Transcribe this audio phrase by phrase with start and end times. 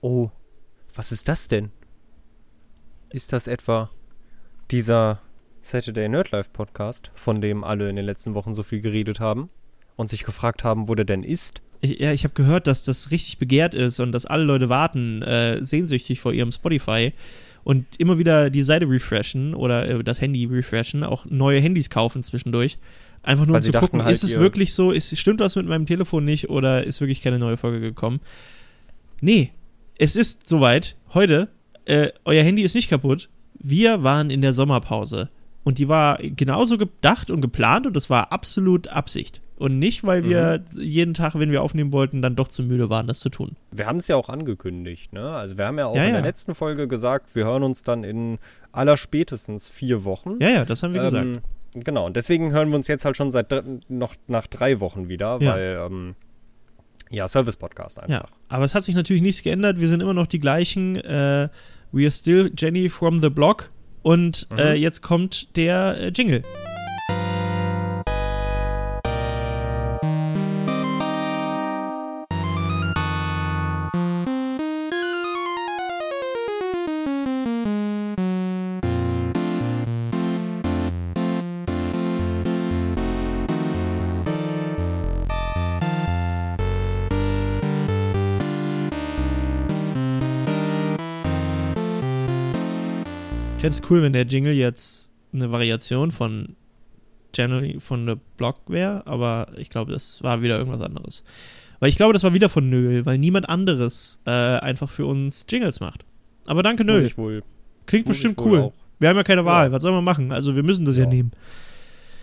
[0.00, 0.30] Oh,
[0.94, 1.70] was ist das denn?
[3.10, 3.90] Ist das etwa
[4.70, 5.20] dieser
[5.60, 9.50] Saturday Nerd Life Podcast, von dem alle in den letzten Wochen so viel geredet haben
[9.96, 11.60] und sich gefragt haben, wo der denn ist?
[11.82, 15.20] Ich, ja, ich habe gehört, dass das richtig begehrt ist und dass alle Leute warten,
[15.22, 17.12] äh, sehnsüchtig vor ihrem Spotify
[17.62, 22.22] und immer wieder die Seite refreshen oder äh, das Handy refreshen, auch neue Handys kaufen
[22.22, 22.78] zwischendurch.
[23.22, 25.84] Einfach nur um zu gucken, halt, ist es wirklich so, ist, stimmt was mit meinem
[25.84, 28.20] Telefon nicht oder ist wirklich keine neue Folge gekommen?
[29.20, 29.52] Nee,
[30.02, 30.96] es ist soweit.
[31.14, 31.48] Heute,
[31.84, 33.28] äh, euer Handy ist nicht kaputt.
[33.58, 35.28] Wir waren in der Sommerpause.
[35.62, 39.42] Und die war genauso gedacht und geplant und das war absolut Absicht.
[39.56, 40.80] Und nicht, weil wir Mhm.
[40.80, 43.56] jeden Tag, wenn wir aufnehmen wollten, dann doch zu müde waren, das zu tun.
[43.70, 45.20] Wir haben es ja auch angekündigt, ne?
[45.32, 46.14] Also wir haben ja auch Ja, in ja.
[46.14, 48.38] der letzten Folge gesagt, wir hören uns dann in
[48.72, 50.38] allerspätestens vier Wochen.
[50.40, 51.24] Ja, ja, das haben wir gesagt.
[51.26, 51.40] Ähm,
[51.74, 53.52] genau, und deswegen hören wir uns jetzt halt schon seit
[53.90, 55.52] noch nach drei Wochen wieder, Ja.
[55.52, 56.14] weil ähm,
[57.10, 58.30] ja, Service-Podcast Ja, einfach.
[58.48, 59.78] aber es hat sich natürlich nichts geändert.
[59.80, 60.96] Wir sind immer noch die gleichen.
[60.96, 61.48] Äh,
[61.92, 63.70] we are still Jenny from the block.
[64.02, 64.58] Und Mhm.
[64.58, 66.42] äh, jetzt kommt der äh, Jingle.
[93.70, 96.56] Fände es cool, wenn der Jingle jetzt eine Variation von
[97.32, 101.22] Generally von the Block wäre, aber ich glaube, das war wieder irgendwas anderes.
[101.78, 105.46] Weil ich glaube, das war wieder von Nöl, weil niemand anderes äh, einfach für uns
[105.48, 106.04] Jingles macht.
[106.46, 107.42] Aber danke, ich wohl,
[107.86, 108.58] Klingt bestimmt cool.
[108.60, 109.68] auch, Wir haben ja keine Wahl.
[109.68, 109.72] Ja.
[109.72, 110.32] Was soll man machen?
[110.32, 111.08] Also, wir müssen das ja, Ja.
[111.10, 111.30] nehmen.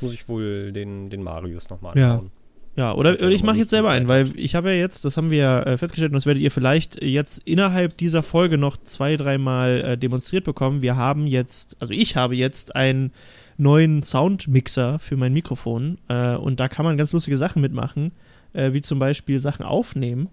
[0.02, 2.26] muss ich wohl den, den Marius nochmal anschauen.
[2.26, 2.32] Ja,
[2.78, 5.32] ja oder ich noch mache jetzt selber einen, weil ich habe ja jetzt, das haben
[5.32, 9.18] wir ja äh, festgestellt und das werdet ihr vielleicht jetzt innerhalb dieser Folge noch zwei,
[9.18, 10.82] dreimal äh, demonstriert bekommen.
[10.82, 13.12] Wir haben jetzt, also ich habe jetzt einen
[13.58, 18.12] neuen Soundmixer für mein Mikrofon äh, und da kann man ganz lustige Sachen mitmachen,
[18.54, 20.30] äh, wie zum Beispiel Sachen aufnehmen.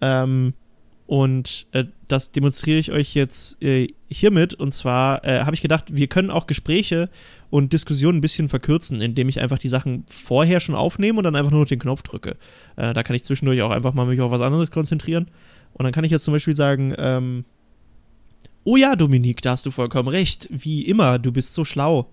[0.00, 0.54] Ähm,
[1.06, 4.54] und äh, das demonstriere ich euch jetzt äh, hiermit.
[4.54, 7.10] Und zwar äh, habe ich gedacht, wir können auch Gespräche
[7.52, 11.36] und Diskussionen ein bisschen verkürzen, indem ich einfach die Sachen vorher schon aufnehme und dann
[11.36, 12.38] einfach nur noch den Knopf drücke.
[12.76, 15.30] Äh, da kann ich zwischendurch auch einfach mal mich auf was anderes konzentrieren.
[15.74, 17.44] Und dann kann ich jetzt zum Beispiel sagen, ähm,
[18.64, 20.48] oh ja, Dominik, da hast du vollkommen recht.
[20.50, 22.10] Wie immer, du bist so schlau.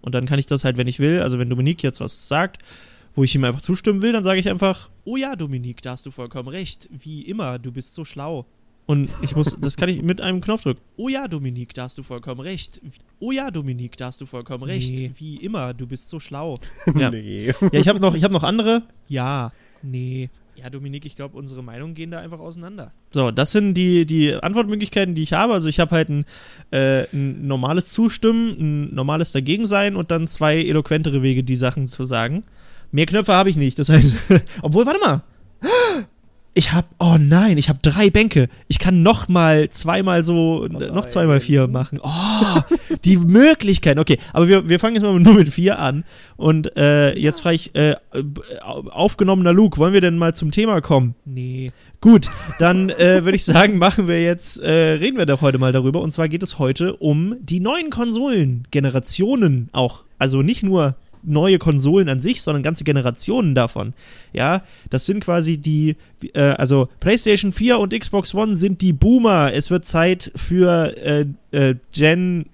[0.00, 2.62] Und dann kann ich das halt, wenn ich will, also wenn Dominik jetzt was sagt,
[3.14, 6.06] wo ich ihm einfach zustimmen will, dann sage ich einfach, oh ja, Dominik, da hast
[6.06, 6.88] du vollkommen recht.
[6.90, 8.46] Wie immer, du bist so schlau.
[8.90, 10.80] Und ich muss, das kann ich mit einem Knopf drücken.
[10.96, 12.80] Oh ja, Dominik, da hast du vollkommen recht.
[13.20, 14.90] Oh ja, Dominik, da hast du vollkommen recht.
[14.90, 15.12] Nee.
[15.16, 16.58] Wie immer, du bist so schlau.
[16.98, 17.08] Ja.
[17.12, 17.54] nee.
[17.60, 18.82] Ja, ich habe noch, ich hab noch andere.
[19.06, 19.52] Ja,
[19.82, 20.28] nee.
[20.56, 22.92] Ja, Dominik, ich glaube, unsere Meinungen gehen da einfach auseinander.
[23.12, 25.52] So, das sind die, die Antwortmöglichkeiten, die ich habe.
[25.52, 26.24] Also ich habe halt ein,
[26.72, 32.04] äh, ein normales Zustimmen, ein normales Dagegensein und dann zwei eloquentere Wege, die Sachen zu
[32.04, 32.42] sagen.
[32.90, 33.78] Mehr Knöpfe habe ich nicht.
[33.78, 34.16] Das heißt,
[34.62, 35.22] obwohl, warte mal.
[36.52, 38.48] Ich habe, oh nein, ich habe drei Bänke.
[38.66, 41.08] Ich kann noch mal zweimal so, noch nein.
[41.08, 42.00] zweimal vier machen.
[42.02, 42.60] Oh,
[43.04, 44.00] die Möglichkeiten.
[44.00, 46.02] Okay, aber wir, wir fangen jetzt mal nur mit vier an.
[46.36, 47.94] Und äh, jetzt frage ich, äh,
[48.62, 51.14] au- aufgenommener Luke, wollen wir denn mal zum Thema kommen?
[51.24, 51.70] Nee.
[52.00, 52.28] Gut,
[52.58, 56.00] dann äh, würde ich sagen, machen wir jetzt, äh, reden wir doch heute mal darüber.
[56.00, 60.02] Und zwar geht es heute um die neuen Konsolen, Generationen auch.
[60.18, 63.94] Also nicht nur neue Konsolen an sich, sondern ganze Generationen davon.
[64.32, 65.96] Ja, das sind quasi die,
[66.34, 69.52] äh, also PlayStation 4 und Xbox One sind die Boomer.
[69.52, 72.46] Es wird Zeit für äh, äh, Gen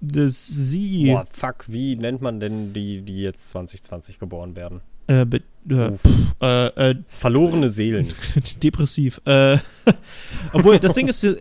[0.00, 1.08] das Sie.
[1.08, 4.80] Boah, fuck, wie nennt man denn die, die jetzt 2020 geboren werden?
[5.06, 6.08] Äh, be- äh, pff,
[6.40, 8.08] äh, äh, Verlorene Seelen.
[8.62, 9.20] depressiv.
[9.26, 9.58] Äh,
[10.52, 11.36] obwohl, das Ding ist, äh,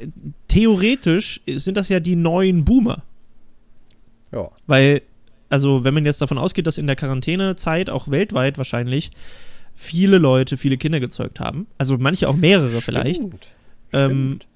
[0.50, 3.04] theoretisch sind das ja die neuen Boomer.
[4.32, 4.50] Ja.
[4.68, 5.04] Weil,
[5.50, 9.10] also, wenn man jetzt davon ausgeht, dass in der Quarantänezeit auch weltweit wahrscheinlich
[9.76, 13.48] viele Leute viele Kinder gezeugt haben, also manche auch mehrere vielleicht, Stimmt.
[13.94, 14.48] ähm, Stimmt.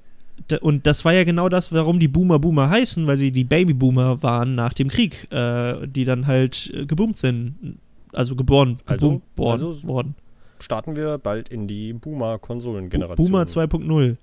[0.51, 3.43] D- Und das war ja genau das, warum die Boomer Boomer heißen, weil sie die
[3.43, 7.77] Babyboomer waren nach dem Krieg, äh, die dann halt äh, geboomt sind.
[8.13, 10.15] Also geboren, Also- geboomt worden, also worden.
[10.59, 13.25] Starten wir bald in die Boomer-Konsolengeneration.
[13.25, 14.15] Boomer 2.0.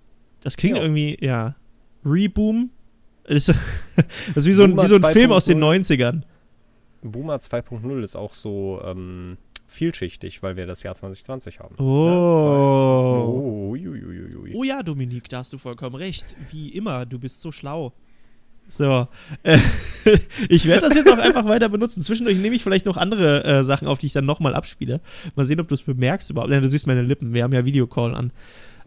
[0.43, 0.83] Das klingt Ja.
[0.83, 1.55] irgendwie, ja.
[2.05, 2.71] Reboom?
[3.25, 3.61] Das ist,
[4.29, 5.81] das ist wie so ein, Boomer wie so ein Film aus den 2.0.
[5.99, 6.23] 90ern.
[7.03, 9.37] Boomer 2.0 ist auch so ähm,
[9.67, 11.75] vielschichtig, weil wir das Jahr 2020 haben.
[11.79, 11.85] Oh.
[13.27, 14.53] Oh, uiuiuiui.
[14.55, 16.37] Oh ja, Dominik, da hast du vollkommen recht.
[16.51, 17.93] Wie immer, du bist so schlau.
[18.69, 19.09] So.
[19.43, 19.59] Äh,
[20.49, 22.03] ich werde das jetzt auch einfach weiter benutzen.
[22.03, 25.01] Zwischendurch nehme ich vielleicht noch andere äh, Sachen auf, die ich dann nochmal abspiele.
[25.35, 26.53] Mal sehen, ob du es bemerkst überhaupt.
[26.53, 27.33] Ja, du siehst meine Lippen.
[27.35, 28.33] Wir haben ja Videocall an.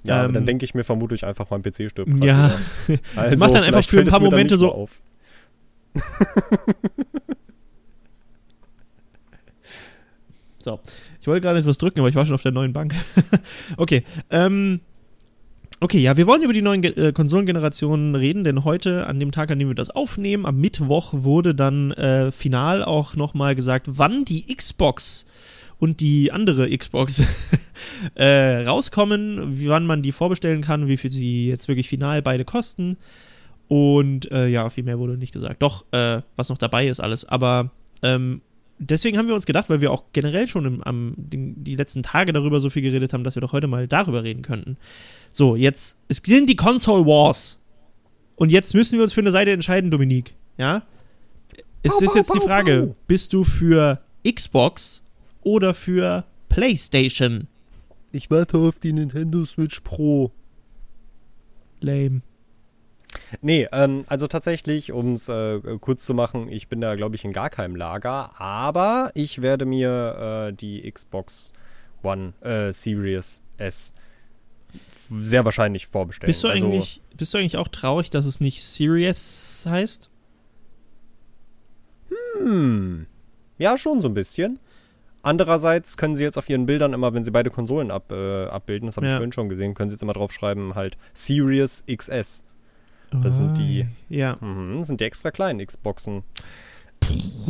[0.03, 2.23] Ja, Ähm, dann denke ich mir vermutlich einfach, mein PC stirbt.
[2.23, 2.51] Ja.
[3.15, 4.99] Also, mach dann einfach für ein paar Momente so- auf.
[10.63, 10.79] So,
[11.19, 12.95] ich wollte gerade etwas drücken, aber ich war schon auf der neuen Bank.
[13.77, 14.79] okay, ähm,
[15.81, 19.33] okay, ja, wir wollen über die neuen Ge äh, Konsolengenerationen reden, denn heute, an dem
[19.33, 23.87] Tag, an dem wir das aufnehmen, am Mittwoch, wurde dann äh, final auch nochmal gesagt,
[23.89, 25.25] wann die Xbox
[25.79, 27.21] und die andere Xbox
[28.15, 32.45] äh, rauskommen, wie wann man die vorbestellen kann, wie viel sie jetzt wirklich final beide
[32.45, 32.95] kosten.
[33.67, 35.61] Und äh, ja, viel mehr wurde nicht gesagt.
[35.61, 37.25] Doch, äh, was noch dabei ist, alles.
[37.25, 37.71] Aber
[38.01, 38.41] ähm,
[38.79, 42.03] deswegen haben wir uns gedacht, weil wir auch generell schon im, am, den, die letzten
[42.03, 44.77] Tage darüber so viel geredet haben, dass wir doch heute mal darüber reden könnten.
[45.31, 47.59] So, jetzt, es sind die Console Wars.
[48.35, 50.33] Und jetzt müssen wir uns für eine Seite entscheiden, Dominik.
[50.57, 50.83] Ja?
[51.83, 55.03] Es ist jetzt die Frage, bist du für Xbox
[55.41, 57.47] oder für PlayStation?
[58.11, 60.31] Ich warte auf die Nintendo Switch Pro.
[61.79, 62.21] Lame.
[63.41, 67.23] Nee, ähm, also tatsächlich, um es äh, kurz zu machen, ich bin da, glaube ich,
[67.25, 71.53] in gar keinem Lager, aber ich werde mir äh, die Xbox
[72.03, 73.93] One äh, Series S
[75.09, 76.27] sehr wahrscheinlich vorbestellen.
[76.29, 80.09] Bist du, also, eigentlich, bist du eigentlich auch traurig, dass es nicht Serious heißt?
[82.39, 83.05] Hm.
[83.57, 84.59] Ja, schon so ein bisschen.
[85.21, 88.87] Andererseits können sie jetzt auf ihren Bildern immer, wenn sie beide Konsolen ab, äh, abbilden,
[88.87, 89.13] das habe Ja.
[89.13, 92.43] ich vorhin schon gesehen, können sie jetzt immer drauf schreiben, halt Series XS.
[93.21, 94.37] Das sind die- Ja.
[94.77, 96.23] Das sind die extra kleinen Xboxen.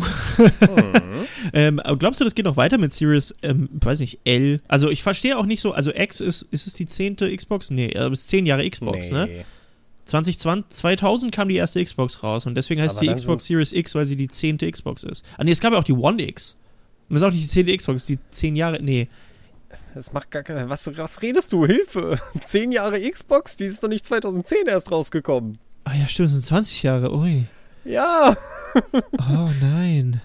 [1.54, 4.62] Ähm, aber glaubst du, das geht noch weiter mit Series, ähm, weiß nicht, L?
[4.68, 7.70] Also ich verstehe auch nicht so, also X ist, ist es die zehnte Xbox?
[7.70, 9.28] Nee, es ist zehn Jahre Xbox, ne?
[9.28, 9.46] nee.
[10.06, 13.94] 2020, 2000 kam die erste Xbox raus und deswegen heißt Aber die Xbox Series X,
[13.96, 15.24] weil sie die zehnte Xbox ist.
[15.38, 16.56] Ah nee, es gab ja auch die One X.
[17.10, 19.08] Und das ist auch nicht die zehnte Xbox, die zehn Jahre, nee.
[19.94, 20.70] Das macht gar keine.
[20.70, 21.66] Was, was redest du?
[21.66, 22.20] Hilfe!
[22.46, 23.56] Zehn Jahre Xbox?
[23.58, 25.60] Die ist doch nicht 2010 erst rausgekommen.
[25.84, 27.46] Ah ja, stimmt, es sind 20 Jahre, ui.
[27.86, 28.36] Ja!
[29.20, 30.20] Oh nein.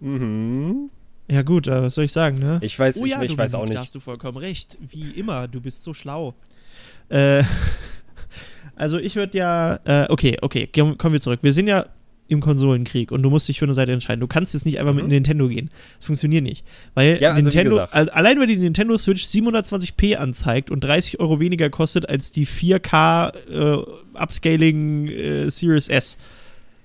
[0.00, 0.88] Mhm.
[1.28, 2.58] Ja gut, aber was soll ich sagen, ne?
[2.62, 3.78] Ich weiß, Oh ich, ja, ich weiß Dominik, auch Da nicht.
[3.80, 4.78] hast du vollkommen recht.
[4.80, 6.34] Wie immer, du bist so schlau.
[7.10, 7.44] Äh,
[8.76, 11.40] also ich würde ja, äh, okay, okay, komm- kommen wir zurück.
[11.42, 11.84] Wir sind ja
[12.30, 14.20] im Konsolenkrieg und du musst dich für eine Seite entscheiden.
[14.20, 15.10] Du kannst jetzt nicht einfach mit Mhm.
[15.10, 15.70] Nintendo gehen.
[15.98, 16.64] Das funktioniert nicht.
[16.94, 21.68] Weil Ja, also Nintendo, allein weil die Nintendo Switch 720p anzeigt und 30 Euro weniger
[21.70, 23.82] kostet als die 4K äh,
[24.18, 26.18] Upscaling äh, Series S,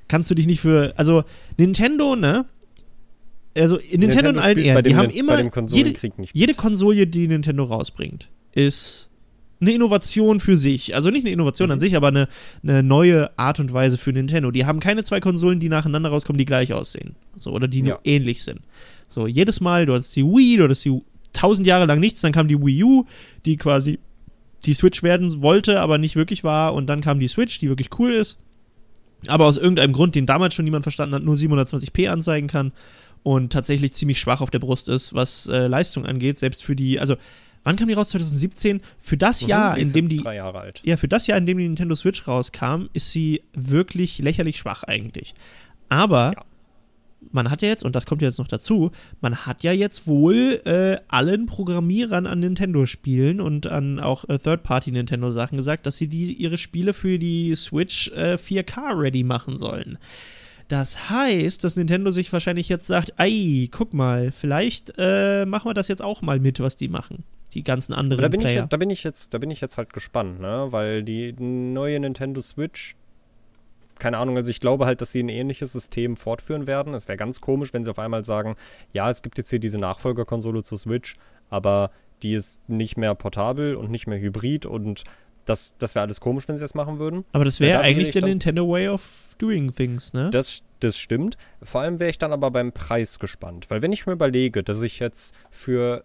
[0.08, 1.24] kannst du dich nicht für, also
[1.58, 2.46] Nintendo, ne?
[3.58, 5.94] Also Nintendo, in allen Ehren, die haben immer jede,
[6.34, 9.10] jede Konsole, die Nintendo rausbringt, ist
[9.62, 10.96] eine Innovation für sich.
[10.96, 11.82] Also nicht eine Innovation an Mhm.
[11.82, 12.28] sich, aber eine,
[12.64, 14.52] eine neue Art und Weise für Nintendo.
[14.52, 17.16] Die haben keine zwei Konsolen, die nacheinander rauskommen, die gleich aussehen.
[17.38, 18.00] So, oder die nur Ja.
[18.04, 18.60] ähnlich sind.
[19.08, 22.32] So, jedes Mal, du hast die Wii, du hast die tausend Jahre lang nichts, dann
[22.32, 23.06] kam die Wii U,
[23.46, 24.00] die quasi
[24.66, 27.90] die Switch werden wollte, aber nicht wirklich war, und dann kam die Switch, die wirklich
[28.00, 28.40] cool ist,
[29.28, 32.72] aber aus irgendeinem Grund, den damals schon niemand verstanden hat, nur 720p anzeigen kann
[33.24, 37.00] und tatsächlich ziemlich schwach auf der Brust ist, was äh, Leistung angeht, selbst für die,
[37.00, 37.16] also
[37.66, 38.10] wann kam die raus?
[38.10, 38.80] 2017?
[39.00, 40.18] Für das Mhm, Jahr, in dem die
[40.84, 44.84] ja, für das Jahr, in dem die Nintendo Switch rauskam, ist sie wirklich lächerlich schwach
[44.84, 45.36] eigentlich.
[45.90, 46.44] Aber Ja.
[47.32, 50.08] man hat ja jetzt, und das kommt ja jetzt noch dazu, man hat ja jetzt
[50.08, 56.34] wohl äh, allen Programmierern an Nintendo-Spielen und an auch äh, Third-Party-Nintendo-Sachen gesagt, dass sie die,
[56.34, 59.98] ihre Spiele für die Switch äh, 4K-ready machen sollen.
[60.68, 65.76] Das heißt, dass Nintendo sich wahrscheinlich jetzt sagt, ei, guck mal, vielleicht äh, machen wir
[65.76, 67.24] das jetzt auch mal mit, was die machen.
[67.56, 68.68] Die ganzen anderen da bin, ich, Player.
[68.68, 70.68] da, bin ich jetzt, da bin ich jetzt halt gespannt, ne?
[70.70, 72.96] Weil die neue Nintendo Switch,
[73.98, 76.94] keine Ahnung, also ich glaube halt, dass sie ein ähnliches System fortführen werden.
[76.94, 78.56] Es wäre ganz komisch, wenn sie auf einmal sagen,
[78.92, 81.16] ja, es gibt jetzt hier diese Nachfolgerkonsole zur Switch,
[81.50, 81.92] aber
[82.24, 85.04] die ist nicht mehr portabel und nicht mehr hybrid und
[85.46, 87.24] das, das wäre alles komisch, wenn sie das machen würden.
[87.32, 90.30] Aber das Ja, wäre wäre eigentlich ich der dann- Nintendo Way of Doing Things, ne?
[90.32, 91.38] Das, das stimmt.
[91.62, 93.70] Vor allem wäre ich dann aber beim Preis gespannt.
[93.70, 96.04] Weil wenn ich mir überlege, dass ich jetzt für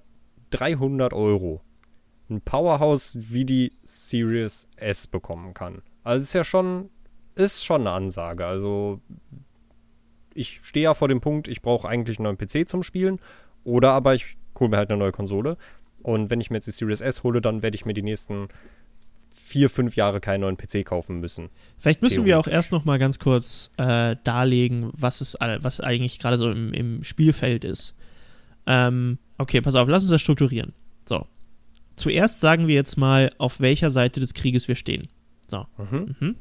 [0.51, 1.61] 300 Euro
[2.29, 5.83] ein Powerhouse wie die Series S bekommen kann.
[6.05, 6.91] Also es ist ja schon,
[7.35, 8.47] ist schon eine Ansage.
[8.47, 9.01] Also
[10.35, 13.19] ich stehe ja vor dem Punkt, ich brauche eigentlich einen neuen PC zum Spielen.
[13.65, 15.57] Oder aber ich hole mir halt eine neue Konsole.
[16.03, 18.49] Und wenn ich mir jetzt die Series S hole, dann werde ich mir die nächsten
[19.35, 21.51] vier, fünf Jahre keinen neuen PC kaufen müssen.
[21.79, 25.81] Vielleicht müssen wir auch erst noch mal ganz kurz äh, darlegen, was es all- was
[25.81, 27.95] eigentlich gerade so im, im Spielfeld ist.
[28.67, 30.73] Ähm, okay, pass auf, lass uns das strukturieren.
[31.05, 31.27] So.
[31.97, 35.09] Zuerst sagen wir jetzt mal, auf welcher Seite des Krieges wir stehen.
[35.53, 36.15] Mhm.
[36.21, 36.37] Mhm.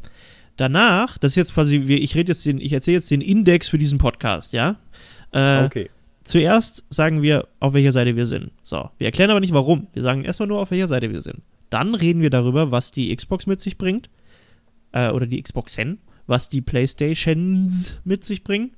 [0.57, 3.77] Danach, das ist jetzt quasi, ich rede jetzt den, ich erzähle jetzt den Index für
[3.77, 4.77] diesen Podcast, ja?
[5.31, 5.89] Äh, Okay.
[6.25, 8.51] Zuerst sagen wir, auf welcher Seite wir sind.
[8.61, 9.87] So, wir erklären aber nicht warum.
[9.93, 11.41] Wir sagen erstmal nur, auf welcher Seite wir sind.
[11.71, 14.11] Dann reden wir darüber, was die Xbox mit sich bringt.
[14.91, 18.73] Äh, oder die Xboxen, was die Playstations mit sich bringen.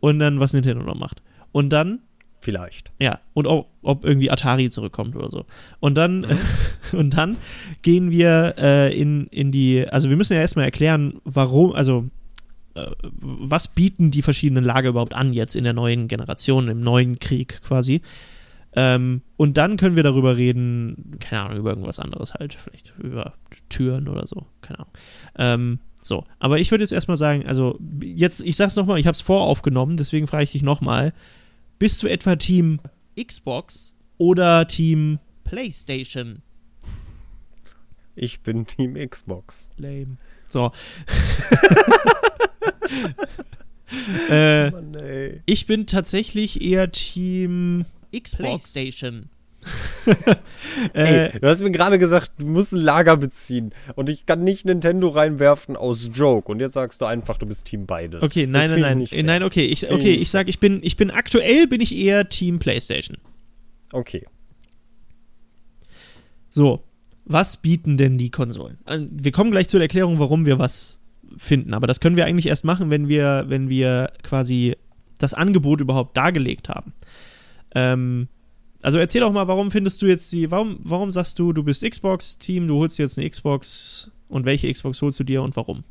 [0.00, 1.22] Und dann, was Nintendo noch macht.
[1.52, 2.00] Und dann
[2.44, 2.90] Vielleicht.
[2.98, 5.46] ja, und ob, ob irgendwie Atari zurückkommt oder so.
[5.80, 6.26] Und dann,
[6.92, 7.38] und dann
[7.80, 12.04] gehen wir äh, in, in die, also wir müssen ja erstmal erklären, warum, also
[12.74, 17.18] äh, was bieten die verschiedenen Lager überhaupt an jetzt in der neuen Generation, im neuen
[17.18, 18.02] Krieg quasi.
[18.76, 23.34] Ähm, und dann können wir darüber reden, keine Ahnung, über irgendwas anderes halt, vielleicht über
[23.68, 24.92] Türen oder so, keine Ahnung.
[25.38, 29.14] Ähm, so, aber ich würde jetzt erstmal sagen, also jetzt, ich sag's nochmal, ich habe
[29.14, 31.14] es voraufgenommen, deswegen frage ich dich nochmal,
[31.84, 32.80] bist du etwa Team
[33.14, 36.40] Xbox oder Team PlayStation?
[38.14, 39.68] Ich bin Team Xbox.
[39.76, 40.16] Lame.
[40.48, 40.72] So.
[44.30, 48.72] äh, Mann, ich bin tatsächlich eher Team Xbox.
[48.72, 49.28] PlayStation.
[50.94, 53.72] äh, Ey, du hast mir gerade gesagt, du musst ein Lager beziehen.
[53.94, 56.50] Und ich kann nicht Nintendo reinwerfen aus Joke.
[56.50, 58.22] Und jetzt sagst du einfach, du bist Team beides.
[58.22, 58.98] okay, Das nein, nein, ich nein.
[58.98, 59.22] nicht Äh.
[59.22, 62.58] Nein, okay, ich, okay, ich sag, ich bin, ich bin aktuell bin ich eher Team
[62.58, 63.18] PlayStation.
[63.92, 64.26] Okay.
[66.48, 66.84] So,
[67.24, 68.78] was bieten denn die Konsolen?
[68.84, 71.00] Also, Wir kommen gleich zur Erklärung, warum wir was
[71.36, 74.76] finden, aber das können wir eigentlich erst machen, wenn wir, wenn wir quasi
[75.18, 76.92] das Angebot überhaupt dargelegt haben.
[77.74, 78.28] Ähm,
[78.84, 81.82] also erzähl doch mal, warum findest du jetzt die, warum, warum sagst du, du bist
[81.82, 85.84] Xbox-Team, du holst jetzt eine Xbox und welche Xbox holst du dir und warum?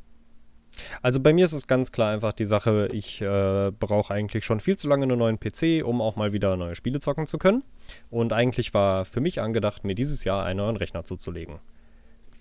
[1.02, 4.60] Also bei mir ist es ganz klar einfach die Sache, ich äh, brauche eigentlich schon
[4.60, 7.64] viel zu lange einen neuen PC, um auch mal wieder neue Spiele zocken zu können.
[8.12, 11.56] Und eigentlich war für mich angedacht, mir dieses Jahr einen neuen Rechner zuzulegen.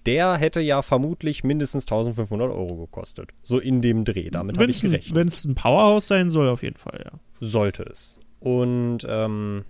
[0.04, 3.30] Der hätte ja vermutlich mindestens 1500 Euro gekostet.
[3.42, 4.28] So in dem Dreh.
[4.28, 5.14] Damit habe ich gerechnet.
[5.14, 7.18] Wenn es ein Powerhouse sein soll, auf jeden Fall, ja.
[7.40, 8.18] sollte es.
[8.38, 9.64] Und ähm,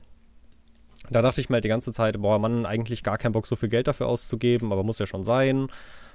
[1.13, 3.57] da dachte ich mir halt die ganze Zeit, boah, Mann, eigentlich gar keinen Bock, so
[3.57, 5.69] viel Geld dafür auszugeben, aber muss ja schon sein.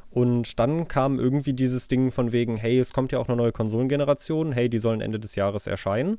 [0.10, 3.52] Und dann kam irgendwie dieses Ding von wegen, hey, es kommt ja auch eine neue
[3.52, 6.18] Konsolengeneration, hey, die sollen Ende des Jahres erscheinen.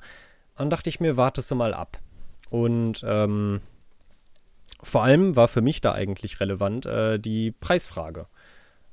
[0.56, 1.98] Dann dachte ich mir, wartest du mal ab.
[2.50, 3.60] Und ähm,
[4.82, 8.26] vor allem war für mich da eigentlich relevant äh, die Preisfrage.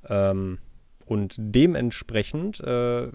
[0.07, 0.59] Ähm,
[1.05, 3.09] und dementsprechend äh,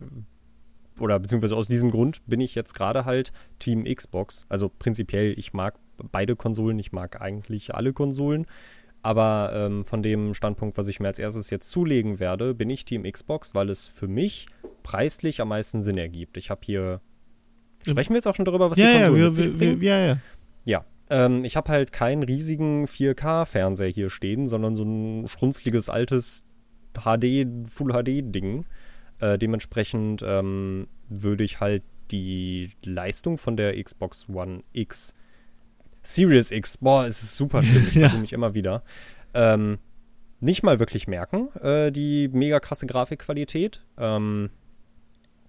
[1.00, 4.46] oder beziehungsweise aus diesem Grund bin ich jetzt gerade halt Team Xbox.
[4.48, 5.78] Also prinzipiell, ich mag
[6.10, 8.46] beide Konsolen, ich mag eigentlich alle Konsolen.
[9.02, 12.84] Aber ähm, von dem Standpunkt, was ich mir als erstes jetzt zulegen werde, bin ich
[12.84, 14.46] Team Xbox, weil es für mich
[14.82, 16.36] preislich am meisten Sinn ergibt.
[16.36, 17.00] Ich habe hier.
[17.86, 19.58] Sprechen wir jetzt auch schon darüber, was die ja, ja, Konsolen wir, mit sich wir,
[19.58, 19.80] bringen?
[19.80, 20.18] wir, ja, ja.
[20.66, 26.44] Ja, ähm, ich habe halt keinen riesigen 4K-Fernseher hier stehen, sondern so ein schrunzliges altes
[26.92, 28.66] HD, Full HD-Ding.
[29.18, 35.14] Äh, dementsprechend ähm, würde ich halt die Leistung von der Xbox One X,
[36.02, 38.08] Series X, boah, es ist super schlimm, ich Ja.
[38.08, 38.14] ja.
[38.14, 38.82] mich immer wieder,
[39.34, 39.78] ähm,
[40.40, 43.84] nicht mal wirklich merken, äh, die mega krasse Grafikqualität.
[43.98, 44.50] Ähm,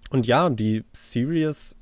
[0.10, 1.78] und ja, die Series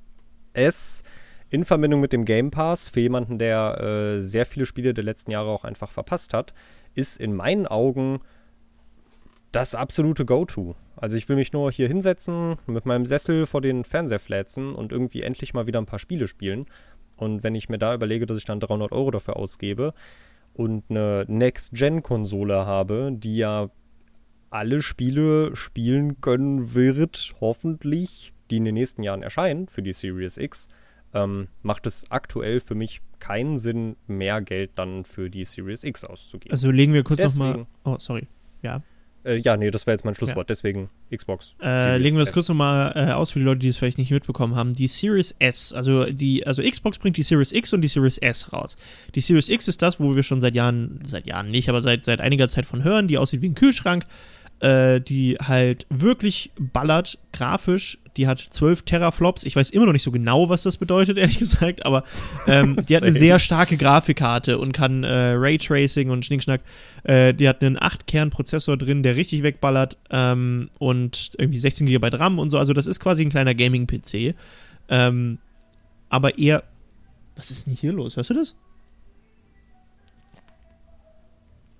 [0.53, 1.03] S
[1.49, 5.31] in Verbindung mit dem Game Pass für jemanden, der äh, sehr viele Spiele der letzten
[5.31, 6.53] Jahre auch einfach verpasst hat,
[6.93, 8.19] ist in meinen Augen
[9.51, 10.75] das absolute Go-To.
[10.95, 14.91] Also ich will mich nur hier hinsetzen, mit meinem Sessel vor den Fernseher flätzen und
[14.91, 16.67] irgendwie endlich mal wieder ein paar Spiele spielen.
[17.19, 19.93] Und wenn ich mir da überlege, dass ich dann 300 Euro dafür ausgebe
[20.53, 23.69] und eine Next-Gen-Konsole habe, die ja
[24.49, 30.37] alle Spiele spielen können wird, hoffentlich, die in den nächsten Jahren erscheinen für die Series
[30.37, 30.69] X,
[31.13, 36.05] ähm, macht es aktuell für mich keinen Sinn, mehr Geld dann für die Series X
[36.05, 36.51] auszugeben.
[36.51, 37.65] Also legen wir kurz nochmal.
[37.83, 38.27] Oh, sorry.
[38.61, 38.81] Ja.
[39.29, 40.49] Äh, ja, nee, das wäre jetzt mein Schlusswort.
[40.49, 41.55] Deswegen Xbox.
[41.61, 44.11] Äh, legen wir das kurz nochmal äh, aus für die Leute, die es vielleicht nicht
[44.11, 44.73] mitbekommen haben.
[44.73, 48.51] Die Series S, also die, also Xbox bringt die Series X und die Series S
[48.51, 48.77] raus.
[49.15, 52.05] Die Series X ist das, wo wir schon seit Jahren, seit Jahren nicht, aber seit,
[52.05, 54.05] seit einiger Zeit von hören, die aussieht wie ein Kühlschrank,
[54.61, 57.97] äh, die halt wirklich ballert, grafisch.
[58.17, 59.43] Die hat 12 Teraflops.
[59.43, 62.03] Ich weiß immer noch nicht so genau, was das bedeutet, ehrlich gesagt, aber
[62.47, 66.61] ähm, die hat eine sehr starke Grafikkarte und kann äh, Raytracing und Schnickschnack.
[67.03, 72.39] Äh, die hat einen 8-Kern-Prozessor drin, der richtig wegballert ähm, und irgendwie 16 GB RAM
[72.39, 72.57] und so.
[72.57, 74.35] Also das ist quasi ein kleiner Gaming-PC.
[74.89, 75.37] Ähm,
[76.09, 76.63] aber eher.
[77.35, 78.17] Was ist denn hier los?
[78.17, 78.55] Hörst du das?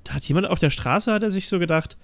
[0.06, 1.98] Da hat jemand auf der Straße, hat er sich so gedacht,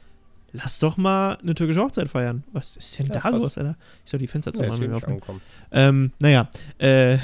[0.55, 2.43] lass doch mal eine türkische Hochzeit feiern.
[2.51, 3.31] Was ist denn Ja, da krass.
[3.33, 3.77] los, Alter?
[4.03, 5.41] Ich soll die Fenster Nee, zumachen, ist wenn wir aufnehmen.
[5.71, 7.17] Ähm, naja, äh,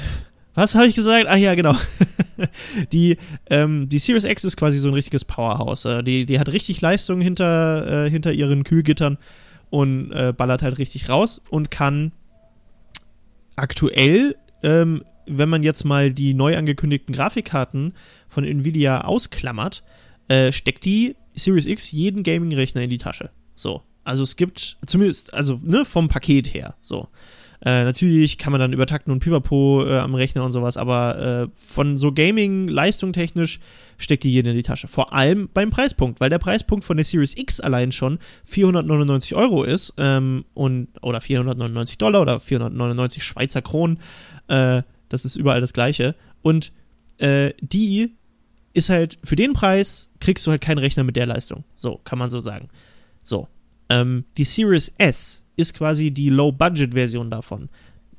[0.54, 1.26] was habe ich gesagt?
[1.28, 1.74] Ach ja, genau.
[2.92, 3.16] die,
[3.48, 5.84] ähm, die Series X ist quasi so ein richtiges Powerhouse.
[5.84, 9.18] Äh, die, die hat richtig Leistung hinter, äh, hinter ihren Kühlgittern
[9.70, 12.12] und äh, ballert halt richtig raus und kann
[13.56, 17.94] aktuell, ähm, wenn man jetzt mal die neu angekündigten Grafikkarten
[18.28, 19.82] von Nvidia ausklammert,
[20.28, 23.30] äh, steckt die Series X jeden Gaming-Rechner in die Tasche.
[23.54, 23.82] So.
[24.04, 26.74] Also es gibt zumindest, also ne, vom Paket her.
[26.80, 27.08] So.
[27.64, 31.48] Äh, natürlich kann man dann übertakten und Pipapo äh, am Rechner und sowas, aber äh,
[31.54, 33.60] von so Gaming-Leistung technisch
[33.98, 34.88] steckt die jeder in die Tasche.
[34.88, 39.62] Vor allem beim Preispunkt, weil der Preispunkt von der Series X allein schon 499 Euro
[39.62, 44.00] ist ähm, und oder 499 Dollar oder 499 Schweizer Kronen.
[44.48, 46.16] Äh, das ist überall das Gleiche.
[46.42, 46.72] Und
[47.18, 48.16] äh, die
[48.74, 51.64] ist halt, für den Preis kriegst du halt keinen Rechner mit der Leistung.
[51.76, 52.68] So, kann man so sagen.
[53.22, 53.48] So.
[53.88, 57.68] Ähm, die Series S ist quasi die Low-Budget-Version davon.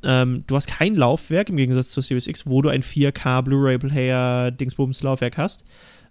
[0.04, 4.52] Ähm, du hast kein Laufwerk im Gegensatz zur Series X, wo du ein 4K Blu-ray-Player
[4.52, 5.64] Dingsbums-Laufwerk hast.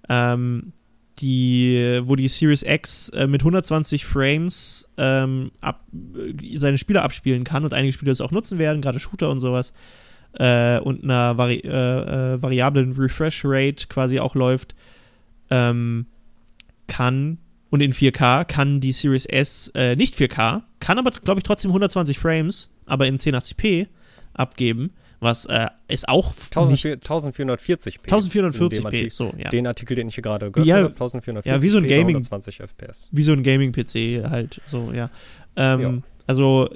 [0.09, 0.73] Ähm,
[1.21, 7.45] die, wo die Series X äh, mit 120 Frames ähm, ab, äh, seine Spiele abspielen
[7.45, 9.73] kann und einige Spiele das auch nutzen werden, gerade Shooter und sowas,
[10.39, 14.75] äh, und einer Vari äh, äh variablen Refresh Rate quasi auch läuft,
[15.51, 16.07] ähm,
[16.87, 17.39] kann
[17.71, 21.71] und in 4K kann die Series S äh, nicht 4K, kann aber, glaube ich, trotzdem
[21.71, 23.87] 120 Frames, aber in 1080p
[24.35, 28.09] abgeben, was äh, ist auch 1440p.
[28.09, 29.49] 1440p, so, ja.
[29.49, 32.17] Den Artikel, den ich hier gerade gehört ja, habe, 1440p, ja, wie so ein Gaming,
[32.17, 33.09] 120 FPS.
[33.11, 35.09] Wie so ein Gaming-PC halt, so, ja.
[35.57, 35.99] Ähm, ja.
[36.26, 36.69] Also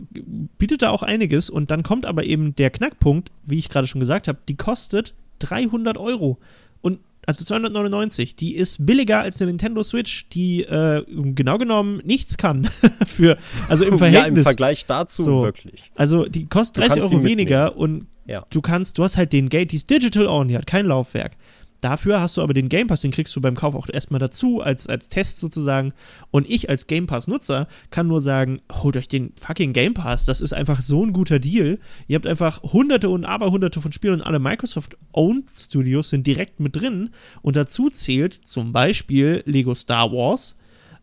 [0.58, 4.00] bietet da auch einiges und dann kommt aber eben der Knackpunkt, wie ich gerade schon
[4.00, 6.38] gesagt habe, die kostet 300 Euro.
[6.82, 12.36] Und also 299, die ist billiger als eine Nintendo Switch, die äh, genau genommen nichts
[12.36, 12.64] kann
[13.06, 13.36] für
[13.68, 14.22] also im Verhältnis.
[14.22, 15.42] Ja, im Vergleich dazu so.
[15.42, 15.90] wirklich.
[15.96, 18.44] Also die kostet 30 Euro weniger und ja.
[18.50, 21.36] du kannst, du hast halt den Gate, die ist digital only, hat kein Laufwerk.
[21.80, 24.60] Dafür hast du aber den Game Pass, den kriegst du beim Kauf auch erstmal dazu,
[24.60, 25.92] als, als Test sozusagen.
[26.30, 30.40] Und ich als Game Pass-Nutzer kann nur sagen, holt euch den fucking Game Pass, das
[30.40, 31.78] ist einfach so ein guter Deal.
[32.08, 36.76] Ihr habt einfach hunderte und aberhunderte von Spielen und alle Microsoft-Owned Studios sind direkt mit
[36.76, 37.10] drin.
[37.42, 40.56] Und dazu zählt zum Beispiel Lego Star Wars,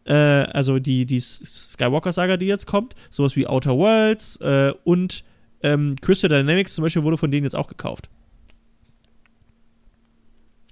[0.06, 5.24] äh, also die, die Skywalker-Saga, die jetzt kommt, sowas wie Outer Worlds äh, und
[5.62, 8.10] ähm, Crystal Dynamics zum Beispiel wurde von denen jetzt auch gekauft.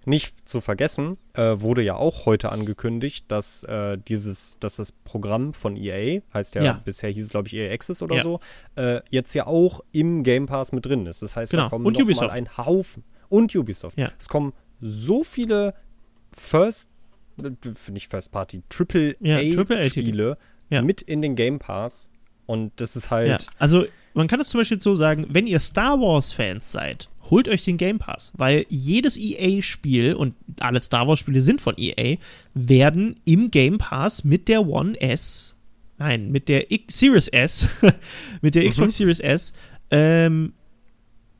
[0.05, 5.53] Nicht zu vergessen, äh, wurde ja auch heute angekündigt, dass äh, dieses, dass das Programm
[5.53, 6.81] von EA, heißt ja, ja.
[6.83, 8.23] bisher hieß es glaube ich EA Access oder ja.
[8.23, 8.39] so,
[8.75, 11.21] äh, jetzt ja auch im Game Pass mit drin ist.
[11.21, 11.63] Das heißt, genau.
[11.63, 12.29] da kommen und noch Ubisoft.
[12.29, 13.97] mal ein Haufen und Ubisoft.
[13.97, 14.11] Ja.
[14.17, 15.75] Es kommen so viele
[16.31, 16.89] First,
[17.91, 20.37] nicht First Party, Triple A Spiele
[20.69, 22.09] mit in den Game Pass
[22.47, 23.47] und das ist halt.
[23.59, 27.47] Also man kann es zum Beispiel so sagen, wenn ihr Star Wars Fans seid holt
[27.47, 32.17] euch den Game Pass, weil jedes EA-Spiel und alle Star Wars-Spiele sind von EA,
[32.53, 35.55] werden im Game Pass mit der One S,
[35.97, 37.67] nein, mit der X Series S,
[38.41, 38.69] mit der mhm.
[38.69, 39.53] Xbox Series S,
[39.89, 40.53] ähm,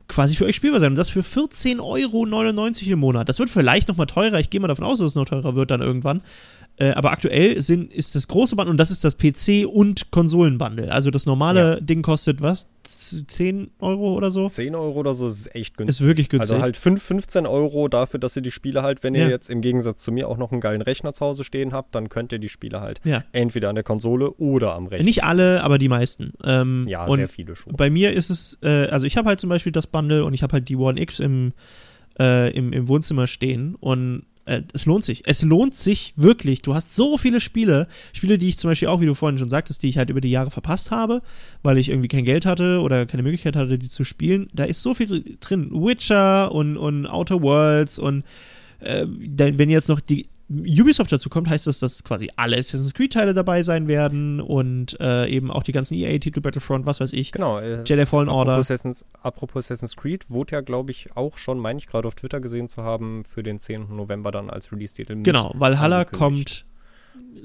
[0.08, 0.92] quasi für euch spielbar sein.
[0.92, 3.28] Und das für 14,99 Euro im Monat.
[3.28, 4.40] Das wird vielleicht noch mal teurer.
[4.40, 6.22] Ich gehe mal davon aus, dass es noch teurer wird dann irgendwann.
[6.82, 10.90] Äh, aber aktuell sind, ist das große Bundle und das ist das PC- und Konsolenbundle.
[10.90, 11.80] Also das normale ja.
[11.80, 12.68] Ding kostet was?
[12.82, 14.48] 10 Euro oder so?
[14.48, 16.00] 10 Euro oder so ist echt günstig.
[16.00, 16.54] Ist wirklich günstig.
[16.54, 19.60] Also halt 5, 15 Euro dafür, dass ihr die Spiele halt, wenn ihr jetzt im
[19.60, 22.40] Gegensatz zu mir auch noch einen geilen Rechner zu Hause stehen habt, dann könnt ihr
[22.40, 23.22] die Spiele halt ja.
[23.30, 25.04] entweder an der Konsole oder am Rechner.
[25.04, 26.32] Nicht alle, aber die meisten.
[26.42, 27.74] Ähm, ja, sehr viele schon.
[27.76, 30.42] Bei mir ist es, äh, also ich habe halt zum Beispiel das Bundle und ich
[30.42, 31.52] habe halt die One X im,
[32.18, 35.22] äh, im, im Wohnzimmer stehen und äh, es lohnt sich.
[35.26, 36.62] Es lohnt sich wirklich.
[36.62, 37.86] Du hast so viele Spiele.
[38.12, 40.20] Spiele, die ich zum Beispiel auch, wie du vorhin schon sagtest, die ich halt über
[40.20, 41.22] die Jahre verpasst habe,
[41.62, 44.48] weil ich irgendwie kein Geld hatte oder keine Möglichkeit hatte, die zu spielen.
[44.52, 45.70] Da ist so viel drin.
[45.72, 48.24] Witcher und, und Outer Worlds und
[48.80, 53.34] äh, wenn jetzt noch die Ubisoft dazu kommt, heißt das, dass quasi alle Assassin's Creed-Teile
[53.34, 57.32] dabei sein werden und äh, eben auch die ganzen EA-Titel, Battlefront, was weiß ich.
[57.32, 57.58] Genau.
[57.58, 58.54] Äh, Jedi Fallen Order.
[58.54, 62.40] Assassin's, apropos Assassin's Creed, wurde ja, glaube ich, auch schon, meine ich gerade auf Twitter
[62.40, 63.94] gesehen zu haben, für den 10.
[63.94, 65.22] November dann als Release-Titel.
[65.22, 66.64] Genau, Valhalla kommt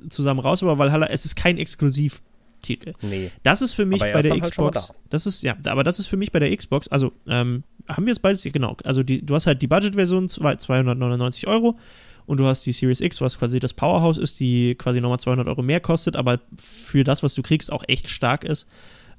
[0.10, 2.22] zusammen raus, aber Valhalla, es ist kein Exklusiv.
[2.60, 2.94] Titel.
[3.04, 3.30] Nee.
[3.44, 4.92] Das ist für mich bei der halt Xbox.
[5.12, 8.12] das ist, ja, aber das ist für mich bei der Xbox, also ähm, haben wir
[8.12, 8.76] es beides, genau.
[8.84, 11.78] Also die, du hast halt die Budget-Version, 299 Euro
[12.28, 15.48] und du hast die Series X, was quasi das Powerhouse ist, die quasi nochmal 200
[15.48, 18.68] Euro mehr kostet, aber für das, was du kriegst, auch echt stark ist.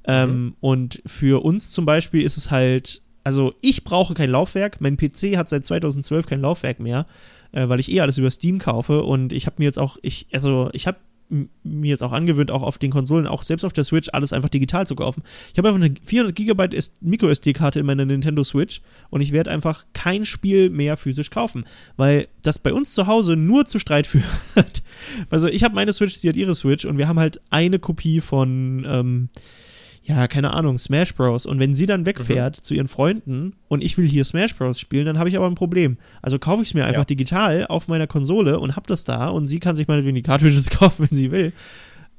[0.04, 0.56] Ähm, mhm.
[0.60, 5.36] Und für uns zum Beispiel ist es halt, also ich brauche kein Laufwerk, mein PC
[5.36, 7.06] hat seit 2012 kein Laufwerk mehr,
[7.52, 10.26] äh, weil ich eh alles über Steam kaufe und ich habe mir jetzt auch, ich,
[10.32, 13.84] also ich habe mir jetzt auch angewöhnt, auch auf den Konsolen, auch selbst auf der
[13.84, 15.22] Switch, alles einfach digital zu kaufen.
[15.52, 19.84] Ich habe einfach eine 400 GB Micro-SD-Karte in meiner Nintendo Switch und ich werde einfach
[19.92, 24.82] kein Spiel mehr physisch kaufen, weil das bei uns zu Hause nur zu Streit führt.
[25.30, 28.20] Also ich habe meine Switch, sie hat ihre Switch und wir haben halt eine Kopie
[28.20, 29.28] von, ähm,
[30.08, 31.44] ja, keine Ahnung, Smash Bros.
[31.44, 34.80] Und wenn sie dann wegfährt zu ihren Freunden und ich will hier Smash Bros.
[34.80, 35.98] spielen, dann habe ich aber ein Problem.
[36.22, 37.04] Also kaufe ich es mir einfach Ja.
[37.04, 40.70] digital auf meiner Konsole und hab das da und sie kann sich meinetwegen die Cartridges
[40.70, 41.52] kaufen, wenn sie will.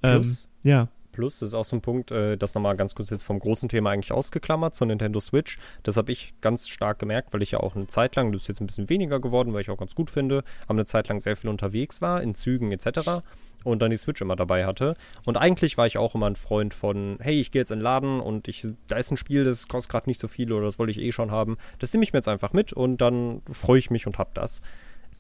[0.04, 0.22] Ähm,
[0.64, 0.88] ja,
[1.20, 3.90] plus ist auch so ein Punkt, äh, das nochmal ganz kurz jetzt vom großen Thema
[3.90, 5.58] eigentlich ausgeklammert zur Nintendo Switch.
[5.84, 8.48] Das habe ich ganz stark gemerkt, weil ich ja auch eine Zeit lang, das ist
[8.48, 11.20] jetzt ein bisschen weniger geworden, weil ich auch ganz gut finde, aber eine Zeit lang
[11.20, 13.22] sehr viel unterwegs war, in Zügen etc.
[13.66, 14.96] und dann die Switch immer dabei hatte.
[15.26, 17.84] Und eigentlich war ich auch immer ein Freund von, hey, ich gehe jetzt in den
[17.84, 20.80] Laden und ich, da ist ein Spiel, das kostet gerade nicht so viel oder das
[20.80, 21.58] wollte ich eh schon haben.
[21.80, 24.62] Das nehme ich mir jetzt einfach mit und dann freue ich mich und hab das.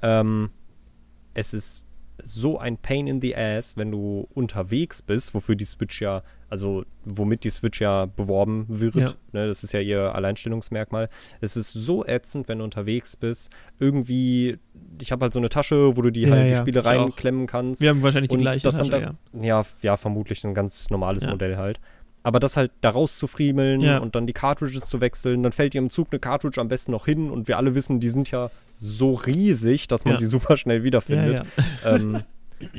[0.02, 0.52] Ähm,
[1.34, 1.89] es ist
[2.24, 6.84] so ein Pain in the Ass, wenn du unterwegs bist, wofür die Switch ja, also
[7.06, 8.96] womit die Switch ja beworben wird.
[8.96, 9.12] Ja.
[9.32, 11.10] Ne, das ist ja ihr Alleinstellungsmerkmal.
[11.42, 13.52] Es ist so ätzend, wenn du unterwegs bist.
[13.80, 14.58] Irgendwie,
[15.02, 16.86] ich habe halt so eine Tasche, wo du die Ja, halt ja, die Spiele ich
[16.86, 16.90] auch.
[16.90, 17.82] reinklemmen kannst.
[17.82, 19.14] wir haben wahrscheinlich die gleiche Tasche, da- ja.
[19.42, 21.32] Ja, ja, vermutlich ein ganz normales Ja.
[21.32, 21.80] Modell halt.
[22.22, 24.00] Aber das halt da rauszufriemeln Ja.
[24.00, 26.92] und dann die Cartridges zu wechseln, dann fällt dir im Zug eine Cartridge am besten
[26.92, 30.20] noch hin und wir alle wissen, die sind ja so riesig, dass man Ja.
[30.20, 31.44] sie super schnell Ja, wiederfindet.
[31.84, 31.96] ja.
[31.96, 32.24] ähm,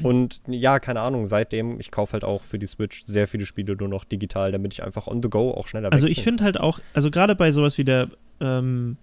[0.02, 3.76] und ja, keine Ahnung, seitdem, ich kaufe halt auch für die Switch sehr viele Spiele
[3.76, 6.44] nur noch digital, damit ich einfach on the go auch schneller Also wechseln ich finde
[6.44, 8.08] halt auch, also gerade bei sowas wie der,
[8.40, 8.96] ähm,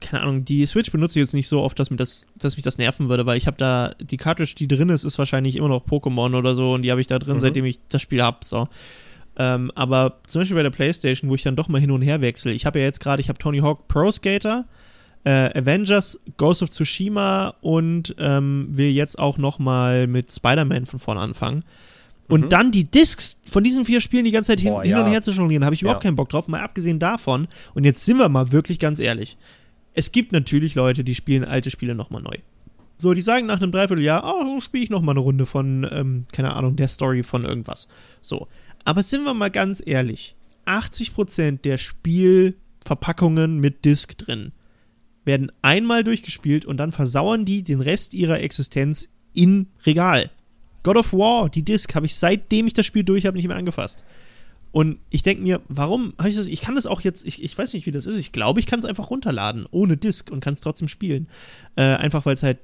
[0.00, 2.64] keine Ahnung, die Switch benutze ich jetzt nicht so oft, dass, mir das, dass mich
[2.64, 5.68] das nerven würde, weil ich habe da, die Cartridge, die drin ist, ist wahrscheinlich immer
[5.68, 7.40] noch Pokémon oder so und die habe ich da drin, Mhm.
[7.40, 8.68] seitdem ich das Spiel habe, so.
[9.38, 12.20] Ähm, aber zum Beispiel bei der Playstation, wo ich dann doch mal hin und her
[12.20, 14.66] wechsle, ich habe ja jetzt gerade, ich habe Tony Hawk Pro Skater,
[15.26, 21.00] äh, Avengers, Ghost of Tsushima und ähm, will jetzt auch noch mal mit Spider-Man von
[21.00, 21.64] vorne anfangen.
[22.28, 22.48] Und Mhm.
[22.48, 25.20] dann die Discs von diesen vier Spielen die ganze Zeit hin, Boah, hin und her
[25.22, 26.08] zu jonglieren, habe ich überhaupt Ja.
[26.08, 27.48] keinen Bock drauf, mal abgesehen davon.
[27.74, 29.36] Und jetzt sind wir mal wirklich ganz ehrlich.
[29.94, 32.36] Es gibt natürlich Leute, die spielen alte Spiele nochmal neu.
[32.98, 36.54] So, die sagen nach einem Dreivierteljahr, oh, spiele ich nochmal eine Runde von, ähm, keine
[36.54, 37.88] Ahnung, der Story von irgendwas.
[38.20, 38.46] So.
[38.84, 40.36] Aber sind wir mal ganz ehrlich,
[40.66, 44.52] 80% der Spielverpackungen mit Disc drin
[45.26, 50.30] werden einmal durchgespielt und dann versauern die den Rest ihrer Existenz in Regal.
[50.82, 53.56] God of War, die Disc, habe ich seitdem ich das Spiel durch habe nicht mehr
[53.56, 54.04] angefasst.
[54.70, 56.46] Und ich denke mir, warum habe ich das?
[56.46, 58.16] Ich kann das auch jetzt, ich, ich weiß nicht, wie das ist.
[58.16, 61.28] Ich glaube, ich kann es einfach runterladen, ohne Disc und kann es trotzdem spielen.
[61.76, 62.58] Äh, einfach weil es halt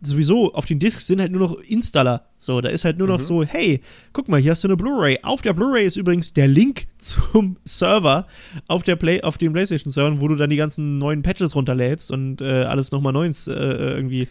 [0.00, 2.26] sowieso auf den Discs sind halt nur noch Installer.
[2.38, 3.22] So, da ist halt nur noch Mhm.
[3.22, 3.80] so, hey,
[4.12, 5.20] guck mal, hier hast du eine Blu-ray.
[5.22, 8.26] Auf der Blu-ray ist übrigens der Link zum Server
[8.68, 12.10] auf der Play, auf den PlayStation Servern, wo du dann die ganzen neuen Patches runterlädst
[12.10, 14.28] und äh, alles nochmal neu ins, äh, irgendwie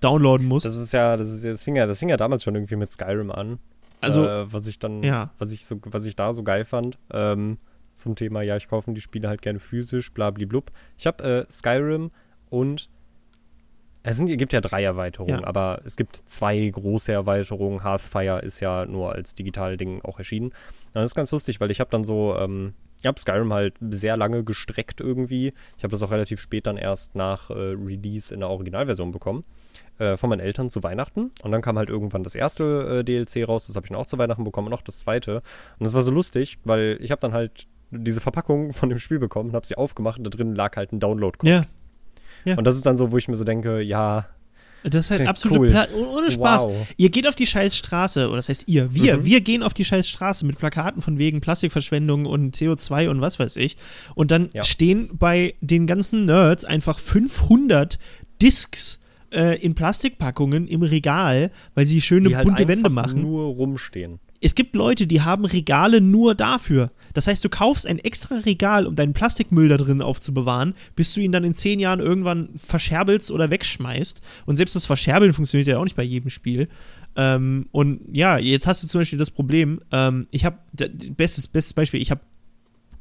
[0.00, 0.66] downloaden musst.
[0.66, 2.90] Das ist ja, das ist das fing ja, das fing ja damals schon irgendwie mit
[2.90, 3.58] Skyrim an.
[4.00, 5.30] Also, äh, was ich dann, ja.
[5.38, 7.58] was ich so, was ich da so geil fand, ähm,
[7.94, 10.70] zum Thema, ja, ich kaufe die Spiele halt gerne physisch, blablablub.
[10.98, 12.10] Ich habe äh, Skyrim
[12.50, 12.88] und
[14.04, 15.46] es sind, gibt ja drei Erweiterungen, Ja.
[15.46, 17.82] aber es gibt zwei große Erweiterungen.
[17.84, 20.46] Hearthfire ist ja nur als digital Ding auch erschienen.
[20.48, 20.54] Und
[20.94, 24.16] das ist ganz lustig, weil ich habe dann so, ähm, ich habe Skyrim halt sehr
[24.16, 25.52] lange gestreckt irgendwie.
[25.76, 29.44] Ich habe das auch relativ spät dann erst nach äh, Release in der Originalversion bekommen
[29.98, 31.30] äh, von meinen Eltern zu Weihnachten.
[31.42, 34.06] Und dann kam halt irgendwann das erste äh, DLC raus, das habe ich dann auch
[34.06, 35.36] zu Weihnachten bekommen und auch das zweite.
[35.78, 39.18] Und das war so lustig, weil ich habe dann halt diese Verpackung von dem Spiel
[39.18, 41.50] bekommen und habe sie aufgemacht und da drin lag halt ein Download-Code.
[41.52, 41.64] ja,
[42.44, 42.56] Ja.
[42.56, 44.26] Und das ist dann so, wo ich mir so denke, ja,
[44.84, 45.70] das ist halt Okay, absolute cool.
[45.70, 46.62] Pla oh- ohne Spaß.
[46.64, 46.86] wow.
[46.96, 49.24] Ihr geht auf die scheiß Straße, oder das heißt ihr, wir, Mhm.
[49.24, 53.38] wir gehen auf die scheiß Straße mit Plakaten von wegen Plastikverschwendung und CO2 und was
[53.38, 53.76] weiß ich.
[54.16, 54.64] Und dann Ja.
[54.64, 57.98] stehen bei den ganzen Nerds einfach 500
[58.40, 58.98] Discs
[59.32, 63.22] äh, in Plastikpackungen im Regal, weil sie schöne die halt bunte Wände machen.
[63.22, 64.18] nur rumstehen.
[64.42, 66.90] Es gibt Leute, die haben Regale nur dafür.
[67.14, 71.20] Das heißt, du kaufst ein extra Regal, um deinen Plastikmüll da drin aufzubewahren, bis du
[71.20, 74.20] ihn dann in zehn Jahren irgendwann verscherbelst oder wegschmeißt.
[74.46, 76.68] Und selbst das Verscherbeln funktioniert ja auch nicht bei jedem Spiel.
[77.14, 80.58] Ähm, und ja, jetzt hast du zum Beispiel das Problem, ähm, ich habe,
[81.16, 82.22] bestes, bestes Beispiel, ich habe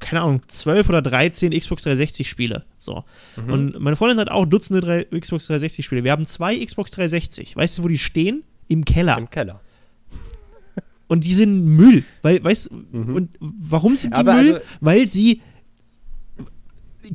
[0.01, 2.65] keine Ahnung, 12 oder 13 Xbox 360 Spiele.
[2.77, 3.05] So.
[3.37, 3.53] Mhm.
[3.53, 6.03] Und meine Freundin hat auch Dutzende drei Xbox 360 Spiele.
[6.03, 7.55] Wir haben zwei Xbox 360.
[7.55, 8.43] Weißt du, wo die stehen?
[8.67, 9.17] Im Keller.
[9.17, 9.61] Im Keller.
[11.11, 12.05] Und die sind Müll.
[12.21, 13.15] Weil, weißt Mhm.
[13.15, 14.53] und warum sind die Aber Müll?
[14.53, 15.41] also- weil sie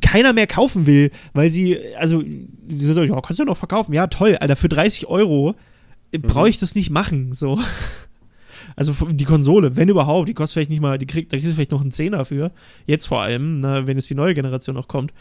[0.01, 3.93] keiner mehr kaufen will, weil sie, also, sie so, ja, kannst du noch verkaufen.
[3.93, 5.55] Ja, toll, Alter, für 30 Euro
[6.11, 6.21] äh, Mhm.
[6.23, 7.57] brauche ich das nicht machen, so.
[8.75, 11.55] Also die Konsole, wenn überhaupt, die kostet vielleicht nicht mal, die kriegt, da kriegst du
[11.55, 12.51] vielleicht noch einen Zehner für.
[12.85, 15.13] Jetzt vor allem, ne, wenn es die neue Generation noch kommt.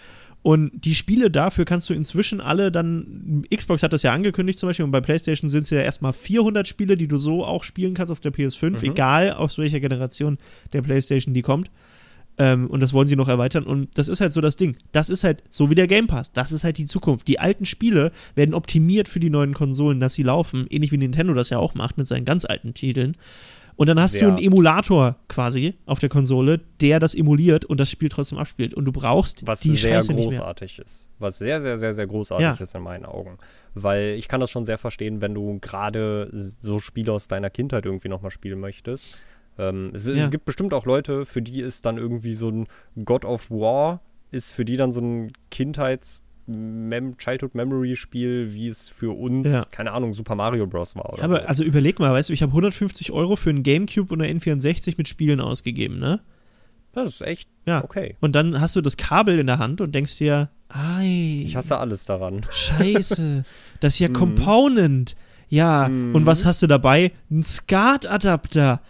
[0.46, 4.68] Und die Spiele dafür kannst du inzwischen alle dann, Xbox hat das ja angekündigt zum
[4.68, 7.94] Beispiel, und bei PlayStation sind es ja erstmal 400 Spiele, die du so auch spielen
[7.94, 8.92] kannst auf der PS5, Mhm.
[8.92, 10.38] egal aus welcher Generation
[10.72, 11.68] der PlayStation die kommt.
[12.38, 13.64] Ähm, und das wollen sie noch erweitern.
[13.64, 14.76] Und das ist halt so das Ding.
[14.92, 16.30] Das ist halt so wie der Game Pass.
[16.30, 17.26] Das ist halt die Zukunft.
[17.26, 20.68] Die alten Spiele werden optimiert für die neuen Konsolen, dass sie laufen.
[20.70, 23.16] Ähnlich wie Nintendo das ja auch macht mit seinen ganz alten Titeln.
[23.76, 27.90] Und dann hast du einen Emulator quasi auf der Konsole, der das emuliert und das
[27.90, 28.72] Spiel trotzdem abspielt.
[28.72, 30.38] Und du brauchst Was die sehr Scheiße nicht mehr.
[30.38, 31.08] großartig ist.
[31.18, 32.54] Was sehr, sehr, sehr, sehr großartig Ja.
[32.54, 33.36] ist in meinen Augen.
[33.74, 37.84] Weil ich kann das schon sehr verstehen, wenn du gerade so Spiele aus deiner Kindheit
[37.84, 39.18] irgendwie nochmal spielen möchtest.
[39.58, 40.14] Ähm, es, Ja.
[40.14, 42.66] es gibt bestimmt auch Leute, für die ist dann irgendwie so ein
[43.04, 48.68] God of War, ist für die dann so ein Kindheits- Mem Childhood Memory Spiel, wie
[48.68, 49.64] es für uns, Ja.
[49.70, 50.94] keine Ahnung, Super Mario Bros.
[50.96, 51.46] war oder Aber so.
[51.46, 54.94] also überleg mal, weißt du, ich habe 150 Euro für einen Gamecube und eine N64
[54.96, 56.20] mit Spielen ausgegeben, ne?
[56.92, 57.82] Das ist echt Ja.
[57.84, 58.16] okay.
[58.20, 61.78] Und dann hast du das Kabel in der Hand und denkst dir, ei, Ich hasse
[61.78, 62.46] alles daran.
[62.50, 63.44] scheiße,
[63.80, 64.12] das ist ja Mhm.
[64.14, 65.16] Component.
[65.48, 66.14] Ja, Mhm.
[66.14, 67.12] und was hast du dabei?
[67.30, 68.80] Ein SCART-Adapter.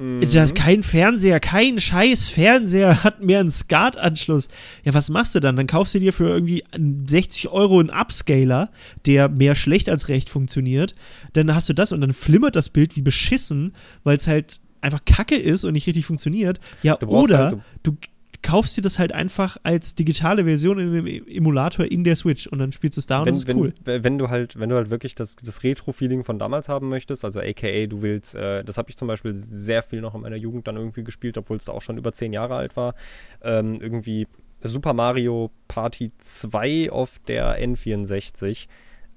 [0.00, 0.20] Mhm.
[0.32, 4.48] Das, kein Fernseher, kein scheiß Fernseher hat mehr einen SCART-Anschluss.
[4.84, 5.56] Ja, was machst du dann?
[5.56, 6.64] Dann kaufst du dir für irgendwie
[7.06, 8.70] 60 Euro einen Upscaler,
[9.06, 10.94] der mehr schlecht als recht funktioniert.
[11.34, 13.72] Dann hast du das und dann flimmert das Bild wie beschissen,
[14.04, 16.58] weil es halt einfach kacke ist und nicht richtig funktioniert.
[16.82, 17.96] Ja, Du oder halt- du
[18.42, 22.58] kaufst dir das halt einfach als digitale Version in einem Emulator in der Switch und
[22.58, 23.74] dann spielst du es da und wenn, das ist wenn, cool.
[23.84, 27.40] wenn du halt, wenn du halt wirklich das, das Retro-Feeling von damals haben möchtest, also
[27.40, 30.66] aka du willst, äh, das habe ich zum Beispiel sehr viel noch in meiner Jugend
[30.66, 32.94] dann irgendwie gespielt, obwohl es da auch schon über zehn Jahre alt war,
[33.42, 34.26] ähm, irgendwie
[34.62, 38.66] Super Mario Party 2 auf der N64.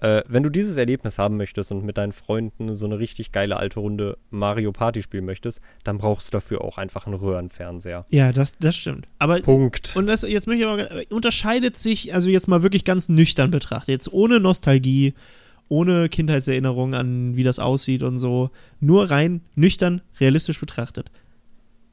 [0.03, 3.55] Äh, wenn du dieses Erlebnis haben möchtest und mit deinen Freunden so eine richtig geile
[3.55, 8.05] alte Runde Mario Party spielen möchtest, dann brauchst du dafür auch einfach einen Röhrenfernseher.
[8.09, 9.07] Ja, das, das stimmt.
[9.17, 9.95] Aber Punkt.
[9.95, 13.87] Und das, jetzt möchte ich aber, unterscheidet sich, also jetzt mal wirklich ganz nüchtern betrachtet,
[13.87, 15.13] jetzt ohne Nostalgie,
[15.69, 18.49] ohne Kindheitserinnerung an, wie das aussieht und so,
[18.81, 21.11] nur rein nüchtern, realistisch betrachtet.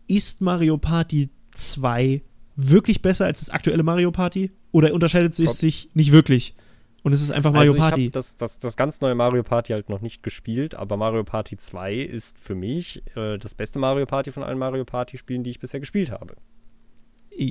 [0.08, 2.22] Ist Mario Party 2
[2.56, 4.50] wirklich besser als das aktuelle Mario Party?
[4.72, 6.56] Oder unterscheidet es sich nicht wirklich?
[7.02, 8.02] Und es ist einfach Mario also ich Party.
[8.04, 11.56] habe das, das, das ganz neue Mario Party halt noch nicht gespielt, aber Mario Party
[11.56, 15.50] 2 ist für mich äh, das beste Mario Party von allen Mario Party Spielen, die
[15.50, 16.34] ich bisher gespielt habe.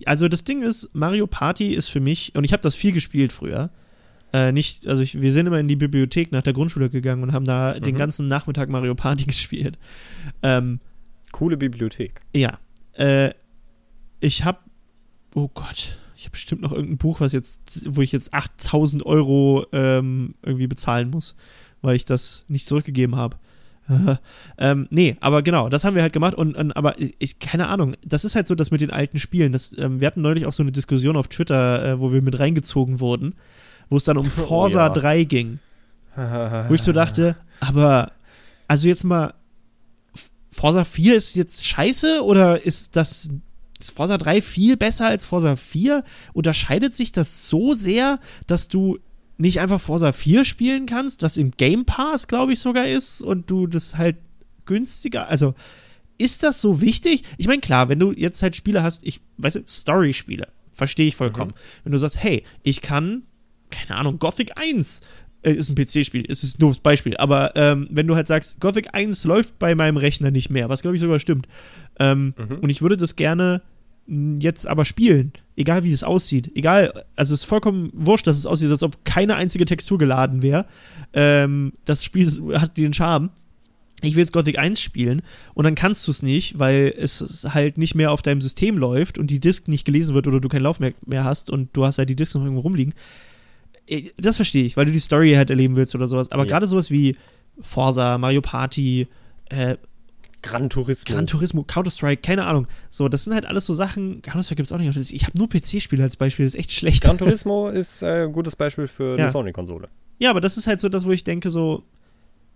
[0.05, 3.31] Also das Ding ist, Mario Party ist für mich, und ich habe das viel gespielt
[3.31, 3.71] früher,
[4.33, 7.33] äh, nicht, also ich, wir sind immer in die Bibliothek nach der Grundschule gegangen und
[7.33, 7.97] haben da den Mhm.
[7.97, 9.79] ganzen Nachmittag Mario Party gespielt.
[10.43, 10.79] Ähm,
[11.31, 12.21] Coole Bibliothek.
[12.35, 12.59] ja,
[12.93, 13.31] äh,
[14.19, 14.59] ich habe,
[15.33, 19.65] oh Gott, ich habe bestimmt noch irgendein Buch, was jetzt, wo ich jetzt 8000 Euro
[19.71, 21.37] ähm, irgendwie bezahlen muss,
[21.81, 23.37] weil ich das nicht zurückgegeben habe.
[24.57, 27.95] ähm, nee, aber genau, das haben wir halt gemacht und, und aber ich, keine Ahnung,
[28.05, 29.53] das ist halt so das mit den alten Spielen.
[29.53, 32.37] Das, ähm, wir hatten neulich auch so eine Diskussion auf Twitter, äh, wo wir mit
[32.37, 33.35] reingezogen wurden,
[33.89, 34.89] wo es dann um Oh, Forza ja.
[34.89, 35.59] 3 ging.
[36.67, 38.11] Wo ich so dachte, aber,
[38.67, 39.35] also jetzt mal,
[40.51, 43.29] Forza 4 ist jetzt scheiße oder ist das
[43.79, 46.03] ist Forza 3 viel besser als Forza 4?
[46.33, 48.99] Unterscheidet sich das so sehr, dass du
[49.37, 53.49] nicht einfach Forza 4 spielen kannst, was im Game Pass, glaube ich, sogar ist und
[53.49, 54.17] du das halt
[54.65, 55.55] günstiger, also
[56.17, 57.23] ist das so wichtig?
[57.37, 61.15] Ich meine, klar, wenn du jetzt halt Spiele hast, ich, weißt du, Story-Spiele, verstehe ich
[61.15, 61.53] vollkommen.
[61.85, 63.23] Wenn du sagst, hey, ich kann,
[63.71, 64.99] keine Ahnung, Gothic 1
[65.43, 68.93] äh, ist ein PC-Spiel, ist ein doofes Beispiel, aber ähm, wenn du halt sagst, Gothic
[68.93, 71.47] 1 läuft bei meinem Rechner nicht mehr, was glaube ich sogar stimmt,
[71.99, 72.57] ähm, Mhm.
[72.57, 73.61] und ich würde das gerne
[74.39, 78.45] jetzt aber spielen, egal wie es aussieht, egal, also es ist vollkommen wurscht, dass es
[78.45, 80.65] aussieht, als ob keine einzige Textur geladen wäre.
[81.13, 82.27] Ähm, das Spiel
[82.59, 83.29] hat den Charme.
[84.01, 85.21] Ich will jetzt Gothic 1 spielen
[85.53, 89.17] und dann kannst du es nicht, weil es halt nicht mehr auf deinem System läuft
[89.17, 91.83] und die Disk nicht gelesen wird oder du keinen Lauf mehr, mehr hast und du
[91.85, 92.93] hast halt die Disk noch irgendwo rumliegen.
[93.87, 96.31] Äh, Das verstehe ich, weil du die Story halt erleben willst oder sowas.
[96.31, 96.49] Aber Ja.
[96.49, 97.17] gerade sowas wie
[97.61, 99.07] Forza, Mario Party,
[99.49, 99.75] äh,
[100.41, 101.13] Gran Turismo.
[101.13, 102.67] Gran Turismo, Counter-Strike, keine Ahnung.
[102.89, 104.21] So, das sind halt alles so Sachen.
[104.21, 105.11] Counter-Strike gibt es auch nicht.
[105.11, 107.03] Ich habe nur PC-Spiele als Beispiel, das ist echt schlecht.
[107.03, 109.23] Gran Turismo ist äh, ein gutes Beispiel für Ja.
[109.25, 109.89] eine Sony-Konsole.
[110.17, 111.83] Ja, aber das ist halt so das, wo ich denke, so,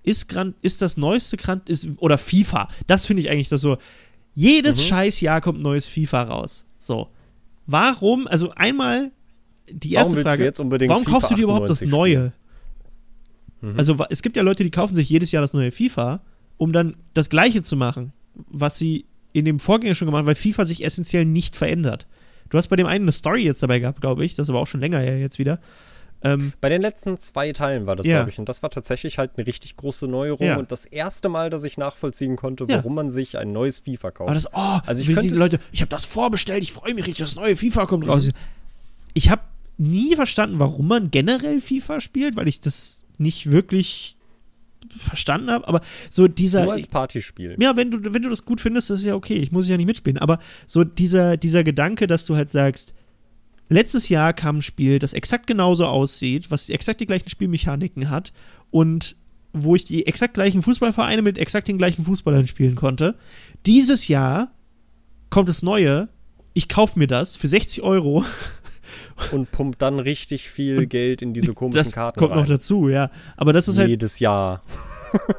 [0.03, 3.77] ist Gran, ist das neueste Gran, ist, oder FIFA, das finde ich eigentlich das so,
[4.33, 4.81] jedes Mhm.
[4.81, 6.65] scheiß Jahr kommt neues FIFA raus.
[6.79, 7.09] So.
[7.65, 9.11] Warum, also einmal
[9.69, 11.89] die erste Warum Frage, du jetzt unbedingt warum FIFA kaufst du dir überhaupt das 98
[11.91, 12.33] Neue?
[13.61, 13.77] Mhm.
[13.77, 16.21] Also es gibt ja Leute, die kaufen sich jedes Jahr das neue FIFA,
[16.57, 18.13] um dann das Gleiche zu machen,
[18.49, 22.07] was sie in dem Vorgänger schon gemacht haben, weil FIFA sich essentiell nicht verändert.
[22.49, 24.59] Du hast bei dem einen eine Story jetzt dabei gehabt, glaube ich, das ist aber
[24.59, 25.59] auch schon länger her jetzt wieder.
[26.25, 28.19] Ähm, Bei den letzten zwei Teilen war das, Ja.
[28.19, 28.39] glaube ich.
[28.39, 30.57] Und das war tatsächlich halt eine richtig große Neuerung Ja.
[30.57, 32.77] und das erste Mal, dass ich nachvollziehen konnte, Ja.
[32.77, 34.29] warum man sich ein neues FIFA kauft.
[34.29, 37.05] Aber das, oh, Also ich könnte es- Leute, ich habe das vorbestellt, ich freue mich
[37.07, 38.29] richtig, das neue FIFA kommt raus.
[39.13, 39.41] Ich habe
[39.77, 44.15] nie verstanden, warum man generell FIFA spielt, weil ich das nicht wirklich
[44.89, 45.67] verstanden habe.
[45.67, 47.55] Aber so dieser, Nur als Partyspiel.
[47.59, 49.85] ja, wenn du, wenn du das gut findest, ist ja okay, ich muss ja nicht
[49.85, 50.17] mitspielen.
[50.17, 52.93] Aber so dieser, dieser Gedanke, dass du halt sagst,
[53.69, 58.33] letztes Jahr kam ein Spiel, das exakt genauso aussieht, was exakt die gleichen Spielmechaniken hat
[58.71, 59.15] und
[59.53, 63.15] wo ich die exakt gleichen Fußballvereine mit exakt den gleichen Fußballern spielen konnte.
[63.65, 64.51] Dieses Jahr
[65.29, 66.09] kommt das Neue.
[66.53, 68.25] Ich kaufe mir das für 60 Euro.
[69.31, 72.39] Und pumpt dann richtig viel Geld in diese komischen Das Karten kommt rein.
[72.39, 73.09] noch dazu, ja.
[73.37, 74.61] Aber das ist halt, Jedes Jahr.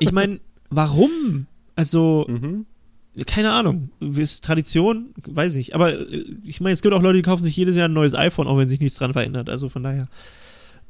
[0.01, 0.40] ich meine,
[0.71, 1.47] warum?
[1.77, 2.67] Also, Mhm.
[3.27, 3.90] keine Ahnung.
[4.01, 5.14] Ist Tradition?
[5.27, 5.75] Weiß ich.
[5.75, 8.14] Aber äh, ich meine, es gibt auch Leute, die kaufen sich jedes Jahr ein neues
[8.14, 9.49] iPhone, auch wenn sich nichts dran verändert.
[9.51, 10.09] Also von daher.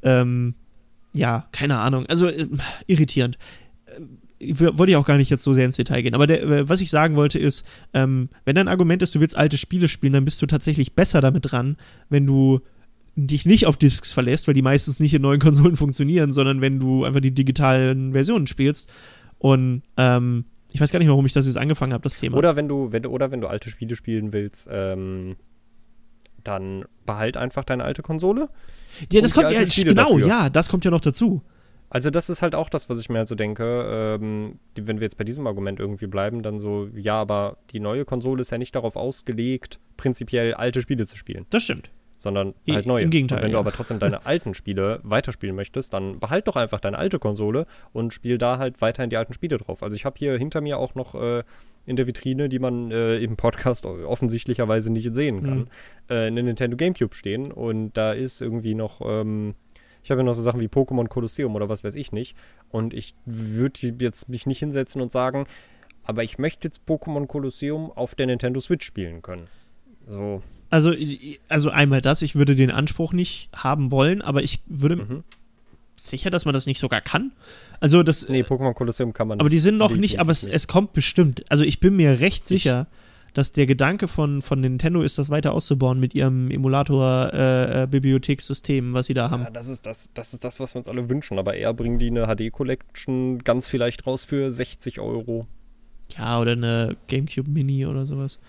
[0.03, 0.53] Ähm,
[1.13, 2.05] ja, keine Ahnung.
[2.07, 2.47] Also äh,
[2.87, 3.37] irritierend.
[4.45, 6.15] Ich wollte ja auch gar nicht jetzt so sehr ins Detail gehen.
[6.15, 9.37] Aber der, äh, was ich sagen wollte ist, ähm, wenn dein Argument ist, du willst
[9.37, 11.77] alte Spiele spielen, dann bist du tatsächlich besser damit dran,
[12.09, 12.61] wenn du
[13.15, 16.79] dich nicht auf Discs verlässt, weil die meistens nicht in neuen Konsolen funktionieren, sondern wenn
[16.79, 18.91] du einfach die digitalen Versionen spielst.
[19.39, 22.37] Und ähm, ich weiß gar nicht, warum ich das jetzt angefangen habe, das Thema.
[22.37, 25.37] Oder wenn du, wenn du, oder wenn du alte Spiele spielen willst, ähm,
[26.43, 28.49] dann behalt einfach deine alte Konsole.
[29.11, 30.27] ja, das kommt ja, genau, dafür.
[30.27, 31.41] ja, das kommt ja noch dazu.
[31.89, 34.99] Also das ist halt auch das, was ich mir halt so denke, ähm, die, wenn
[34.99, 38.51] wir jetzt bei diesem Argument irgendwie bleiben, dann so, ja, aber die neue Konsole ist
[38.51, 41.91] ja nicht darauf ausgelegt, prinzipiell alte Spiele zu spielen, Das stimmt.
[42.17, 43.03] sondern halt neue.
[43.03, 43.55] im Gegenteil, Und wenn ja.
[43.55, 47.65] du aber trotzdem deine alten Spiele weiterspielen möchtest, dann behalt doch einfach deine alte Konsole
[47.93, 49.83] und spiel da halt weiterhin die alten Spiele drauf.
[49.83, 51.43] Also ich habe hier hinter mir auch noch äh,
[51.85, 55.67] in der Vitrine, die man äh, im Podcast offensichtlicherweise nicht sehen kann, Mhm.
[56.09, 59.53] äh, eine Nintendo Gamecube stehen und da ist irgendwie noch, ähm,
[60.05, 62.37] ich habe ja noch so Sachen wie Pokémon Colosseum oder was weiß ich nicht
[62.69, 65.47] und ich würde jetzt mich nicht hinsetzen und sagen,
[66.03, 69.47] aber ich möchte jetzt Pokémon Colosseum auf der Nintendo Switch spielen können.
[70.07, 70.93] So, Also,
[71.49, 75.23] also einmal das, ich würde den Anspruch nicht haben wollen, aber ich würde mhm.
[75.95, 77.31] sicher, dass man das nicht sogar kann.
[77.79, 80.67] Also das, nee, Pokémon Colosseum kann man aber die sind noch nicht, aber es, es
[80.67, 81.43] kommt bestimmt.
[81.49, 82.85] Also ich bin mir recht sicher,
[83.35, 89.13] dass der Gedanke von, von Nintendo ist, das weiter auszubauen mit ihrem Emulator-Bibliothekssystem, was sie
[89.13, 89.43] da haben.
[89.43, 91.37] Ja, das ist das, das ist das, was wir uns alle wünschen.
[91.37, 95.47] Aber eher bringen die eine HD-Collection ganz vielleicht raus für 60 Euro.
[96.17, 98.39] Ja, oder eine GameCube Mini oder sowas.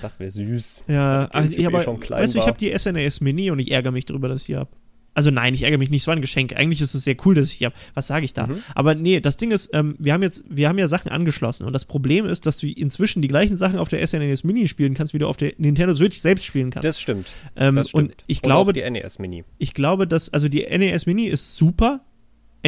[0.00, 0.84] Das wäre süß.
[0.86, 3.58] Ja, also, ich, aber, eh schon klein weißt du, ich habe die SNES Mini und
[3.58, 4.70] ich ärgere mich darüber, dass ich die habe.
[5.14, 6.54] Also nein, ich ärgere mich nicht, es war ein Geschenk.
[6.56, 7.74] Eigentlich ist es sehr cool, dass ich habe.
[7.94, 8.48] Was sage ich da?
[8.48, 8.62] Mhm.
[8.74, 11.72] Aber nee, das Ding ist, ähm, wir haben jetzt, wir haben ja Sachen angeschlossen und
[11.72, 15.14] das Problem ist, dass du inzwischen die gleichen Sachen auf der SNES Mini spielen kannst,
[15.14, 16.84] wie du auf der Nintendo Switch selbst spielen kannst.
[16.88, 17.28] Das stimmt.
[17.56, 18.10] ähm, Das stimmt.
[18.12, 19.44] und ich glaube, auch die NES Mini.
[19.58, 22.00] ich glaube, dass, also die NES Mini ist super.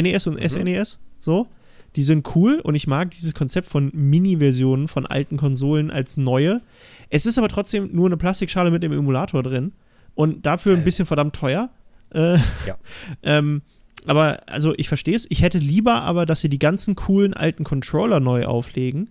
[0.01, 1.49] NES und SNES, so.
[1.97, 6.61] Die sind cool und ich mag dieses Konzept von Mini-Versionen von alten Konsolen als neue.
[7.09, 9.73] Es ist aber trotzdem nur eine Plastikschale mit dem Emulator drin
[10.15, 10.85] und dafür ein Äh.
[10.85, 11.71] bisschen verdammt teuer.
[12.15, 12.77] Äh, Ja.
[13.23, 13.63] ähm,
[14.07, 15.27] aber, also ich verstehe es.
[15.31, 19.11] Ich hätte lieber aber, dass sie die ganzen coolen alten Controller neu auflegen,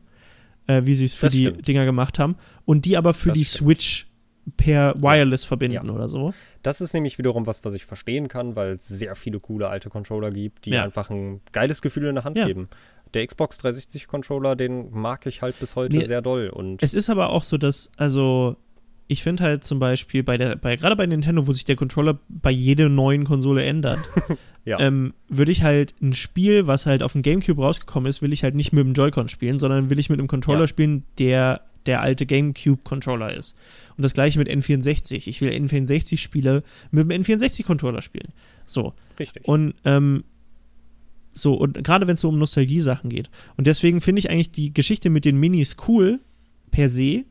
[0.67, 1.67] äh, wie sie es für Das die stimmt.
[1.67, 3.65] Dinger gemacht haben, und die aber für Das die stimmt.
[3.67, 4.07] Switch
[4.57, 5.93] per Wireless verbinden Ja.
[5.93, 6.33] oder so.
[6.63, 9.89] Das ist nämlich wiederum was, was ich verstehen kann, weil es sehr viele coole alte
[9.89, 10.83] Controller gibt, die Ja.
[10.83, 12.45] einfach ein geiles Gefühl in der Hand Ja.
[12.45, 12.69] geben.
[13.13, 16.49] Der Xbox 360 Controller, den mag ich halt bis heute Nee, sehr doll.
[16.49, 18.55] Und Es ist aber auch so, dass, also,
[19.07, 22.17] ich finde halt zum Beispiel bei der, bei, gerade bei Nintendo, wo sich der Controller
[22.27, 23.99] bei jeder neuen Konsole ändert,
[24.65, 24.79] Ja.
[24.79, 28.43] ähm, würde ich halt ein Spiel, was halt auf dem Gamecube rausgekommen ist, will ich
[28.43, 30.67] halt nicht mit dem Joy-Con spielen, sondern will ich mit einem Controller Ja.
[30.67, 33.55] spielen, der der alte Gamecube-Controller ist.
[33.95, 35.27] Und das gleiche mit N64.
[35.27, 38.29] Ich will N64-Spiele mit dem N64-Controller spielen.
[38.65, 38.93] So.
[39.19, 39.47] richtig.
[39.47, 40.23] Und ähm,
[41.31, 43.29] so, und gerade wenn es so um Nostalgie-Sachen geht.
[43.55, 46.19] Und deswegen finde ich eigentlich die Geschichte mit den Minis cool,
[46.71, 47.23] per se,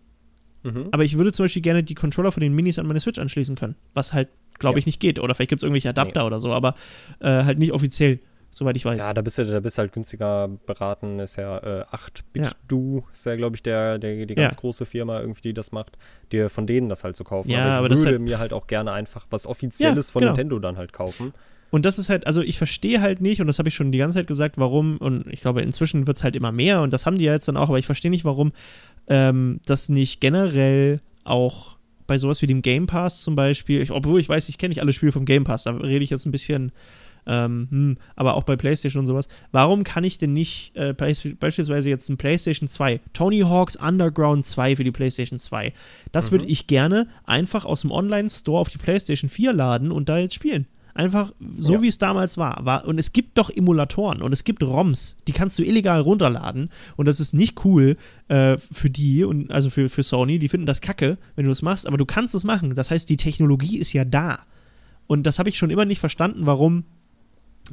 [0.65, 0.89] mhm.
[0.91, 3.55] aber ich würde zum Beispiel gerne die Controller von den Minis an meine Switch anschließen
[3.55, 3.77] können.
[3.95, 4.79] Was halt, glaube Ja.
[4.81, 5.19] ich, nicht geht.
[5.21, 6.75] Oder vielleicht gibt es irgendwelche Adapter oder so, aber
[7.21, 8.99] äh, halt nicht offiziell, soweit ich weiß.
[8.99, 11.19] Ja, da bist du, da bist du halt günstiger beraten.
[11.19, 12.51] Ist ja äh, 8-Bit Ja.
[12.69, 14.43] Du, ist ja, glaube ich, der, der, die Ja.
[14.43, 15.99] ganz große Firma irgendwie, die das macht,
[16.33, 17.51] dir von denen das halt zu kaufen.
[17.51, 20.13] Ja, aber ich aber das würde halt- mir halt auch gerne einfach was Offizielles Ja,
[20.13, 20.33] von genau.
[20.33, 21.33] Nintendo dann halt kaufen.
[21.75, 23.99] Und das ist halt, also ich verstehe halt nicht, und das habe ich schon die
[23.99, 27.05] ganze Zeit gesagt, warum, und ich glaube, inzwischen wird es halt immer mehr, und das
[27.05, 28.53] haben die ja jetzt dann auch, aber ich verstehe nicht, warum
[29.09, 34.21] ähm, das nicht generell auch bei sowas wie dem Game Pass zum Beispiel, ich, obwohl
[34.21, 36.31] ich weiß, ich kenne nicht alle Spiele vom Game Pass, da rede ich jetzt ein
[36.31, 36.71] bisschen,
[37.27, 41.89] ähm, hm, aber auch bei PlayStation und sowas, warum kann ich denn nicht äh, beispielsweise
[41.89, 45.73] jetzt ein PlayStation 2, Tony Hawk's Underground 2 für die PlayStation 2,
[46.13, 50.19] das würde ich gerne einfach aus dem Online-Store auf die PlayStation 4 laden und da
[50.19, 50.69] jetzt spielen.
[50.95, 51.83] Einfach so, Ja.
[51.83, 52.65] wie es damals war.
[52.65, 52.87] war.
[52.87, 56.71] Und es gibt doch Emulatoren und es gibt ROMs, die kannst du illegal runterladen.
[56.97, 57.97] Und das ist nicht cool
[58.29, 60.39] äh, für die und also für, für Sony.
[60.39, 62.75] Die finden das kacke, wenn du das machst, aber du kannst es machen.
[62.77, 64.39] Das heißt, die Technologie ist ja da.
[65.09, 66.85] Und das habe ich schon immer nicht verstanden, warum,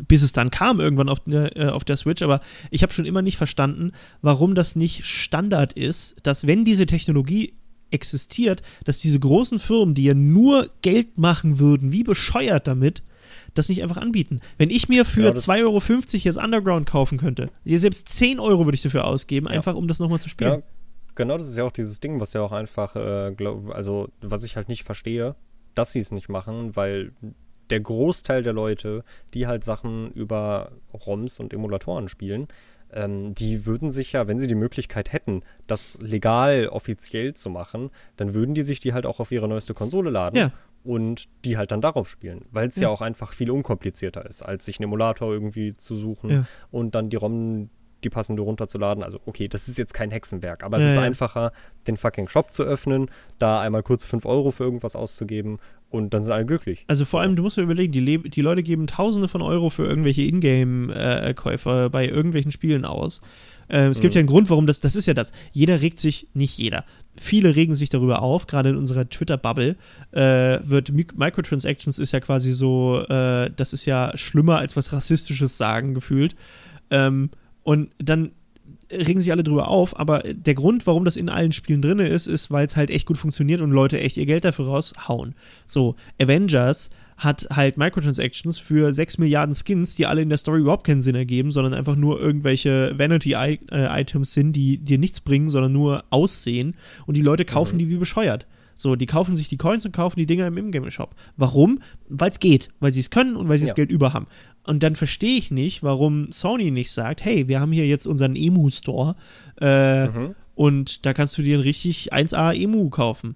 [0.07, 2.39] bis es dann kam irgendwann auf, der- äh, auf der Switch, aber
[2.71, 3.91] ich habe schon immer nicht verstanden,
[4.23, 7.53] warum das nicht Standard ist, dass wenn diese Technologie
[7.91, 13.03] existiert, dass diese großen Firmen, die ja nur Geld machen würden, wie bescheuert damit,
[13.53, 14.39] das nicht einfach anbieten?
[14.57, 15.81] Wenn ich mir für das- 2,50 Euro
[16.25, 19.53] jetzt Underground kaufen könnte, selbst 10 Euro würde ich dafür ausgeben, Ja.
[19.53, 20.51] einfach um das nochmal zu spielen.
[20.51, 20.61] Ja,
[21.15, 24.43] genau, das ist ja auch dieses Ding, was ja auch einfach, äh, glaub, also was
[24.43, 25.35] ich halt nicht verstehe,
[25.75, 27.11] dass sie es nicht machen, weil
[27.69, 32.49] der Großteil der Leute, die halt Sachen über ROMs und Emulatoren spielen,
[32.93, 37.89] ähm, die würden sich ja, wenn sie die Möglichkeit hätten, das legal offiziell zu machen,
[38.17, 40.51] dann würden die sich die halt auch auf ihre neueste Konsole laden Ja.
[40.83, 42.83] Und die halt dann darauf spielen, weil es ja.
[42.83, 42.89] Ja.
[42.89, 46.45] auch einfach viel unkomplizierter ist, als sich einen Emulator irgendwie zu suchen Ja.
[46.71, 47.69] und dann die ROM
[48.03, 49.03] die passende runterzuladen.
[49.03, 51.01] Also okay, das ist jetzt kein Hexenwerk, aber es Ja, ist ja.
[51.03, 51.51] einfacher,
[51.85, 55.59] den fucking Shop zu öffnen, da einmal kurz 5 Euro für irgendwas auszugeben
[55.91, 56.83] und dann sind alle glücklich.
[56.87, 59.69] Also vor allem, du musst dir überlegen, die, Le die Leute geben Tausende von Euro
[59.69, 63.21] für irgendwelche Ingame-Käufer bei irgendwelchen Spielen aus.
[63.71, 64.17] Äh, es gibt Mhm.
[64.17, 65.31] ja einen Grund, warum das, das ist ja das.
[65.51, 66.83] Jeder regt sich, nicht jeder,
[67.19, 69.75] viele regen sich darüber auf, gerade in unserer Twitter-Bubble
[70.11, 74.91] äh, wird Mi Microtransactions ist ja quasi so, äh, das ist ja schlimmer als was
[74.93, 76.35] Rassistisches sagen, gefühlt.
[76.89, 77.29] Ähm,
[77.63, 78.31] und dann
[78.91, 82.27] regen sich alle drüber auf, aber der Grund, warum das in allen Spielen drin ist,
[82.27, 85.33] ist, weil es halt echt gut funktioniert und Leute echt ihr Geld dafür raushauen.
[85.65, 86.89] So, Avengers
[87.23, 91.13] hat halt Microtransactions für 6 Milliarden Skins, die alle in der Story überhaupt keinen Sinn
[91.13, 97.15] ergeben, sondern einfach nur irgendwelche Vanity-Items sind, die dir nichts bringen, sondern nur aussehen und
[97.17, 97.79] die Leute kaufen Mhm.
[97.79, 98.47] die wie bescheuert.
[98.75, 101.13] So, die kaufen sich die Coins und kaufen die Dinger im Ingame-Shop.
[101.37, 101.79] Warum?
[102.09, 103.69] Weil es geht, weil sie es können und weil sie Ja.
[103.69, 104.25] das Geld über haben.
[104.65, 108.35] Und dann verstehe ich nicht, warum Sony nicht sagt, hey, wir haben hier jetzt unseren
[108.35, 109.15] Emu-Store
[109.61, 110.35] äh, Mhm.
[110.55, 113.35] und da kannst du dir einen richtig 1A Emu kaufen.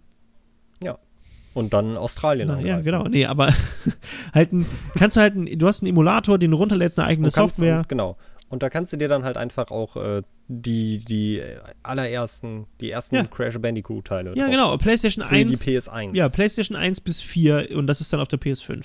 [1.55, 3.05] Und dann Australien Na, ja, genau.
[3.07, 3.51] Nee, aber
[4.35, 7.27] halt ein, kannst du halt, ein, du hast einen Emulator, den du runterlädst, eine eigene
[7.27, 7.79] Und Software.
[7.79, 8.17] Und, genau.
[8.49, 11.41] Und da kannst du dir dann halt einfach auch äh, die, die
[11.81, 13.23] allerersten, die ersten Ja.
[13.25, 14.33] Crash Bandicoot-Teile.
[14.35, 14.75] Ja, genau.
[14.77, 15.59] PlayStation Für 1.
[15.61, 16.15] die PS1.
[16.15, 18.83] Ja, PlayStation 1 bis 4 und das ist dann auf der PS5.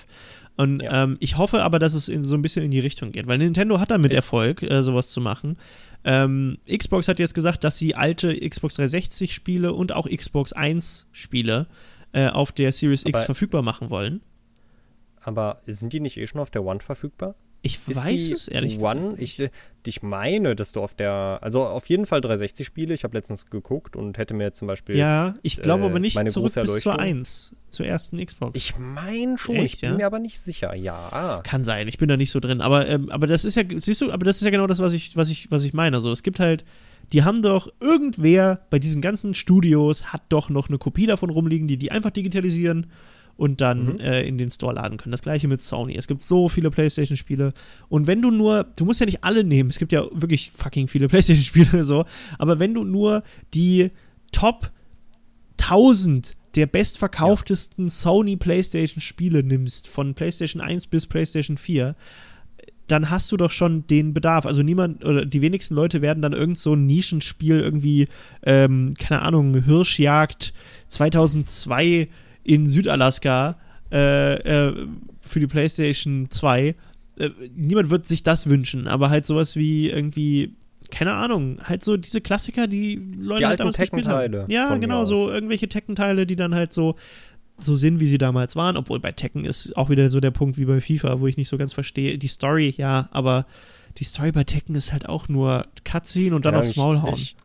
[0.57, 1.05] Und Ja.
[1.05, 3.39] ähm, ich hoffe aber, dass es in, so ein bisschen in die Richtung geht, weil
[3.39, 5.57] Nintendo hat damit Ich- Erfolg, äh, sowas zu machen.
[6.05, 11.09] Ähm, Xbox hat jetzt gesagt, dass sie alte Xbox 360 Spiele und auch Xbox 1
[11.13, 11.67] Spiele
[12.13, 14.21] äh, auf der Series X Aber- verfügbar machen wollen.
[15.23, 17.35] Aber sind die nicht eh schon auf der One verfügbar?
[17.63, 19.21] Ich Ist weiß es ehrlich One, gesagt.
[19.21, 19.51] ich,
[19.87, 22.95] ich meine, dass du auf der, also auf jeden Fall 360 Spiele.
[22.95, 26.15] Ich habe letztens geguckt und hätte mir zum Beispiel, Ja, ich glaube äh, aber nicht
[26.31, 26.93] zurück bis zur Erleuchtung.
[27.19, 28.59] 1, zur ersten Xbox.
[28.59, 29.97] ich meine schon, Echt, ich bin ja?
[29.99, 30.75] mir aber nicht sicher.
[30.75, 32.63] Ja, Kann sein, ich bin da nicht so drin.
[32.63, 34.95] Aber, ähm, aber das ist ja, siehst du, aber das ist ja genau das, was
[34.95, 35.97] ich, was ich, was ich meine.
[35.97, 36.65] Also es gibt halt,
[37.13, 41.67] die haben doch, irgendwer bei diesen ganzen Studios hat doch noch eine Kopie davon rumliegen,
[41.69, 42.87] die die einfach digitalisieren
[43.37, 44.01] und dann Mhm.
[44.01, 45.13] äh, in den Store laden können.
[45.13, 45.97] Das gleiche mit Sony.
[45.97, 47.53] Es gibt so viele PlayStation-Spiele.
[47.89, 50.89] Und wenn du nur, du musst ja nicht alle nehmen, es gibt ja wirklich fucking
[50.89, 52.05] viele PlayStation-Spiele so,
[52.39, 53.23] aber wenn du nur
[53.55, 53.91] die
[54.31, 54.71] Top
[55.59, 61.95] 1000 der bestverkauftesten Sony PlayStation Spiele nimmst, von PlayStation 1 bis PlayStation 4,
[62.91, 64.47] dann hast du doch schon den Bedarf.
[64.47, 68.09] Also niemand oder die wenigsten Leute werden dann irgend so ein Nischenspiel irgendwie,
[68.43, 70.53] ähm, keine Ahnung, Hirschjagd
[70.87, 72.09] 2002
[72.45, 73.59] in Südalaska
[73.93, 74.87] äh, äh,
[75.21, 76.75] für die PlayStation 2.
[77.19, 80.55] Äh, niemand wird sich das wünschen, aber halt sowas wie irgendwie
[80.91, 84.45] keine Ahnung, halt so diese Klassiker, die Leute Die halt damals gespielt haben.
[84.49, 86.97] Ja, genau, so irgendwelche Tekken-Teile, die dann halt so
[87.65, 90.59] so sind, wie sie damals waren, obwohl bei Tekken ist auch wieder so der Punkt
[90.59, 92.19] wie bei FIFA, wo ich nicht so ganz verstehe.
[92.19, 93.47] Die Story, ja, aber
[93.99, 97.03] die Story bei Tekken ist halt auch nur Cutscene und dann Ja, aufs ich- Maul
[97.03, 97.15] hauen.
[97.15, 97.37] Ich,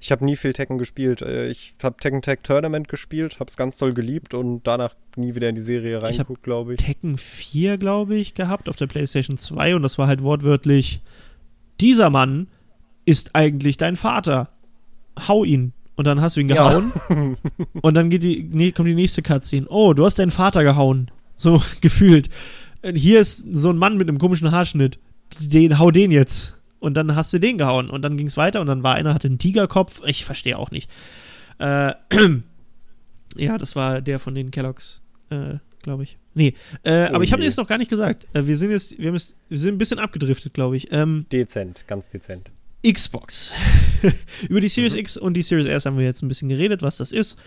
[0.00, 1.22] ich habe nie viel Tekken gespielt.
[1.22, 5.34] Äh, Ich habe Tekken Tag Tournament gespielt, habe es ganz toll geliebt und danach nie
[5.34, 6.80] wieder in die Serie reingeguckt, glaube ich.
[6.80, 11.00] Tekken 4, glaube ich, gehabt auf der PlayStation 2 und das war halt wortwörtlich:
[11.80, 12.48] Dieser Mann
[13.06, 14.50] ist eigentlich dein Vater.
[15.28, 15.72] Hau ihn.
[15.96, 16.56] Und dann hast du ihn Ja.
[16.78, 16.92] gehauen.
[17.82, 19.66] und dann geht die, nee, kommt die nächste Cutscene.
[19.68, 21.10] Oh, du hast deinen Vater gehauen.
[21.36, 22.28] So gefühlt.
[22.94, 24.98] Hier ist so ein Mann mit einem komischen Haarschnitt.
[25.40, 26.60] Den, hau den jetzt.
[26.80, 27.88] Und dann hast du den gehauen.
[27.90, 30.02] Und dann ging es weiter und dann war einer, hatte einen Tigerkopf.
[30.04, 30.90] Ich verstehe auch nicht.
[31.58, 31.92] Äh,
[33.36, 36.18] ja, das war der von den Kelloggs, äh, glaube ich.
[36.34, 37.48] Nee, äh, Oh aber ich habe je.
[37.48, 38.26] jetzt noch gar nicht gesagt.
[38.34, 40.92] Äh, wir sind jetzt, wir, haben jetzt, wir sind ein bisschen abgedriftet, glaube ich.
[40.92, 42.50] Ähm, Dezent, ganz dezent.
[42.86, 43.52] Xbox.
[44.48, 45.00] Über die Series Mhm.
[45.00, 47.38] X und die Series S haben wir jetzt ein bisschen geredet, was das ist.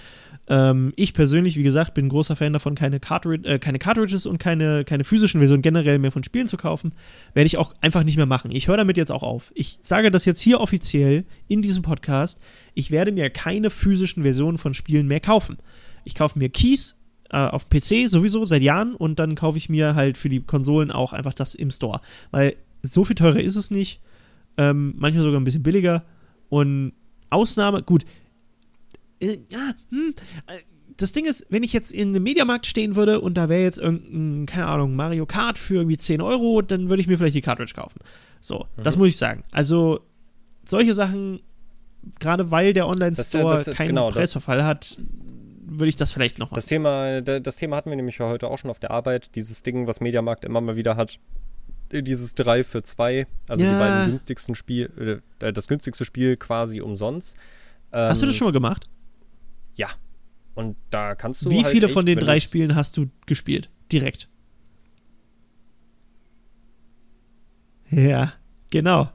[0.49, 4.39] Ähm, ich persönlich, wie gesagt, bin großer Fan davon, keine, Cartridge, äh, keine Cartridges und
[4.39, 6.93] keine, keine physischen Versionen generell mehr von Spielen zu kaufen.
[7.33, 8.51] Werde ich auch einfach nicht mehr machen.
[8.51, 9.51] Ich höre damit jetzt auch auf.
[9.53, 12.39] Ich sage das jetzt hier offiziell in diesem Podcast.
[12.73, 15.57] Ich werde mir keine physischen Versionen von Spielen mehr kaufen.
[16.03, 16.95] Ich kaufe mir Keys
[17.29, 20.89] äh, auf PC sowieso seit Jahren und dann kaufe ich mir halt für die Konsolen
[20.91, 22.01] auch einfach das im Store.
[22.31, 23.99] Weil so viel teurer ist es nicht
[24.57, 26.03] ähm, manchmal sogar ein bisschen billiger.
[26.49, 26.93] Und
[27.29, 28.05] Ausnahme, gut.
[29.19, 30.13] Äh, ja, hm,
[30.47, 30.59] äh,
[30.97, 33.77] das Ding ist, wenn ich jetzt in einem Mediamarkt stehen würde und da wäre jetzt
[33.77, 37.41] irgendein, keine Ahnung, Mario Kart für irgendwie 10 Euro, dann würde ich mir vielleicht die
[37.41, 37.99] Cartridge kaufen.
[38.41, 38.83] So, mhm.
[38.83, 39.43] das muss ich sagen.
[39.51, 39.99] Also,
[40.65, 41.41] solche Sachen,
[42.19, 44.97] gerade weil der Online-Store keinen genau, Preisverfall hat,
[45.69, 46.55] würde ich das vielleicht noch machen.
[46.55, 49.35] Das Thema, das Thema hatten wir nämlich heute auch schon auf der Arbeit.
[49.35, 51.19] Dieses Ding, was Mediamarkt immer mal wieder hat.
[51.91, 53.71] Dieses 3 für 2, also ja.
[53.71, 57.37] die beiden günstigsten Spiel, äh, das günstigste Spiel quasi umsonst.
[57.91, 58.89] Ähm, Hast du das ähm, schon mal gemacht?
[59.75, 59.89] Ja.
[60.55, 61.49] Und da kannst du.
[61.49, 63.69] Wie halt viele von den drei Spielen hast du gespielt?
[63.91, 64.27] Direkt.
[67.89, 68.33] Ja.
[68.69, 69.09] Genau.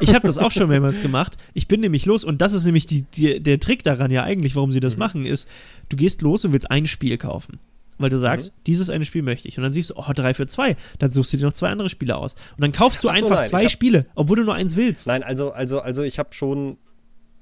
[0.00, 1.36] Ich habe das auch schon mehrmals gemacht.
[1.54, 4.54] Ich bin nämlich los und das ist nämlich die, die, der Trick daran ja eigentlich,
[4.54, 5.00] warum sie das mhm.
[5.00, 5.48] machen, ist,
[5.88, 7.58] du gehst los und willst ein Spiel kaufen.
[7.98, 8.62] Weil du sagst, mhm.
[8.66, 9.56] dieses eine Spiel möchte ich.
[9.58, 10.76] Und dann siehst du, oh, drei für zwei.
[10.98, 12.34] Dann suchst du dir noch zwei andere Spiele aus.
[12.56, 15.06] Und dann kaufst du so, einfach nein, zwei hab, Spiele, obwohl du nur eins willst.
[15.06, 16.78] Nein, also, also, also ich habe schon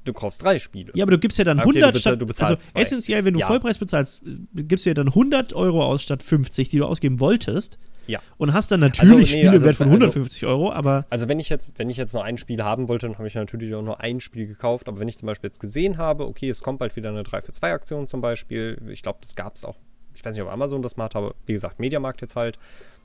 [0.04, 0.92] du kaufst drei Spiele.
[0.94, 2.80] Ja, aber du gibst ja dann okay, 100 du statt, du also zwei.
[2.80, 3.46] essentiell, wenn du ja.
[3.46, 4.22] Vollpreis bezahlst,
[4.54, 7.78] gibst du ja dann 100 Euro aus statt 50, die du ausgeben wolltest.
[8.06, 8.20] Ja.
[8.38, 11.06] Und hast dann natürlich also, nee, Spiele also, wert von 150 also, Euro, aber.
[11.10, 13.34] Also wenn ich jetzt, wenn ich jetzt nur ein Spiel haben wollte, dann habe ich
[13.34, 14.88] natürlich auch nur ein Spiel gekauft.
[14.88, 17.42] Aber wenn ich zum Beispiel jetzt gesehen habe, okay, es kommt bald wieder eine 3
[17.42, 19.76] für 2 Aktion zum Beispiel, ich glaube, das gab es auch,
[20.14, 22.58] ich weiß nicht, ob Amazon das macht, aber wie gesagt, Mediamarkt jetzt halt.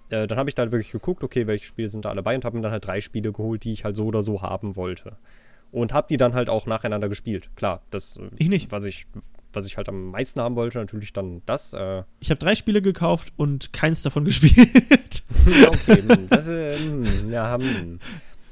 [0.10, 2.36] Äh, dann habe ich da halt wirklich geguckt, okay, welche Spiele sind da alle bei
[2.36, 4.76] und habe mir dann halt drei Spiele geholt, die ich halt so oder so haben
[4.76, 5.18] wollte.
[5.72, 7.50] Und habe die dann halt auch nacheinander gespielt.
[7.56, 8.72] Klar, das, äh, ich nicht.
[8.72, 9.08] was ich
[9.56, 11.74] was ich halt am meisten haben wollte, natürlich dann das.
[11.74, 12.04] Äh.
[12.20, 15.24] Ich habe drei Spiele gekauft und keins davon gespielt.
[15.68, 18.00] okay, hm, das, äh, hm, ja, hm.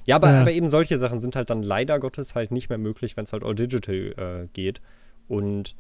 [0.06, 0.42] ja aber, ja.
[0.42, 3.34] aber eben solche Sachen sind halt dann leider Gottes halt nicht mehr möglich, wenn es
[3.34, 4.82] halt all digital äh, geht.
[5.28, 5.76] Und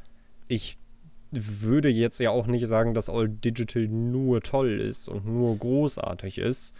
[0.47, 0.77] ich
[1.33, 6.37] würde jetzt ja auch nicht sagen, dass all digital nur toll ist und nur großartig
[6.37, 6.75] ist.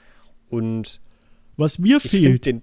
[0.50, 1.02] Und
[1.58, 2.62] was mir fehlt,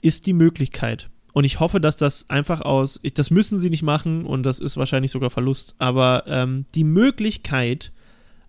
[0.00, 3.82] ist die Möglichkeit, und ich hoffe, dass das einfach aus, ich, das müssen sie nicht
[3.82, 7.92] machen und das ist wahrscheinlich sogar Verlust, aber ähm, die Möglichkeit,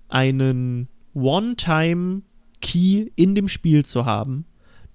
[0.10, 4.46] einen One-Time-Key in dem Spiel zu haben,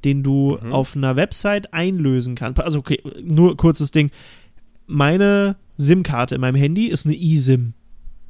[0.05, 0.73] den du mhm.
[0.73, 2.61] auf einer Website einlösen kannst.
[2.61, 4.11] Also, okay, nur kurzes Ding.
[4.87, 7.73] Meine SIM-Karte in meinem Handy ist eine eSIM.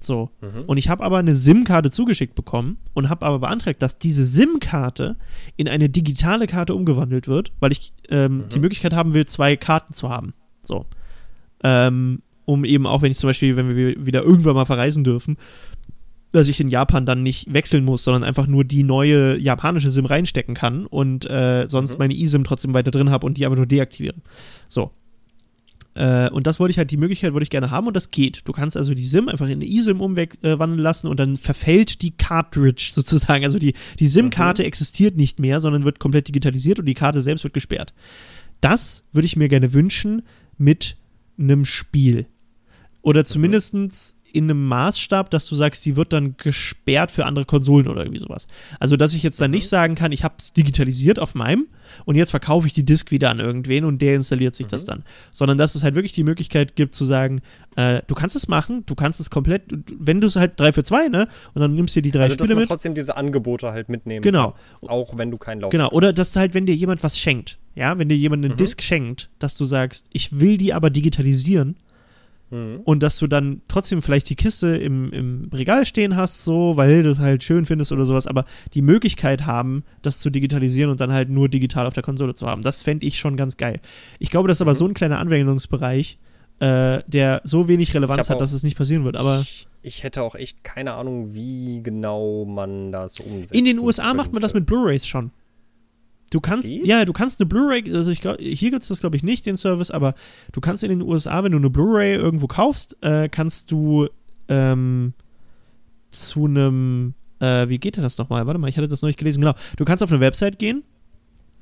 [0.01, 0.31] So.
[0.41, 0.65] Mhm.
[0.67, 5.17] Und ich habe aber eine SIM-Karte zugeschickt bekommen und habe aber beantragt, dass diese SIM-Karte
[5.57, 8.49] in eine digitale Karte umgewandelt wird, weil ich ähm, mhm.
[8.51, 10.35] die Möglichkeit haben will, zwei Karten zu haben.
[10.63, 10.87] So.
[11.65, 15.37] Ähm, um eben auch, wenn ich zum Beispiel, wenn wir wieder irgendwann mal verreisen dürfen,
[16.31, 20.07] dass ich in Japan dann nicht wechseln muss, sondern einfach nur die neue japanische SIM
[20.07, 21.99] reinstecken kann und äh, sonst mhm.
[21.99, 24.17] meine eSIM trotzdem weiter drin habe und die aber nur deaktiviere.
[24.69, 24.91] So.
[25.99, 28.43] Äh, und das wollte ich halt, die Möglichkeit wollte ich gerne haben und das geht.
[28.45, 32.13] Du kannst also die SIM einfach in eine eSIM umwandeln lassen und dann verfällt die
[32.13, 33.45] Cartridge sozusagen.
[33.45, 34.69] Also die, die SIM-Karte mhm.
[34.69, 37.95] existiert nicht mehr, sondern wird komplett digitalisiert und die Karte selbst wird gesperrt.
[38.61, 40.23] Das würde ich mir gerne wünschen
[40.57, 40.97] mit
[41.37, 42.27] einem Spiel.
[43.03, 47.89] Oder zumindestens in einem Maßstab, dass du sagst, die wird dann gesperrt für andere Konsolen
[47.89, 48.47] oder irgendwie sowas.
[48.79, 49.69] Also, dass ich jetzt dann nicht mhm.
[49.69, 51.67] sagen kann, ich habe es digitalisiert auf meinem
[52.05, 54.71] und jetzt verkaufe ich die Disk wieder an irgendwen und der installiert sich mhm.
[54.71, 55.05] das dann.
[55.33, 57.41] Sondern dass es halt wirklich die Möglichkeit gibt zu sagen,
[57.77, 59.63] äh, du kannst es machen, du kannst es komplett,
[59.99, 61.29] wenn du es halt 3 für 2, ne?
[61.55, 62.69] Und dann nimmst du dir die drei also, Spiele dass man mit.
[62.69, 64.55] trotzdem diese Angebote halt mitnehmen Genau.
[64.81, 67.59] Kann, auch wenn du keinen Lauf Genau, oder dass halt, wenn dir jemand was schenkt,
[67.75, 68.59] ja, wenn dir jemand eine mhm.
[68.59, 71.77] Disk schenkt, dass du sagst, ich will die aber digitalisieren
[72.51, 72.81] Mhm.
[72.85, 77.03] Und dass du dann trotzdem vielleicht die Kiste im, im Regal stehen hast, so, weil
[77.03, 78.45] du es halt schön findest oder sowas, aber
[78.75, 82.47] die Möglichkeit haben, das zu digitalisieren und dann halt nur digital auf der Konsole zu
[82.47, 82.63] haben.
[82.63, 83.81] Das fände ich schon ganz geil.
[84.19, 84.69] Ich glaube, das ist mhm.
[84.69, 86.19] aber so ein kleiner Anwendungsbereich,
[86.61, 89.17] äh, der so wenig Relevanz hat, dass es nicht passieren wird.
[89.17, 93.55] Aber ich, ich, hätte auch echt keine Ahnung, wie genau man das umsetzt.
[93.55, 94.17] In den USA könnte.
[94.17, 95.31] macht man das mit Blu-rays schon.
[96.31, 99.17] Du kannst, ja, du kannst eine Blu-ray, also ich glaub, hier gibt es das glaube
[99.17, 100.15] ich nicht, den Service, aber
[100.53, 104.09] du kannst in den USA, wenn du eine Blu-ray irgendwo kaufst, äh, kannst du
[104.49, 105.15] ähm,
[106.11, 108.47] zu einem, äh, wie geht denn das nochmal?
[108.47, 109.55] Warte mal, ich hatte das noch nicht gelesen, genau.
[109.77, 110.83] Du kannst auf eine Website gehen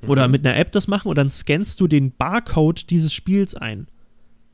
[0.01, 0.09] mhm.
[0.09, 3.87] oder mit einer App das machen und dann scannst du den Barcode dieses Spiels ein.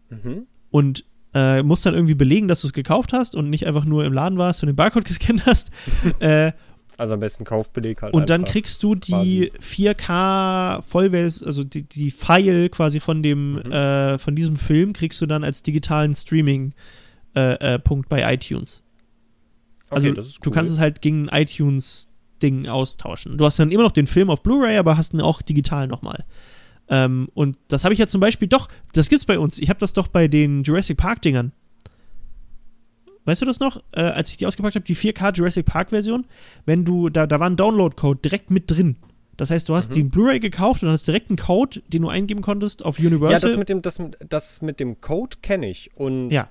[0.10, 0.46] Mhm.
[0.70, 4.06] Und äh, musst dann irgendwie belegen, dass du es gekauft hast und nicht einfach nur
[4.06, 5.72] im Laden warst und den Barcode gescannt hast.
[6.20, 6.52] äh,
[6.98, 8.14] also am besten Kaufbeleg halt.
[8.14, 13.72] Und dann kriegst du die 4K Vollversion, also die, die File quasi von dem, mhm.
[13.72, 16.74] äh, von diesem Film kriegst du dann als digitalen Streaming
[17.36, 18.84] äh, äh, Punkt bei iTunes.
[19.90, 20.26] Also okay, cool.
[20.42, 23.38] du kannst es halt gegen iTunes Ding austauschen.
[23.38, 26.26] Du hast dann immer noch den Film auf Blu-ray, aber hast ihn auch digital nochmal.
[26.90, 29.58] Ähm, und das habe ich ja zum Beispiel doch, das gibt's bei uns.
[29.58, 31.54] Ich habe das doch bei den Jurassic Park Dingern.
[33.26, 36.26] Weißt du das noch, äh, als ich die ausgepackt habe, die 4K Jurassic Park Version?
[36.66, 38.98] Wenn du, da, da war ein Download-Code direkt mit drin.
[39.38, 39.96] Das heißt, du hast mhm.
[39.96, 43.32] die Blu-ray gekauft und hast direkt einen Code, den du eingeben konntest auf Universal.
[43.34, 45.92] Ja, das mit dem, das, das mit dem Code kenne ich.
[45.96, 46.50] Und ja.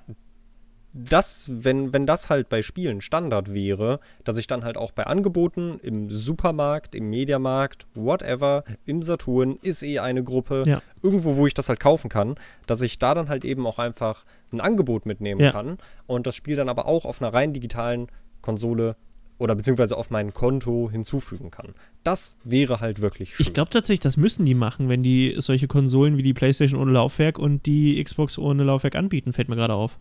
[0.94, 5.04] Das, wenn, wenn das halt bei Spielen Standard wäre, dass ich dann halt auch bei
[5.06, 10.82] Angeboten im Supermarkt, im Mediamarkt, whatever, im Saturn, ist eh eine Gruppe, Ja.
[11.02, 12.34] irgendwo, wo ich das halt kaufen kann,
[12.66, 15.52] dass ich da dann halt eben auch einfach ein Angebot mitnehmen Ja.
[15.52, 18.08] kann und das Spiel dann aber auch auf einer rein digitalen
[18.42, 18.96] Konsole
[19.38, 21.74] oder beziehungsweise auf mein Konto hinzufügen kann.
[22.04, 23.46] Das wäre halt wirklich schön.
[23.46, 26.92] Ich glaube tatsächlich, das müssen die machen, wenn die solche Konsolen wie die PlayStation ohne
[26.92, 29.98] Laufwerk und die Xbox ohne Laufwerk anbieten, fällt mir gerade auf.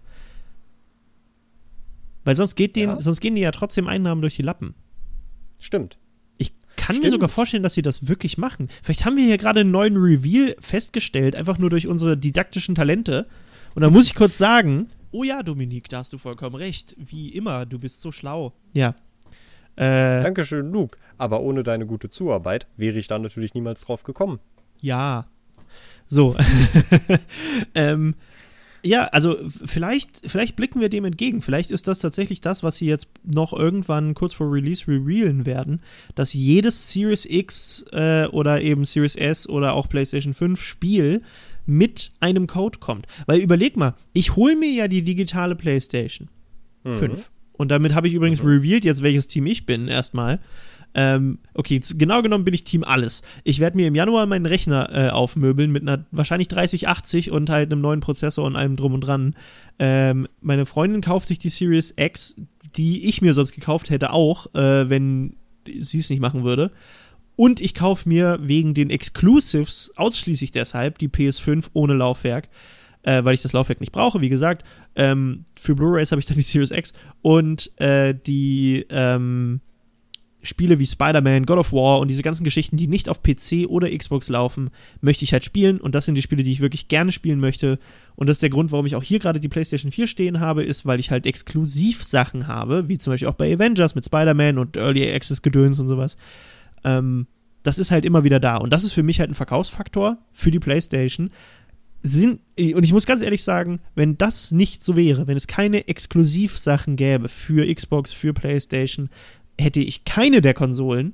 [2.24, 3.01] Weil sonst, geht denen, Ja.
[3.01, 4.76] sonst gehen die ja trotzdem Einnahmen durch die Lappen.
[5.59, 5.97] Stimmt.
[6.38, 7.11] Ich kann mir Stimmt.
[7.11, 8.67] sogar vorstellen, dass sie das wirklich machen.
[8.84, 13.28] Vielleicht haben wir hier gerade einen neuen Reveal festgestellt, einfach nur durch unsere didaktischen Talente.
[13.76, 16.95] Und da muss ich kurz sagen: Oh ja, Dominik, da hast du vollkommen recht.
[16.97, 18.53] Wie immer, du bist so schlau.
[18.74, 18.95] Ja.
[19.76, 20.97] Äh, Dankeschön, Luke.
[21.17, 24.39] Aber ohne deine gute Zuarbeit wäre ich da natürlich niemals drauf gekommen.
[24.82, 25.28] Ja.
[26.07, 26.36] So.
[27.76, 28.15] ähm,
[28.84, 31.41] ja, also vielleicht, vielleicht blicken wir dem entgegen.
[31.41, 35.82] Vielleicht ist das tatsächlich das, was sie jetzt noch irgendwann kurz vor Release revealen werden,
[36.15, 41.21] dass jedes Series X äh, oder eben Series S oder auch PlayStation 5 Spiel
[41.65, 43.05] mit einem Code kommt.
[43.27, 46.29] Weil überleg mal, ich hole mir ja die digitale PlayStation
[46.84, 46.93] Mhm.
[46.93, 47.29] 5.
[47.53, 50.39] Und damit habe ich übrigens revealed jetzt, welches Team ich bin, erstmal.
[50.93, 53.21] Ähm, okay, genau genommen bin ich Team Alles.
[53.43, 57.71] Ich werde mir im Januar meinen Rechner äh, aufmöbeln mit einer wahrscheinlich 3080 und halt
[57.71, 59.35] einem neuen Prozessor und allem drum und dran.
[59.79, 62.35] Ähm, meine Freundin kauft sich die Series X,
[62.75, 65.35] die ich mir sonst gekauft hätte, auch, äh, wenn
[65.65, 66.71] sie es nicht machen würde.
[67.35, 72.49] Und ich kaufe mir wegen den Exclusives ausschließlich deshalb die PS5 ohne Laufwerk,
[73.03, 74.65] äh, weil ich das Laufwerk nicht brauche, wie gesagt.
[74.95, 79.61] Ähm, für Blu-rays habe ich dann die Series X und äh, die ähm,
[80.43, 83.95] Spiele wie Spider-Man, God of War und diese ganzen Geschichten, die nicht auf PC oder
[83.95, 84.69] Xbox laufen,
[84.99, 85.79] möchte ich halt spielen.
[85.79, 87.79] Und das sind die Spiele, die ich wirklich gerne spielen möchte.
[88.15, 90.63] Und das ist der Grund, warum ich auch hier gerade die PlayStation 4 stehen habe,
[90.63, 94.57] ist, weil ich halt exklusiv Sachen habe, wie zum Beispiel auch bei Avengers mit Spider-Man
[94.57, 96.17] und Early Access Gedöns und sowas.
[96.83, 97.27] Ähm,
[97.63, 98.57] das ist halt immer wieder da.
[98.57, 101.29] Und das ist für mich halt ein Verkaufsfaktor für die PlayStation,
[102.03, 105.87] sind, und ich muss ganz ehrlich sagen, wenn das nicht so wäre, wenn es keine
[105.87, 109.09] Exklusivsachen gäbe für Xbox, für PlayStation,
[109.60, 111.14] hätte ich keine der Konsolen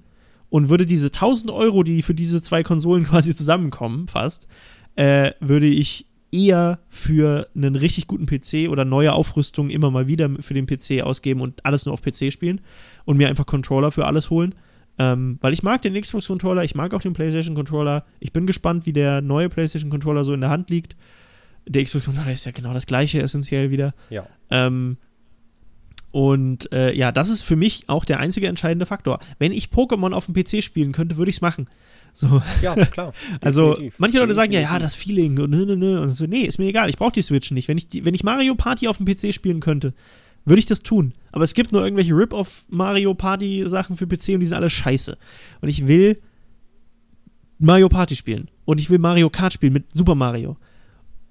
[0.50, 4.48] und würde diese 1000 Euro, die für diese zwei Konsolen quasi zusammenkommen, fast,
[4.96, 10.30] äh, würde ich eher für einen richtig guten PC oder neue Aufrüstung immer mal wieder
[10.42, 12.62] für den PC ausgeben und alles nur auf PC spielen
[13.06, 14.54] und mir einfach Controller für alles holen.
[15.00, 18.04] Ähm, weil ich mag den Xbox-Controller, ich mag auch den PlayStation-Controller.
[18.20, 20.96] Ich bin gespannt, wie der neue PlayStation-Controller so in der Hand liegt.
[21.68, 23.94] Der Xbox-Controller ist ja genau das gleiche essentiell wieder.
[24.10, 24.28] Ja.
[24.50, 24.98] Ähm,
[26.18, 29.20] und äh, ja, das ist für mich auch der einzige entscheidende Faktor.
[29.38, 31.70] Wenn ich Pokémon auf dem PC spielen könnte, würde ich es machen.
[32.12, 33.14] So, Ja, klar.
[33.42, 34.00] also Definitiv.
[34.00, 36.02] manche Leute sagen ja, ja, das Feeling und nö.
[36.02, 37.68] Und so, nee, ist mir egal, ich brauche die Switch nicht.
[37.68, 39.94] Wenn ich, die, wenn ich Mario Party auf dem PC spielen könnte,
[40.44, 41.14] würde ich das tun.
[41.32, 44.72] Aber es gibt nur irgendwelche Rip-Off Mario Party Sachen für PC und die sind alle
[44.72, 45.20] scheiße.
[45.62, 46.20] Und ich will
[47.60, 48.50] Mario Party spielen.
[48.66, 50.58] Und ich will Mario Kart spielen mit Super Mario.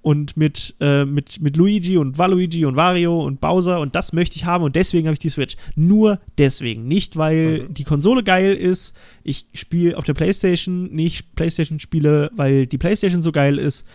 [0.01, 4.37] Und mit, äh, mit, mit Luigi und Waluigi und Wario und Bowser und das möchte
[4.37, 5.57] ich haben und deswegen habe ich die Switch.
[5.75, 6.87] Nur deswegen.
[6.87, 7.73] Nicht, weil Mhm.
[7.73, 8.95] die Konsole geil ist.
[9.23, 13.85] Ich spiele auf der Playstation, nicht Playstation spiele, weil die Playstation so geil ist.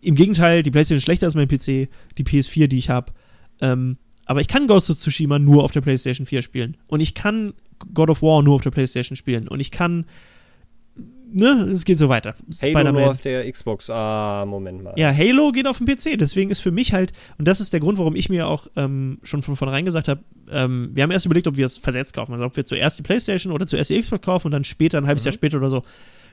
[0.00, 3.12] Im Gegenteil, die Playstation ist schlechter als mein PC, die PS4, die ich habe.
[3.60, 6.76] Ähm, aber ich kann Ghost of Tsushima nur auf der PlayStation 4 spielen.
[6.86, 7.52] Und ich kann
[7.92, 9.48] God of War nur auf der PlayStation spielen.
[9.48, 10.06] Und ich kann.
[11.30, 12.34] Ne, es geht so weiter.
[12.62, 13.90] Halo nur auf der Xbox.
[13.90, 14.94] Ah, Moment mal.
[14.96, 17.80] Ja, Halo geht auf dem PC, deswegen ist für mich halt, und das ist der
[17.80, 21.26] Grund, warum ich mir auch ähm, schon von vornherein gesagt habe, ähm, wir haben erst
[21.26, 24.00] überlegt, ob wir es versetzt kaufen, also ob wir zuerst die Playstation oder zuerst die
[24.00, 25.28] Xbox kaufen und dann später, ein halbes Mhm.
[25.28, 25.82] Jahr später oder so,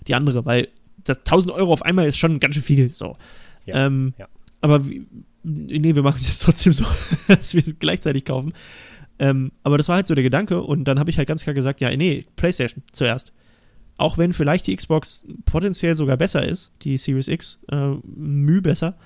[0.07, 0.69] die andere, weil
[1.03, 3.17] das 1000 Euro auf einmal ist schon ganz schön viel, so.
[3.65, 4.27] Ja, ähm, ja.
[4.61, 5.05] Aber wie,
[5.43, 6.85] nee, wir machen es jetzt trotzdem so,
[7.27, 8.53] dass wir es gleichzeitig kaufen.
[9.19, 11.53] Ähm, aber das war halt so der Gedanke und dann habe ich halt ganz klar
[11.53, 13.33] gesagt, ja, nee, Playstation zuerst.
[13.97, 18.97] Auch wenn vielleicht die Xbox potenziell sogar besser ist, die Series X, äh, müh besser.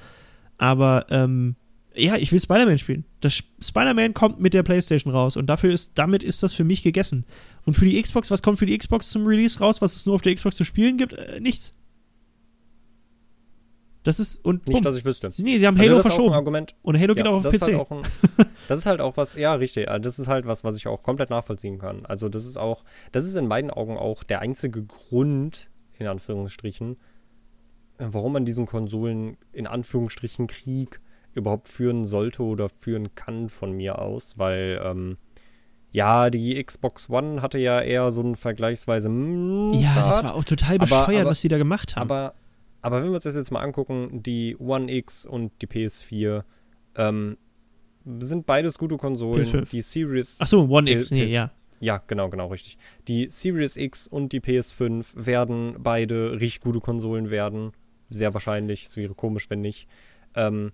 [0.57, 1.55] Aber ähm,
[1.95, 3.05] ja, ich will Spider-Man spielen.
[3.21, 6.63] Das Sp- Spider-Man kommt mit der PlayStation raus und dafür ist, damit ist das für
[6.63, 7.25] mich gegessen.
[7.65, 10.15] Und für die Xbox, was kommt für die Xbox zum Release raus, was es nur
[10.15, 11.13] auf der Xbox zu spielen gibt?
[11.13, 11.73] Äh, nichts.
[14.03, 15.29] Das ist und Nicht, dass ich wüsste.
[15.39, 16.33] Nee, sie haben Also Halo das ein verschoben.
[16.33, 16.73] Argument.
[16.81, 17.67] Und Halo geht Ja, auch auf das Ist PC.
[17.67, 18.01] halt auch ein,
[18.69, 19.89] das ist halt auch was, ja, richtig.
[19.89, 22.05] also Das ist halt was, was ich auch komplett nachvollziehen kann.
[22.05, 26.93] Also, das ist auch, das ist in meinen Augen auch der einzige Grund, in Anführungsstrichen,
[27.97, 31.01] äh, warum man diesen Konsolen, in Anführungsstrichen, Krieg
[31.33, 35.17] überhaupt führen sollte oder führen kann von mir aus, weil, ähm,
[35.91, 39.09] ja, die Xbox One hatte ja eher so einen vergleichsweise.
[39.09, 40.23] mm, ja, das Start.
[40.23, 42.03] war auch total Aber- bescheuert, aber- was sie da gemacht haben.
[42.03, 42.33] Aber,
[42.81, 46.43] aber wenn wir uns das jetzt mal angucken, die One X und die PS4,
[46.95, 47.37] ähm,
[48.19, 49.45] sind beides gute Konsolen.
[49.45, 49.69] PS5.
[49.69, 50.41] Die Series.
[50.41, 51.51] Achso, One X, nee, PS ja.
[51.81, 52.77] Ja, genau, genau, richtig.
[53.07, 57.71] Die Series X und die PS5 werden beide richtig gute Konsolen werden.
[58.09, 58.85] Sehr wahrscheinlich.
[58.85, 59.87] Es wäre komisch, wenn nicht.
[60.35, 60.71] Ähm,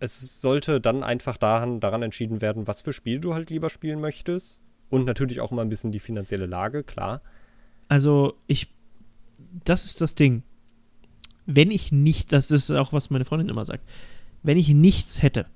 [0.00, 4.00] es sollte dann einfach daran, daran entschieden werden, was für Spiele du halt lieber spielen
[4.00, 4.62] möchtest.
[4.90, 7.22] Und natürlich auch immer ein bisschen die finanzielle Lage, klar.
[7.88, 8.72] Also, ich.
[9.64, 10.42] Das ist das Ding.
[11.46, 13.84] Wenn ich nicht, das ist auch, was meine Freundin immer sagt,
[14.42, 15.46] wenn ich nichts hätte,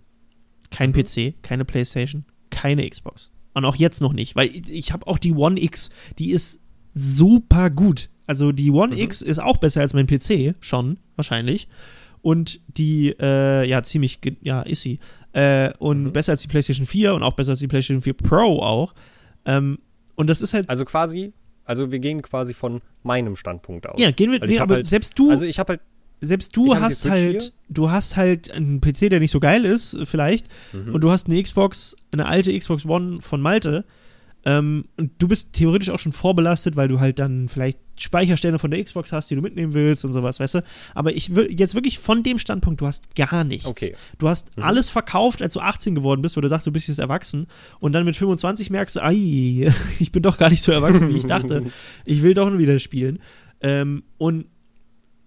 [0.71, 0.95] kein Mhm.
[1.05, 3.31] PC, keine Playstation, keine Xbox.
[3.55, 6.61] Und auch jetzt noch nicht, weil ich, ich habe auch die One X, die ist
[6.95, 8.09] super gut.
[8.27, 9.01] Also die One Mhm.
[9.03, 11.69] X ist auch besser als mein PC, schon, wahrscheinlich.
[12.21, 14.99] Und die, äh, ja, ziemlich, ja, ist sie.
[15.33, 16.13] Äh, und Mhm.
[16.13, 18.95] besser als die PlayStation 4 und auch besser als die PlayStation 4 Pro auch.
[19.47, 19.79] Ähm,
[20.17, 21.33] und das ist halt, Also quasi,
[21.69, 24.01] also wir gehen quasi von meinem Standpunkt aus.
[24.01, 25.81] ja, gehen wir, nee, aber halt, selbst du, Also ich habe halt.
[26.21, 27.53] selbst du hast halt, hier.
[27.69, 30.95] du hast halt einen PC, der nicht so geil ist, vielleicht, Mhm.
[30.95, 33.85] und du hast eine Xbox, eine alte Xbox One von Malte,
[34.45, 38.71] ähm, und du bist theoretisch auch schon vorbelastet, weil du halt dann vielleicht Speicherstände von
[38.71, 40.65] der Xbox hast, die du mitnehmen willst und sowas, weißt du?
[40.95, 43.67] Aber ich will jetzt wirklich von dem Standpunkt, du hast gar nichts.
[43.67, 43.97] Okay.
[44.19, 44.63] Du hast Mhm.
[44.63, 47.47] alles verkauft, als du 18 geworden bist, wo du dachtest, du bist jetzt erwachsen,
[47.81, 51.17] und dann mit 25 merkst du, ei, ich bin doch gar nicht so erwachsen, wie
[51.19, 51.65] ich dachte.
[52.05, 53.19] Ich will doch wieder spielen.
[53.61, 54.47] Ähm, und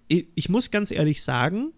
[0.08, 1.74] ich, ich muss ganz ehrlich sagen,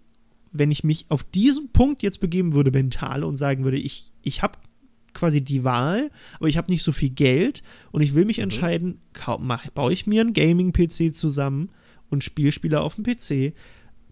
[0.51, 4.43] wenn ich mich auf diesen Punkt jetzt begeben würde, mental, und sagen würde, ich, ich
[4.43, 4.59] habe
[5.14, 7.61] quasi die Wahl, aber ich habe nicht so viel Geld
[7.91, 8.43] und ich will mich Mhm.
[8.43, 8.99] entscheiden,
[9.39, 11.70] mach, baue ich mir einen Gaming-PC zusammen
[12.09, 13.53] und spiele Spiele auf dem PC,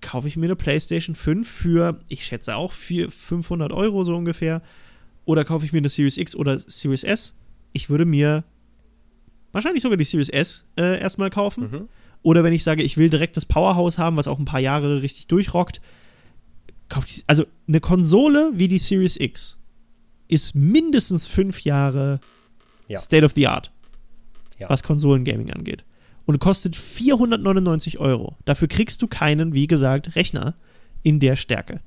[0.01, 4.61] kaufe ich mir eine PlayStation 5 für, ich schätze auch für 500 Euro so ungefähr,
[5.25, 7.35] oder kaufe ich mir eine Series X oder Series S.
[7.73, 8.43] Ich würde mir
[9.51, 11.63] wahrscheinlich sogar die Series S äh, erstmal kaufen.
[11.71, 11.89] Mhm.
[12.23, 15.01] Oder wenn ich sage, ich will direkt das Powerhouse haben, was auch ein paar Jahre
[15.01, 15.81] richtig durchrockt,
[16.89, 19.57] kauft die, also eine Konsole wie die Series X
[20.31, 22.19] ist mindestens fünf Jahre
[22.87, 22.97] Ja.
[22.97, 23.71] State of the Art,
[24.57, 24.69] Ja.
[24.69, 25.83] was Konsolengaming angeht.
[26.25, 28.37] Und kostet 499 Euro.
[28.45, 30.55] Dafür kriegst du keinen, wie gesagt, Rechner
[31.03, 31.81] in der Stärke.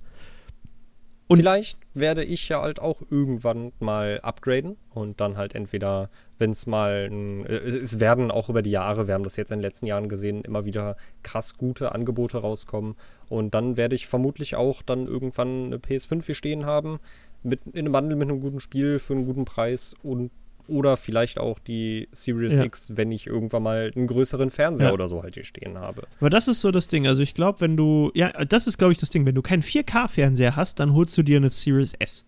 [1.27, 6.51] Und- Vielleicht werde ich ja halt auch irgendwann mal upgraden und dann halt entweder, wenn
[6.51, 7.09] es mal,
[7.49, 10.11] äh, es werden auch über die Jahre, wir haben das jetzt in den letzten Jahren
[10.11, 12.95] gesehen, immer wieder krass gute Angebote rauskommen
[13.31, 16.99] und dann werde ich vermutlich auch dann irgendwann eine PS5 hier stehen haben,
[17.45, 20.31] mit, in einem Bundle mit einem guten Spiel für einen guten Preis und
[20.67, 22.65] oder vielleicht auch die Series Ja.
[22.65, 24.93] X, wenn ich irgendwann mal einen größeren Fernseher Ja.
[24.95, 26.05] oder so halt hier stehen habe.
[26.21, 27.07] Aber das ist so das Ding.
[27.07, 29.27] Also ich glaube, wenn du, ja, das ist, glaube ich, das Ding.
[29.27, 32.25] Wenn du keinen 4K-Fernseher hast, dann holst du dir eine Series S.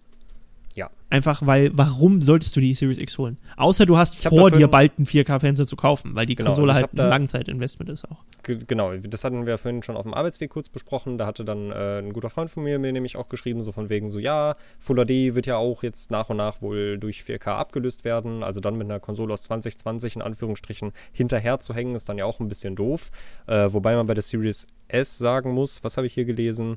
[0.76, 0.90] Ja.
[1.08, 3.38] Einfach, weil, warum solltest du die Series X holen?
[3.56, 6.82] Außer du hast vor, dir bald einen 4K-Fernseher zu kaufen, weil die Genau, Konsole also
[6.82, 8.18] halt ein Langzeitinvestment ist auch.
[8.42, 11.16] Ge- Genau, das hatten wir vorhin schon auf dem Arbeitsweg kurz besprochen.
[11.16, 13.88] Da hatte dann äh, ein guter Freund von mir mir nämlich auch geschrieben, so von
[13.88, 17.46] wegen so, ja, Full HD wird ja auch jetzt nach und nach wohl durch 4K
[17.56, 18.42] abgelöst werden.
[18.42, 22.26] Also dann mit einer Konsole aus 2020 in Anführungsstrichen hinterher zu hängen, ist dann ja
[22.26, 23.10] auch ein bisschen doof.
[23.46, 26.76] Äh, wobei man bei der Series S sagen muss, was habe ich hier gelesen?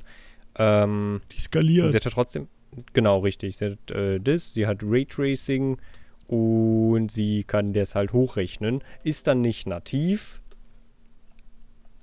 [0.56, 1.90] Ähm, Die skaliert.
[1.90, 2.48] Sie hat ja trotzdem,
[2.92, 5.78] genau richtig, sie hat äh, das, sie hat Raytracing
[6.26, 8.82] und sie kann das halt hochrechnen.
[9.02, 10.40] Ist dann nicht nativ,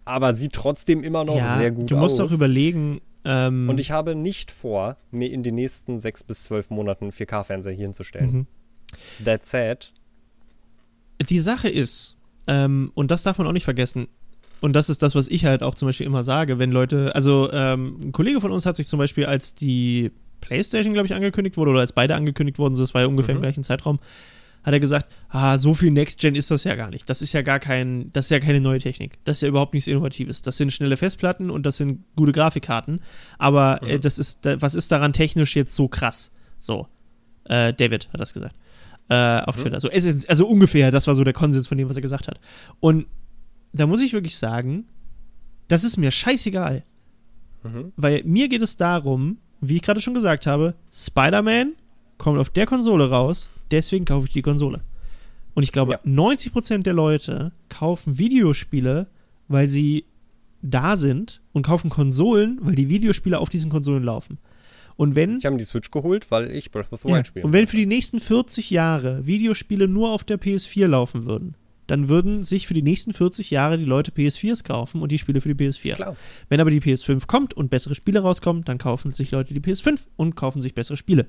[0.05, 2.31] aber sieht trotzdem immer noch ja, sehr gut du musst aus.
[2.31, 6.69] auch überlegen, ähm, und ich habe nicht vor, mir in den nächsten sechs bis zwölf
[6.69, 8.31] Monaten einen 4K-Fernseher hier hinzustellen.
[8.31, 8.47] mhm.
[9.25, 9.91] That said,
[11.29, 14.07] die Sache ist, ähm, und das darf man auch nicht vergessen,
[14.61, 17.51] und das ist das, was ich halt auch zum Beispiel immer sage, wenn Leute, also
[17.51, 20.11] ähm, ein Kollege von uns hat sich zum Beispiel, als die
[20.47, 23.35] PlayStation, glaube ich, angekündigt wurde, oder als beide angekündigt wurden, so das war ja ungefähr
[23.35, 23.39] Mhm.
[23.39, 23.99] im gleichen Zeitraum,
[24.63, 27.09] hat er gesagt, ah, so viel Next Gen ist das ja gar nicht.
[27.09, 29.17] Das ist ja gar kein, das ist ja keine neue Technik.
[29.23, 30.41] Das ist ja überhaupt nichts Innovatives.
[30.41, 32.99] Das sind schnelle Festplatten und das sind gute Grafikkarten.
[33.37, 34.01] Aber äh, Mhm.
[34.01, 36.31] das ist, was ist daran technisch jetzt so krass?
[36.59, 36.87] So,
[37.45, 38.55] äh, David hat das gesagt
[39.09, 39.61] äh, auf Mhm.
[39.61, 39.79] Twitter.
[39.79, 42.27] So, es ist, also ungefähr, das war so der Konsens von dem, was er gesagt
[42.27, 42.39] hat.
[42.81, 43.05] Und
[43.71, 44.87] da muss ich wirklich sagen,
[45.69, 46.83] das ist mir scheißegal.
[47.63, 47.93] mhm.
[47.95, 51.73] Weil mir geht es darum, wie ich gerade schon gesagt habe, Spider-Man
[52.17, 54.81] kommt auf der Konsole raus, deswegen kaufe ich die Konsole.
[55.53, 55.99] Und ich glaube, Ja.
[56.05, 59.07] 90% der Leute kaufen Videospiele,
[59.47, 60.05] weil sie
[60.61, 64.37] da sind und kaufen Konsolen, weil die Videospiele auf diesen Konsolen laufen.
[64.95, 67.15] Und wenn ich habe die Switch geholt, weil ich Breath of the ja.
[67.15, 67.45] Wild spiele.
[67.45, 71.55] Und wenn für die nächsten 40 Jahre Videospiele nur auf der PS4 laufen würden,
[71.87, 75.41] dann würden sich für die nächsten 40 Jahre die Leute PS4s kaufen und die Spiele
[75.41, 75.95] für die PS4.
[75.95, 76.15] Klar.
[76.49, 79.99] Wenn aber die PS5 kommt und bessere Spiele rauskommen, dann kaufen sich Leute die PS5
[80.15, 81.27] und kaufen sich bessere Spiele.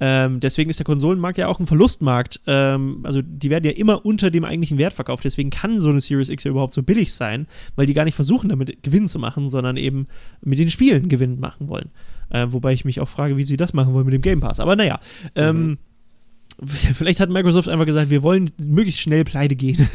[0.00, 2.40] Ähm, deswegen ist der Konsolenmarkt ja auch ein Verlustmarkt.
[2.46, 5.24] Ähm, also die werden ja immer unter dem eigentlichen Wert verkauft.
[5.24, 7.46] Deswegen kann so eine Series X ja überhaupt so billig sein,
[7.76, 10.08] weil die gar nicht versuchen, damit Gewinn zu machen, sondern eben
[10.40, 11.90] mit den Spielen Gewinn machen wollen.
[12.30, 14.58] Äh, wobei ich mich auch frage, wie sie das machen wollen mit dem Game Pass.
[14.58, 14.98] Aber naja,
[15.36, 15.78] ähm, Mhm.
[16.94, 19.88] vielleicht hat Microsoft einfach gesagt, wir wollen möglichst schnell pleite gehen.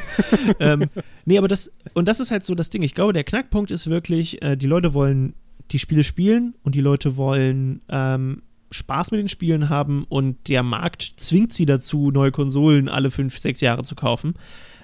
[0.60, 0.88] ähm,
[1.24, 2.82] nee, aber das, und das ist halt so das Ding.
[2.82, 5.34] Ich glaube, der Knackpunkt ist wirklich, äh, die Leute wollen
[5.72, 10.62] die Spiele spielen und die Leute wollen ähm, Spaß mit den Spielen haben und der
[10.62, 14.34] Markt zwingt sie dazu, neue Konsolen alle fünf, sechs Jahre zu kaufen.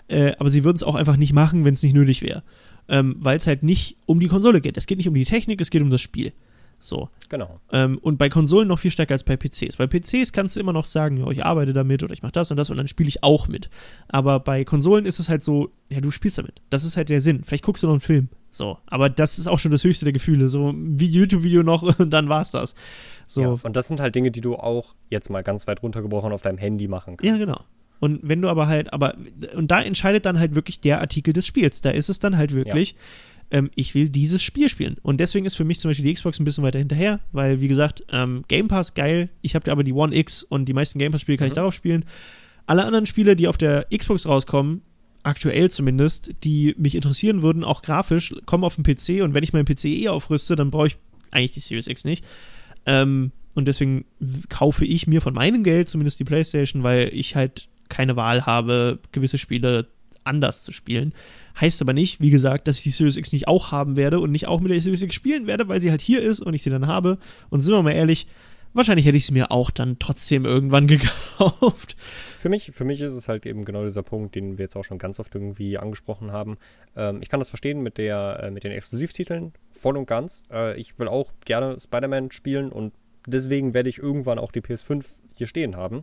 [0.08, 2.42] Äh, aber sie würden es auch einfach nicht machen, wenn es nicht nötig wäre.
[2.88, 4.76] Ähm, Weil es halt nicht um die Konsole geht.
[4.76, 6.32] Es geht nicht um die Technik, es geht um das Spiel.
[6.82, 7.08] So.
[7.28, 7.60] Genau.
[7.72, 9.76] Ähm, und bei Konsolen noch viel stärker als bei PCs.
[9.76, 12.50] Bei PCs kannst du immer noch sagen, ja, ich arbeite damit oder ich mache das
[12.50, 13.70] und das und dann spiele ich auch mit.
[14.08, 16.60] Aber bei Konsolen ist es halt so, ja, du spielst damit.
[16.70, 17.44] Das ist halt der Sinn.
[17.44, 18.28] Vielleicht guckst du noch einen Film.
[18.50, 18.78] So.
[18.86, 20.48] Aber das ist auch schon das höchste der Gefühle.
[20.48, 22.74] So wie YouTube-Video noch und dann war's das.
[23.28, 23.40] So.
[23.42, 26.42] Ja, und das sind halt Dinge, die du auch jetzt mal ganz weit runtergebrochen auf
[26.42, 27.30] deinem Handy machen kannst.
[27.30, 27.60] Ja, genau.
[28.00, 29.14] Und wenn du aber halt, aber,
[29.54, 31.82] und da entscheidet dann halt wirklich der Artikel des Spiels.
[31.82, 32.96] Da ist es dann halt wirklich,
[33.52, 34.96] ähm, ich will dieses Spiel spielen.
[35.02, 37.68] Und deswegen ist für mich zum Beispiel die Xbox ein bisschen weiter hinterher, weil, wie
[37.68, 39.28] gesagt, ähm, Game Pass geil.
[39.42, 41.56] Ich habe aber die One X und die meisten Game Pass-Spiele kann ich Mhm.
[41.56, 42.04] darauf spielen.
[42.66, 44.82] Alle anderen Spiele, die auf der Xbox rauskommen,
[45.22, 49.52] aktuell zumindest, die mich interessieren würden, auch grafisch, kommen auf den PC und wenn ich
[49.52, 50.96] meinen PC eh aufrüste, dann brauche ich
[51.30, 52.24] eigentlich die Series X nicht.
[52.86, 54.04] Ähm, und deswegen
[54.48, 58.98] kaufe ich mir von meinem Geld zumindest die PlayStation, weil ich halt keine Wahl habe,
[59.12, 59.86] gewisse Spiele
[60.24, 61.12] anders zu spielen.
[61.60, 64.30] Heißt aber nicht, wie gesagt, dass ich die Series X nicht auch haben werde und
[64.30, 66.62] nicht auch mit der Series X spielen werde, weil sie halt hier ist und ich
[66.62, 67.18] sie dann habe.
[67.50, 68.26] Und sind wir mal ehrlich,
[68.74, 71.96] wahrscheinlich hätte ich sie mir auch dann trotzdem irgendwann gekauft.
[72.38, 74.84] Für mich, für mich ist es halt eben genau dieser Punkt, den wir jetzt auch
[74.84, 76.58] schon ganz oft irgendwie angesprochen haben.
[76.96, 80.42] Ähm, ich kann das verstehen mit, der, äh, mit den Exklusivtiteln, voll und ganz.
[80.50, 82.92] Äh, ich will auch gerne Spider-Man spielen und
[83.26, 85.04] deswegen werde ich irgendwann auch die PS5
[85.34, 86.02] hier stehen haben.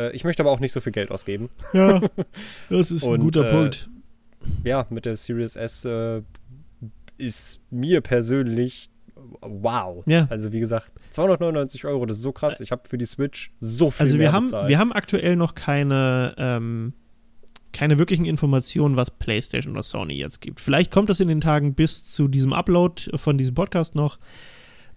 [0.00, 1.50] Äh, ich möchte aber auch nicht so viel Geld ausgeben.
[1.72, 2.00] Ja,
[2.70, 3.90] das ist ein Und, guter äh, Punkt.
[4.64, 6.22] Ja, mit der Series S äh,
[7.18, 8.90] ist mir persönlich
[9.42, 10.02] wow.
[10.06, 10.26] Ja.
[10.30, 12.60] Also wie gesagt, 299 Euro, das ist so krass.
[12.60, 14.68] Ich habe für die Switch so viel Also wir haben, bezahlt.
[14.68, 16.94] wir haben aktuell noch keine, ähm,
[17.72, 20.60] keine wirklichen Informationen, was PlayStation oder Sony jetzt gibt.
[20.60, 24.18] Vielleicht kommt das in den Tagen bis zu diesem Upload von diesem Podcast noch.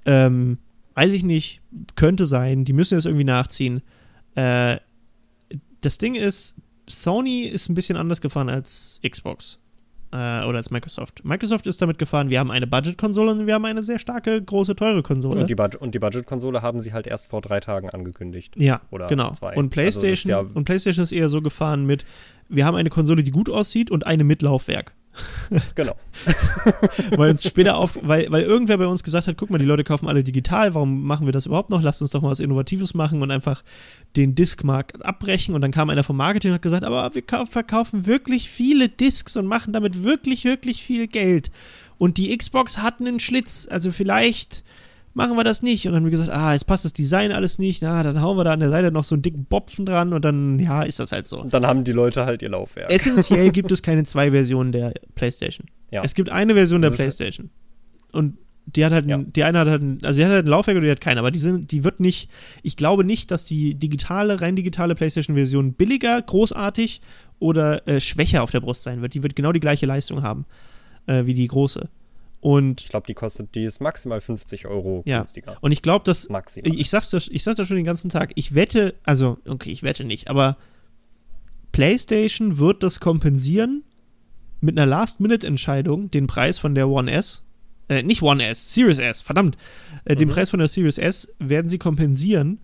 [0.05, 0.57] Ähm,
[0.95, 1.61] weiß ich nicht,
[1.95, 2.65] könnte sein.
[2.65, 3.81] Die müssen jetzt irgendwie nachziehen.
[4.35, 4.77] Äh,
[5.85, 6.55] das Ding ist,
[6.89, 9.59] Sony ist ein bisschen anders gefahren als Xbox
[10.11, 11.23] äh, oder als Microsoft.
[11.25, 14.75] Microsoft ist damit gefahren, wir haben eine Budget-Konsole und wir haben eine sehr starke, große,
[14.75, 15.41] teure Konsole.
[15.41, 18.55] Und die, und die Budget-Konsole haben sie halt erst vor drei Tagen angekündigt.
[18.57, 19.31] Ja, Oder genau.
[19.31, 19.55] zwei.
[19.55, 22.05] Und Also PlayStation, ja- und PlayStation ist eher so gefahren mit,
[22.49, 24.93] wir haben eine Konsole, die gut aussieht und eine mit Laufwerk.
[25.75, 25.95] Genau.
[27.11, 29.83] Weil uns später auf, weil, weil irgendwer bei uns gesagt hat, guck mal, die Leute
[29.83, 31.81] kaufen alle digital, warum machen wir das überhaupt noch?
[31.81, 33.63] Lasst uns doch mal was Innovatives machen und einfach
[34.15, 35.53] den Diskmarkt abbrechen.
[35.55, 38.89] Und dann kam einer vom Marketing und hat gesagt, aber wir kau- verkaufen wirklich viele
[38.89, 41.51] Discs und machen damit wirklich, wirklich viel Geld.
[41.97, 44.63] Und die Xbox hat einen Schlitz, also vielleicht
[45.13, 45.85] machen wir das nicht.
[45.85, 47.81] Und dann haben wir gesagt, ah, jetzt passt das Design alles nicht.
[47.81, 50.23] Na, dann hauen wir da an der Seite noch so einen dicken Bopfen dran und
[50.25, 51.39] dann, ja, ist das halt so.
[51.41, 52.91] Und dann haben die Leute halt ihr Laufwerk.
[52.91, 55.67] Essentiell gibt es keine zwei Versionen der PlayStation.
[55.91, 56.01] Ja.
[56.03, 57.49] Es gibt eine Version der Das ist- PlayStation.
[58.11, 59.17] Und die hat halt, ein, Ja.
[59.17, 61.19] die eine hat halt, ein, also die hat halt ein Laufwerk und die hat keine,
[61.19, 62.29] aber die sind, die wird nicht,
[62.63, 67.01] ich glaube nicht, dass die digitale, rein digitale PlayStation-Version billiger, großartig
[67.39, 69.13] oder äh, schwächer auf der Brust sein wird.
[69.15, 70.45] Die wird genau die gleiche Leistung haben
[71.07, 71.89] äh, wie die große.
[72.43, 75.19] Und, Ich glaube, die kostet, die ist maximal 50 Euro Ja.
[75.19, 75.57] günstiger.
[75.61, 76.73] und ich glaube, dass Maximal.
[76.73, 78.31] ich, ich sag's das, ich sag das schon den ganzen Tag.
[78.35, 80.57] Ich wette, also, okay, ich wette nicht, aber
[81.71, 83.83] PlayStation wird das kompensieren
[84.61, 87.43] mit einer Last-Minute-Entscheidung, den Preis von der One S.
[87.89, 89.57] Äh, nicht One S, Series S, verdammt.
[90.05, 90.33] Äh, Den Mhm.
[90.33, 92.59] Preis von der Series S werden sie kompensieren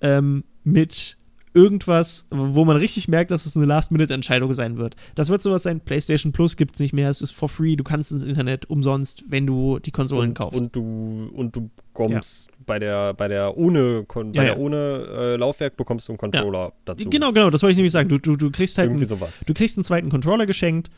[0.00, 1.17] ähm, mit
[1.58, 4.94] irgendwas, wo man richtig merkt, dass es eine Last-Minute-Entscheidung sein wird.
[5.14, 7.84] Das wird sowas sein, PlayStation Plus gibt es nicht mehr, es ist for free, du
[7.84, 10.60] kannst ins Internet umsonst, wenn du die Konsolen und, kaufst.
[10.60, 14.44] und du und du bekommst bei der bei der ohne Ja, bei ja.
[14.44, 17.10] der ohne äh, Laufwerk bekommst du einen Controller dazu.
[17.10, 18.08] Genau, genau, das wollte ich nämlich sagen.
[18.08, 19.44] Du, du, du kriegst halt Irgendwie einen, sowas.
[19.46, 20.90] du kriegst einen zweiten Controller geschenkt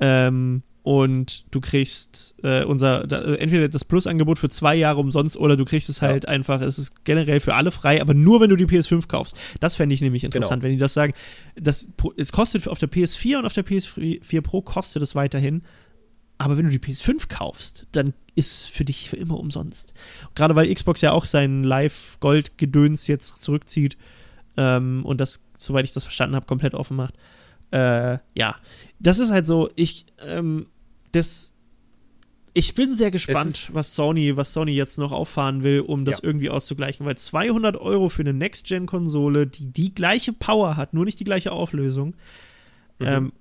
[0.00, 5.36] ähm, und du kriegst äh, unser da, äh, entweder das Plus-Angebot für zwei Jahre umsonst
[5.38, 6.08] oder du kriegst es Ja.
[6.08, 9.34] halt einfach, es ist generell für alle frei, aber nur wenn du die PS5 kaufst.
[9.60, 10.64] Das fände ich nämlich interessant, Genau.
[10.64, 11.14] wenn die das sagen.
[11.56, 15.62] Das, es kostet auf der PS4 und auf der PS4 Pro kostet es weiterhin.
[16.36, 19.94] Aber wenn du die PS5 kaufst, dann ist es für dich für immer umsonst.
[20.34, 23.96] Gerade weil Xbox ja auch sein Live-Gold-Gedöns jetzt zurückzieht
[24.58, 27.14] ähm, und das, soweit ich das verstanden habe, komplett offen macht.
[27.70, 28.56] Äh, ja,
[28.98, 30.66] das ist halt so, ich, ähm,
[31.14, 31.52] das,
[32.52, 36.24] ich bin sehr gespannt, was Sony, was Sony jetzt noch auffahren will, um das Ja.
[36.24, 41.18] irgendwie auszugleichen, weil 200 Euro für eine Next-Gen-Konsole, die die gleiche Power hat, nur nicht
[41.20, 42.14] die gleiche Auflösung,
[42.98, 43.06] Mhm.
[43.06, 43.32] ähm,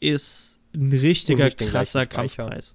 [0.00, 2.06] ist ein richtiger krasser.
[2.06, 2.74] Kampfpreis.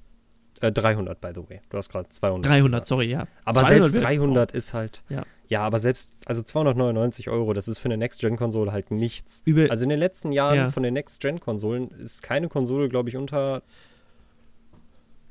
[0.61, 1.61] Äh, 300, by the way.
[1.69, 2.45] Du hast gerade 200.
[2.49, 2.85] 300, gesagt.
[2.87, 3.27] sorry, ja.
[3.43, 5.03] Aber 200 selbst wär- 300 ist halt.
[5.09, 5.23] Ja.
[5.47, 9.43] Ja, aber selbst, also 299 Euro, das ist für eine Next-Gen-Konsole halt nichts.
[9.45, 10.71] Über, Also in den letzten Jahren Ja.
[10.71, 13.61] von den Next-Gen-Konsolen ist keine Konsole, glaube ich, unter.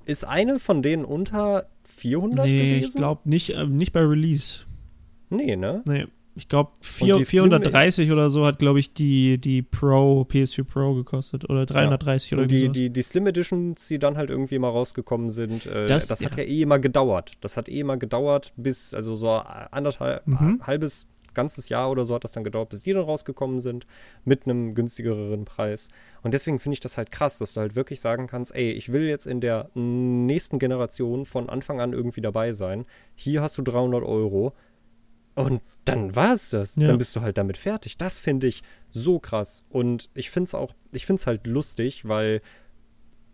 [0.07, 2.89] Ist eine von denen unter 400 nee, gewesen?
[2.89, 4.65] ich glaube nicht, äh, nicht bei Release.
[5.31, 5.83] Nee, ne?
[5.87, 10.23] Nee, ich glaube Und 4, die 430 oder so hat, glaube ich, die, die Pro,
[10.23, 11.49] PS4 Pro gekostet.
[11.49, 15.31] Oder 330 oder Und die, die, die Slim Editions, die dann halt irgendwie mal rausgekommen
[15.31, 16.43] sind, äh, Das- das, hat ja.
[16.45, 17.33] ja eh immer gedauert.
[17.41, 20.61] Das hat eh immer gedauert, bis, also so anderthalb, Mhm.
[20.67, 23.87] halbes, ganzes Jahr oder so hat das dann gedauert, bis die dann rausgekommen sind,
[24.25, 25.89] mit einem günstigeren Preis.
[26.23, 28.93] Und deswegen finde ich das halt krass, dass du halt wirklich sagen kannst, ey, ich
[28.93, 32.87] will jetzt in der nächsten Generation von Anfang an irgendwie dabei sein.
[33.15, 34.55] Hier hast du 300 Euro.
[35.35, 36.77] Und dann war es das.
[36.77, 36.89] Ja.
[36.89, 37.99] Dann bist du halt damit fertig.
[37.99, 39.65] Das finde ich so krass.
[39.69, 42.41] Und ich finde es auch, ich finde es halt lustig, weil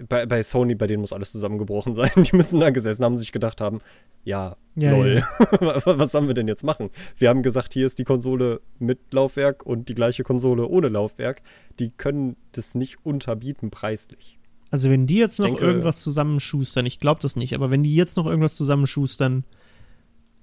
[0.08, 2.10] bei, bei Sony, bei denen muss alles zusammengebrochen sein.
[2.16, 3.80] Die müssen da gesessen haben, sich gedacht haben,
[4.24, 5.22] ja, Ja, lol,
[5.84, 6.90] was sollen wir denn jetzt machen?
[7.16, 11.42] Wir haben gesagt, hier ist die Konsole mit Laufwerk und die gleiche Konsole ohne Laufwerk.
[11.78, 14.38] Die können das nicht unterbieten preislich.
[14.70, 17.94] Also wenn die jetzt noch denke- irgendwas zusammenschustern, ich glaube das nicht, aber wenn die
[17.96, 19.44] jetzt noch irgendwas zusammenschustern,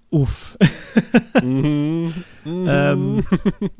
[0.09, 0.57] uff.
[1.41, 2.13] mhm.
[2.43, 2.65] Mhm.
[2.67, 3.23] Ähm,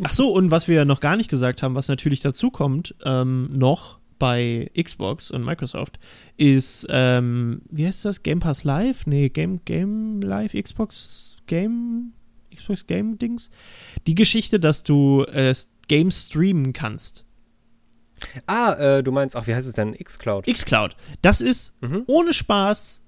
[0.04, 2.96] ach so, und was wir ja noch gar nicht gesagt haben, was natürlich dazu kommt,
[3.04, 6.00] ähm, noch bei Xbox und Microsoft,
[6.38, 8.24] ist, ähm, wie heißt das?
[8.24, 9.06] Game Pass Live?
[9.08, 12.14] Nee, Game, Game Live, Xbox Game,
[12.56, 13.50] Xbox Game Dings?
[14.08, 15.54] Die Geschichte, dass du äh,
[15.88, 17.24] Games streamen kannst.
[18.48, 19.94] ah, äh, du meinst, ach, wie heißt es denn?
[19.94, 20.46] Xcloud.
[20.48, 20.96] Xcloud.
[21.22, 22.04] Das ist Mhm.
[22.08, 23.04] ohne Spaß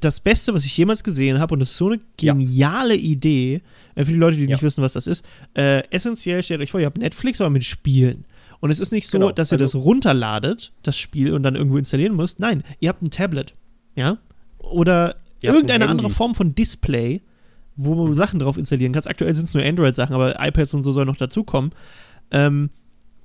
[0.00, 1.52] das Beste, was ich jemals gesehen habe.
[1.54, 2.32] Und das ist so eine Ja.
[2.32, 3.60] geniale Idee.
[3.94, 4.48] Äh, für die Leute, die Ja.
[4.56, 5.24] nicht wissen, was das ist.
[5.54, 8.24] Äh, essentiell stellt euch vor, ihr habt Netflix, aber mit Spielen.
[8.60, 9.32] Und es ist nicht so, Genau.
[9.32, 12.38] dass ihr Also- das runterladet, das Spiel, und dann irgendwo installieren müsst.
[12.40, 13.54] Nein, ihr habt ein Tablet.
[13.96, 14.18] Ja?
[14.58, 16.10] Oder Ihr irgendeine andere.
[16.10, 17.20] Form von Display,
[17.76, 19.08] wo du Sachen drauf installieren kannst.
[19.08, 21.72] Aktuell sind es nur Android-Sachen, aber iPads und so sollen noch dazukommen.
[22.30, 22.70] Ähm,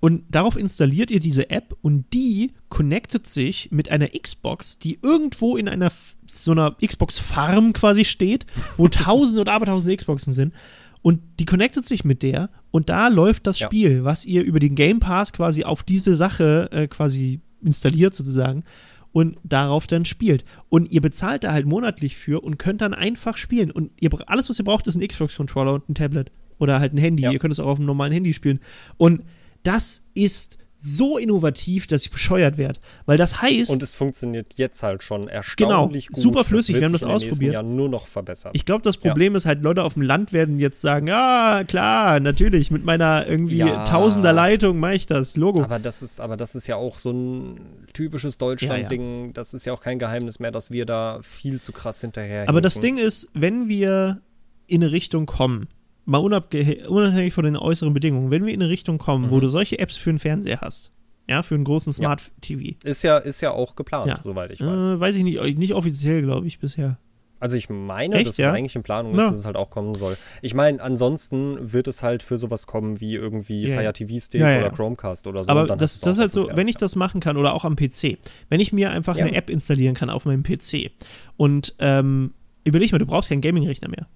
[0.02, 5.58] und darauf installiert ihr diese App und die connectet sich mit einer Xbox, die irgendwo
[5.58, 5.92] in einer
[6.26, 8.46] so einer Xbox-Farm quasi steht,
[8.78, 10.54] wo tausende und abertausende Xboxen sind.
[11.02, 13.68] Und die connectet sich mit der und da läuft das Ja.
[13.68, 18.64] Spiel, was ihr über den Game Pass quasi auf diese Sache äh, quasi installiert sozusagen
[19.12, 20.44] und darauf dann spielt.
[20.70, 23.72] Und ihr bezahlt da halt monatlich für und könnt dann einfach spielen.
[23.72, 26.32] Und ihr, alles, was ihr braucht, ist ein Xbox-Controller und ein Tablet.
[26.60, 27.24] Oder halt ein Handy.
[27.24, 27.32] Ja.
[27.32, 28.60] Ihr könnt es auch auf einem normalen Handy spielen.
[28.98, 29.24] Und
[29.64, 32.80] das ist so innovativ, dass ich bescheuert werde.
[33.06, 36.16] Weil das heißt, Und es funktioniert jetzt halt schon Genau, erstaunlich gut.
[36.16, 37.54] super flüssig, wir haben das ausprobiert.
[37.54, 38.52] Jahren nur noch verbessern.
[38.56, 42.20] ich glaube, das Problem ist halt, Leute auf dem Land werden jetzt sagen, ja, klar,
[42.22, 43.84] natürlich, mit meiner irgendwie Ja.
[43.84, 45.62] Tausender Leitung mache ich das, Logo.
[45.64, 47.60] aber das ist, aber das ist ja auch so ein
[47.94, 49.34] typisches Deutschland-Ding.
[49.34, 52.48] Das ist ja auch kein Geheimnis mehr, dass wir da viel zu krass hinterher.
[52.48, 52.80] Aber das.
[52.80, 54.22] Ding ist, wenn wir
[54.68, 55.68] in eine Richtung kommen,
[56.10, 59.42] mal unabhängig von den äußeren Bedingungen, wenn wir in eine Richtung kommen, wo Mhm.
[59.42, 60.92] du solche Apps für einen Fernseher hast,
[61.28, 64.20] ja, für einen großen Smart TV, ist ja, ist ja auch geplant, Ja.
[64.24, 64.84] soweit ich weiß.
[64.92, 66.98] äh, weiß ich nicht, nicht offiziell, glaube ich, bisher.
[67.42, 68.50] Also ich meine, Echt, dass ja?
[68.50, 69.26] es eigentlich in Planung Ja.
[69.28, 70.18] ist, dass es halt auch kommen soll.
[70.42, 73.76] Ich meine, ansonsten wird es halt für sowas kommen wie irgendwie Ja, ja.
[73.80, 74.74] Fire TV Stick Ja, ja, oder ja.
[74.74, 75.50] Chromecast oder so.
[75.52, 78.18] Aber das, das ist halt so, wenn ich das machen kann oder auch am PC,
[78.50, 79.24] wenn ich mir einfach Ja.
[79.26, 80.92] eine App installieren kann auf meinem PC
[81.38, 82.34] und ähm,
[82.66, 84.08] überleg mal, du brauchst keinen Gaming-Rechner mehr.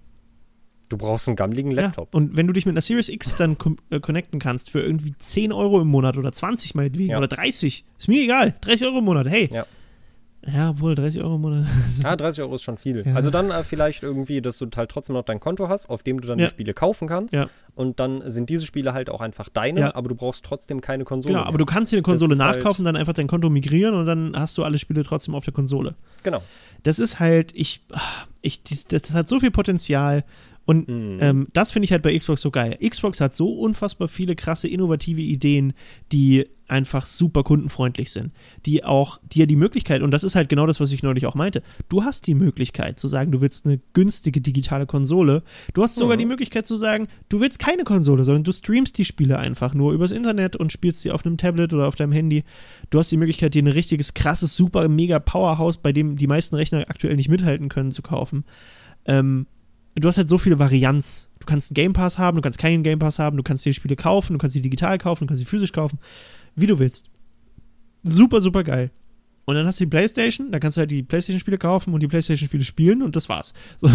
[0.94, 2.10] Du brauchst einen gammeligen Laptop.
[2.14, 3.58] Ja, und wenn du dich mit einer Series X dann
[3.90, 7.18] äh, connecten kannst für irgendwie 10 Euro im Monat oder 20 meinetwegen Ja.
[7.18, 9.50] oder 30, ist mir egal, 30 Euro im Monat, hey.
[9.52, 9.66] Ja.
[10.46, 11.66] Ja, wohl 30 Euro im Monat.
[12.04, 13.02] Ah, 30 Euro ist schon viel.
[13.06, 13.14] Ja.
[13.16, 16.20] Also dann äh, vielleicht irgendwie, dass du halt trotzdem noch dein Konto hast, auf dem
[16.20, 16.46] du dann Ja.
[16.48, 17.34] die Spiele kaufen kannst.
[17.34, 17.48] Ja.
[17.76, 19.96] Und dann sind diese Spiele halt auch einfach deine, Ja.
[19.96, 21.32] aber du brauchst trotzdem keine Konsole.
[21.34, 21.48] Genau, mehr.
[21.48, 24.34] aber du kannst dir eine Konsole halt- nachkaufen, dann einfach dein Konto migrieren und dann
[24.36, 25.96] hast du alle Spiele trotzdem auf der Konsole.
[26.24, 26.44] Genau.
[26.84, 27.82] Das ist halt, ich,
[28.42, 30.26] ich das, das hat so viel Potenzial
[30.66, 31.18] und Mhm.
[31.22, 32.78] ähm, das finde ich halt bei Xbox so geil.
[32.88, 35.74] Xbox hat so unfassbar viele krasse, innovative Ideen,
[36.12, 38.32] die einfach super kundenfreundlich sind.
[38.66, 41.36] Die auch dir die Möglichkeit, und das ist halt genau das, was ich neulich auch
[41.36, 45.44] meinte, du hast die Möglichkeit zu sagen, du willst eine günstige digitale Konsole.
[45.74, 46.22] Du hast sogar Mhm.
[46.22, 49.92] die Möglichkeit zu sagen, du willst keine Konsole, sondern du streamst die Spiele einfach nur
[49.92, 52.44] übers Internet und spielst sie auf einem Tablet oder auf deinem Handy.
[52.90, 56.56] Du hast die Möglichkeit, dir ein richtiges, krasses, super, mega Powerhouse, bei dem die meisten
[56.56, 58.46] Rechner aktuell nicht mithalten können, zu kaufen.
[59.06, 59.48] Ähm,
[59.96, 61.30] du hast halt so viele Varianz.
[61.40, 63.72] Du kannst einen Game Pass haben, du kannst keinen Game Pass haben, du kannst dir
[63.72, 66.00] die Spiele kaufen, du kannst sie digital kaufen, du kannst sie physisch kaufen,
[66.56, 67.06] wie du willst.
[68.04, 68.92] Super, super geil.
[69.46, 72.08] Und dann hast du die Playstation, da kannst du halt die Playstation-Spiele kaufen und die
[72.08, 73.54] Playstation-Spiele spielen und das war's.
[73.78, 73.88] So.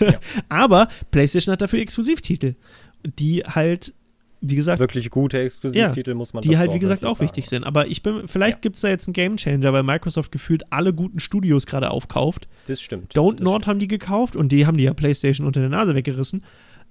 [0.00, 0.18] Ja.
[0.48, 2.56] Aber Playstation hat dafür Exklusivtitel,
[3.04, 3.94] die halt
[4.40, 7.62] wie gesagt, Wirklich gute Exklusivtitel muss man die halt, wie gesagt, auch wichtig sagen.
[7.62, 7.64] sind.
[7.64, 8.60] Aber ich bin, vielleicht Ja.
[8.60, 12.46] gibt es da jetzt einen Gamechanger, weil Microsoft gefühlt alle guten Studios gerade aufkauft.
[12.66, 13.14] Das stimmt.
[13.14, 15.94] Don't das Nord haben die gekauft und die haben die ja PlayStation unter der Nase
[15.94, 16.44] weggerissen.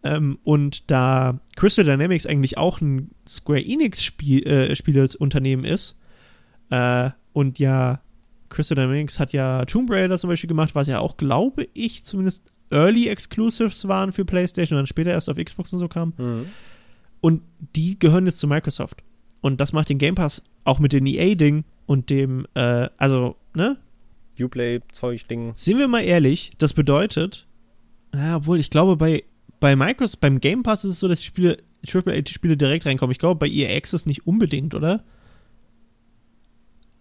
[0.03, 4.71] Ähm, und da Crystal Dynamics eigentlich auch ein Square Enix-Spiel, äh,
[5.65, 5.95] ist,
[6.69, 8.01] äh, und ja,
[8.49, 12.43] Crystal Dynamics hat ja Tomb Raider zum Beispiel gemacht, was ja auch, glaube ich, zumindest
[12.71, 16.13] Early Exclusives waren für PlayStation und dann später erst auf Xbox und so kam.
[16.17, 16.45] Mhm.
[17.25, 17.41] Und
[17.75, 19.01] die gehören jetzt zu Microsoft.
[19.41, 23.77] Und das macht den Game Pass auch mit dem EA-Ding und dem, äh, also, ne?
[24.39, 25.53] Uplay-Zeug-Ding.
[25.55, 27.47] Sind wir mal ehrlich, das bedeutet,
[28.13, 29.23] ja, obwohl ich glaube, bei,
[29.59, 31.57] bei Microsoft, beim Game Pass ist es so, dass die Spiele,
[31.91, 33.11] AAA-Spiele direkt reinkommen.
[33.11, 35.03] Ich glaube, bei EA Access nicht unbedingt, oder?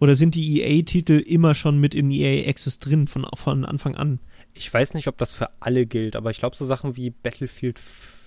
[0.01, 4.21] Oder sind die EA-Titel immer schon mit in EA Access drin von, von Anfang an?
[4.55, 7.79] Ich weiß nicht, ob das für alle gilt, aber ich glaube, so Sachen wie Battlefield
[7.79, 8.24] 5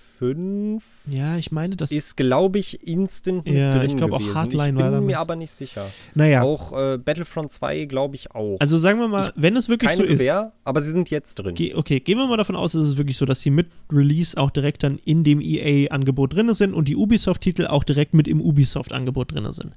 [1.08, 4.34] Ja, ich meine, das ist, glaube ich, instant mit Ja, drin ich glaube auch.
[4.34, 5.18] Hardline ich war bin mir damals.
[5.18, 5.86] aber nicht sicher.
[6.14, 8.56] Naja, Auch äh, Battlefront 2, glaube ich, auch.
[8.60, 10.18] also sagen wir mal, wenn es wirklich so ist.
[10.18, 11.54] Gewehr, aber sie sind jetzt drin.
[11.54, 14.36] Ge okay, gehen wir mal davon aus, dass es wirklich so, dass sie mit Release
[14.36, 18.40] auch direkt dann in dem EA-Angebot drin sind und die Ubisoft-Titel auch direkt mit im
[18.40, 19.74] Ubisoft-Angebot drin sind.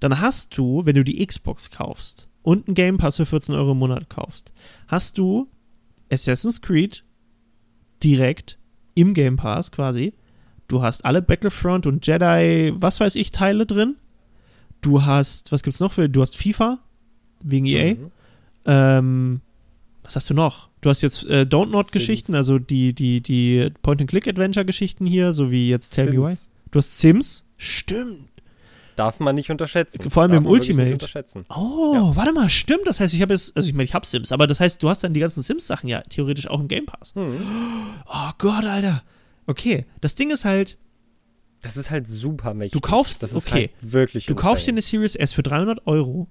[0.00, 3.72] Dann hast du, wenn du die Xbox kaufst und einen Game Pass für 14 Euro
[3.72, 4.52] im Monat kaufst,
[4.88, 5.48] hast du
[6.10, 7.04] Assassin's Creed
[8.02, 8.58] direkt
[8.94, 10.14] im Game Pass quasi.
[10.68, 13.96] Du hast alle Battlefront und Jedi, was weiß ich, Teile drin.
[14.80, 16.78] Du hast, was gibt's noch für, du hast FIFA
[17.42, 17.94] wegen EA.
[17.94, 18.10] Mhm.
[18.66, 19.40] Ähm,
[20.02, 20.68] was hast du noch?
[20.80, 21.92] Du hast jetzt äh, Don't Not Sims.
[21.92, 26.34] Geschichten, also die, die, die Point-and-Click-Adventure-Geschichten hier, so wie jetzt Tell Me Why.
[26.34, 26.50] Sims.
[26.70, 27.48] Du hast Sims.
[27.56, 28.28] Stimmt.
[28.96, 30.08] Darf man nicht unterschätzen.
[30.10, 30.84] Vor allem Darf im Ultimate.
[30.84, 31.44] Nicht unterschätzen.
[31.48, 32.16] Oh, Ja.
[32.16, 32.86] warte mal, stimmt.
[32.86, 34.88] Das heißt, ich habe jetzt, also ich meine, ich habe Sims, aber das heißt, du
[34.88, 37.14] hast dann die ganzen Sims-Sachen ja theoretisch auch im Game Pass.
[37.14, 37.36] Hm.
[38.06, 39.02] Oh Gott, Alter.
[39.46, 40.78] Okay, das Ding ist halt,
[41.62, 42.72] Das ist halt super mächtig.
[42.80, 43.70] Du kaufst- das ist okay.
[43.82, 44.74] halt wirklich du kaufst dir insane.
[44.74, 46.28] eine Series S für 300 Euro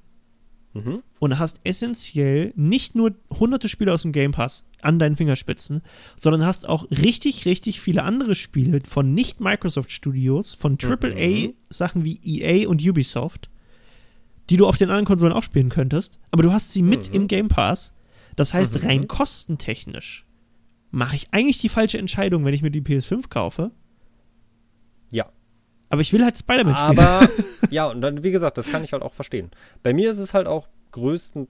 [0.73, 1.03] Mhm.
[1.19, 5.81] und hast essentiell nicht nur hunderte Spiele aus dem Game Pass an deinen Fingerspitzen,
[6.15, 11.53] sondern hast auch richtig, richtig viele andere Spiele von nicht Microsoft Studios, von AAA Mhm.
[11.69, 13.49] Sachen wie EA und Ubisoft,
[14.49, 17.15] die du auf den anderen Konsolen auch spielen könntest, aber du hast sie mit Mhm.
[17.15, 17.93] im Game Pass.
[18.35, 18.87] Das heißt, Mhm.
[18.87, 20.25] rein kostentechnisch
[20.91, 23.71] mache ich eigentlich die falsche Entscheidung, wenn ich mir die PS5 kaufe.
[25.93, 25.95] Ja.
[25.95, 26.99] Aber ich will halt Spider-Man spielen.
[26.99, 27.27] Aber,
[27.69, 29.51] ja, und dann, wie gesagt, das kann ich halt auch verstehen.
[29.83, 31.47] Bei mir ist es halt auch größten.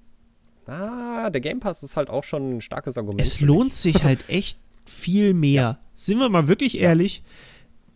[0.67, 3.21] Ah, der Game Pass ist halt auch schon ein starkes Argument.
[3.21, 5.79] Es lohnt sich halt echt viel mehr.
[5.93, 7.23] Sind wir mal wirklich ehrlich,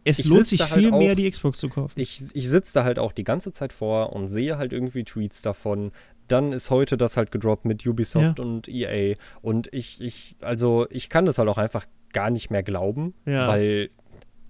[0.04, 1.94] es Ich lohnt sich da halt viel mehr, auch- die Xbox zu kaufen.
[2.00, 5.42] Ich, ich sitze da halt auch die ganze Zeit vor und sehe halt irgendwie Tweets
[5.42, 5.92] davon.
[6.28, 9.16] Dann ist heute das halt gedroppt mit Ubisoft und EA.
[9.42, 13.48] Und ich, ich, also ich kann das halt auch einfach gar nicht mehr glauben, Ja.
[13.48, 13.90] weil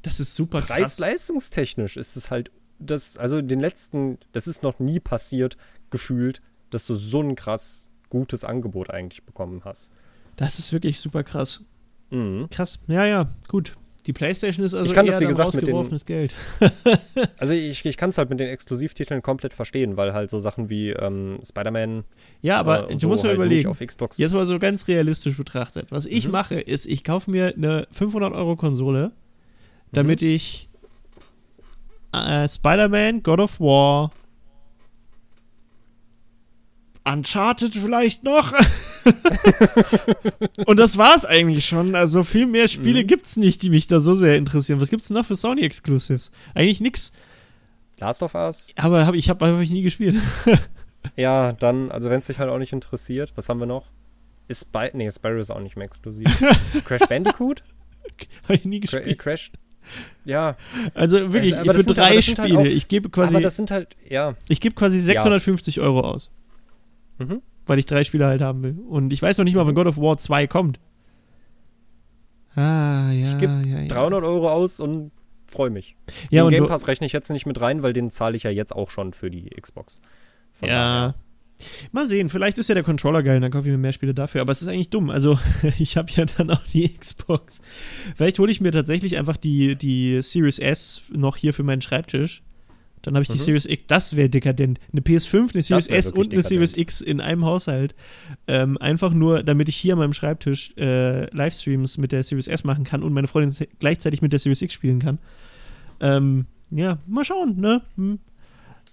[0.03, 0.97] Das ist super krass.
[0.97, 5.57] preis-leistungstechnisch ist es halt, das, also den letzten, das ist noch nie passiert,
[5.89, 9.91] gefühlt, dass du so ein krass gutes Angebot eigentlich bekommen hast.
[10.35, 11.61] Das ist wirklich super krass.
[12.11, 12.47] Mhm.
[12.51, 12.79] Krass.
[12.87, 13.75] Ja, ja, gut.
[14.05, 16.33] Die PlayStation ist also Ich kann eher das, wie gesagt, mit den- rausgeworfenes Geld.
[17.39, 20.69] Also ich, ich kann es halt mit den Exklusivtiteln komplett verstehen, weil halt so Sachen
[20.69, 22.03] wie ähm, Spider-Man
[22.41, 23.69] Ja, aber äh, du musst so mir halt überlegen.
[23.69, 24.17] auf Xbox.
[24.17, 25.87] Jetzt mal so ganz realistisch betrachtet.
[25.89, 26.31] Was ich Mhm.
[26.31, 29.11] mache, ist, ich kaufe mir eine 500-Euro-Konsole,
[29.91, 30.27] damit Mhm.
[30.27, 30.69] ich
[32.13, 34.11] äh, Spider-Man, God of War,
[37.05, 38.51] Uncharted vielleicht noch.
[40.65, 41.95] Und das war's eigentlich schon.
[41.95, 43.07] Also viel mehr Spiele Mhm.
[43.07, 44.81] gibt's nicht, die mich da so sehr interessieren.
[44.81, 46.31] Was gibt's denn noch für Sony Exclusives?
[46.53, 47.13] Eigentlich nix.
[47.99, 48.73] Last of Us.
[48.75, 50.15] Aber hab, ich habe hab ich nie gespielt.
[51.15, 53.85] Ja, dann, also wenn es dich halt auch nicht interessiert, was haben wir noch?
[54.49, 56.27] Ist Spy nee, Spyro ist auch nicht mehr exklusiv.
[56.85, 57.63] Crash Bandicoot?
[58.43, 59.17] hab ich nie gespielt.
[59.17, 59.51] Crash.
[60.26, 60.55] Ja,
[60.93, 62.59] Also wirklich, das für drei sind halt Spiele.
[62.59, 64.35] auch- ich gebe quasi, aber das sind halt, ja.
[64.49, 66.30] ich gebe quasi 650 Euro aus.
[67.19, 67.41] Mhm.
[67.65, 68.77] weil ich drei Spiele halt haben will.
[68.88, 70.80] Und ich weiß noch nicht mal, wann God of War 2 kommt.
[72.55, 73.88] Ah, ja, Ich geb ja, ja.
[73.88, 75.11] 300 Euro aus und
[75.49, 75.95] freue mich.
[76.30, 78.43] ja, den und Game Pass rechne ich jetzt nicht mit rein, weil den zahle ich
[78.43, 80.01] ja jetzt auch schon für die Xbox.
[80.53, 81.14] Von ja.
[81.91, 84.41] Mal sehen, vielleicht ist ja der Controller geil, dann kaufe ich mir mehr Spiele dafür.
[84.41, 85.09] Aber es ist eigentlich dumm.
[85.09, 85.39] Also,
[85.79, 87.61] ich habe ja dann auch die Xbox.
[88.15, 92.43] Vielleicht hole ich mir tatsächlich einfach die, die Series S noch hier für meinen Schreibtisch.
[93.03, 93.41] Dann habe ich die Mhm.
[93.43, 93.84] Series X.
[93.88, 94.79] Das wäre dekadent.
[94.91, 96.77] Eine PS5, eine Series S und eine Series dekadent.
[96.89, 97.95] X in einem Haushalt.
[98.47, 102.63] Ähm, einfach nur, damit ich hier an meinem Schreibtisch äh, Livestreams mit der Series S
[102.65, 105.19] machen kann und meine Freundin ze- gleichzeitig mit der Series X spielen kann.
[106.01, 107.81] Ähm, ja, mal schauen, ne?
[107.95, 108.19] Hm.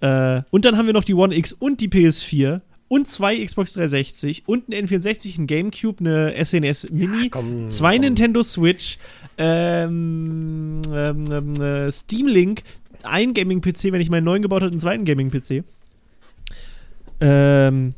[0.00, 2.60] Äh, und dann haben wir noch die One X und die PS4.
[2.88, 8.02] und zwei Xbox 360 und ein N64, ein Gamecube, eine SNS Mini, komm, zwei komm.
[8.02, 8.98] Nintendo Switch,
[9.38, 12.62] ähm, ähm, ähm, äh, Steam Link,
[13.02, 15.64] ein Gaming-PC, wenn ich meinen neuen gebaut habe, einen zweiten Gaming-PC.
[17.20, 17.94] Ähm,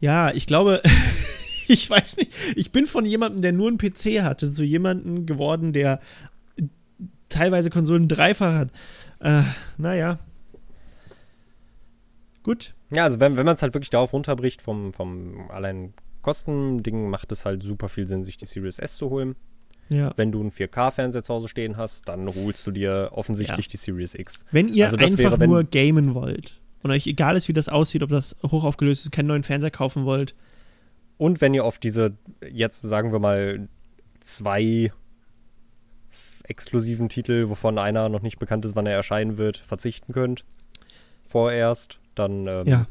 [0.00, 0.82] ja, ich glaube,
[1.68, 5.72] ich weiß nicht, ich bin von jemandem, der nur einen PC hatte, zu jemandem geworden,
[5.72, 6.00] der
[7.28, 8.70] teilweise Konsolen dreifach hat.
[9.20, 9.42] Äh,
[9.76, 10.18] naja.
[12.48, 12.74] Gut.
[12.94, 15.92] Ja, also wenn, wenn man es halt wirklich darauf runterbricht, vom, vom allein
[16.22, 19.36] Kostending, macht es halt super viel Sinn, sich die Series S zu holen.
[19.90, 20.14] Ja.
[20.16, 23.70] Wenn du einen 4K-Fernseher zu Hause stehen hast, dann holst du dir offensichtlich Ja.
[23.72, 24.46] die Series X.
[24.50, 27.68] Wenn ihr Also einfach wäre, wenn- nur gamen wollt und euch egal ist, wie das
[27.68, 30.34] aussieht, ob das hochaufgelöst ist, keinen neuen Fernseher kaufen wollt,
[31.18, 32.16] Und wenn ihr auf diese,
[32.50, 33.68] jetzt sagen wir mal,
[34.20, 34.90] zwei
[36.44, 40.44] exklusiven Titel, wovon einer noch nicht bekannt ist, wann er erscheinen wird, verzichten könnt,
[41.26, 42.86] vorerst, dann ähm, ja.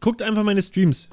[0.00, 1.08] Guckt einfach meine Streams.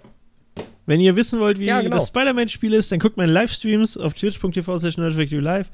[0.86, 1.98] Wenn ihr wissen wollt, wie Ja, genau.
[1.98, 4.96] das Spider-Man-Spiel ist, dann guckt meine Livestreams auf twitch.tv slash
[5.32, 5.70] live.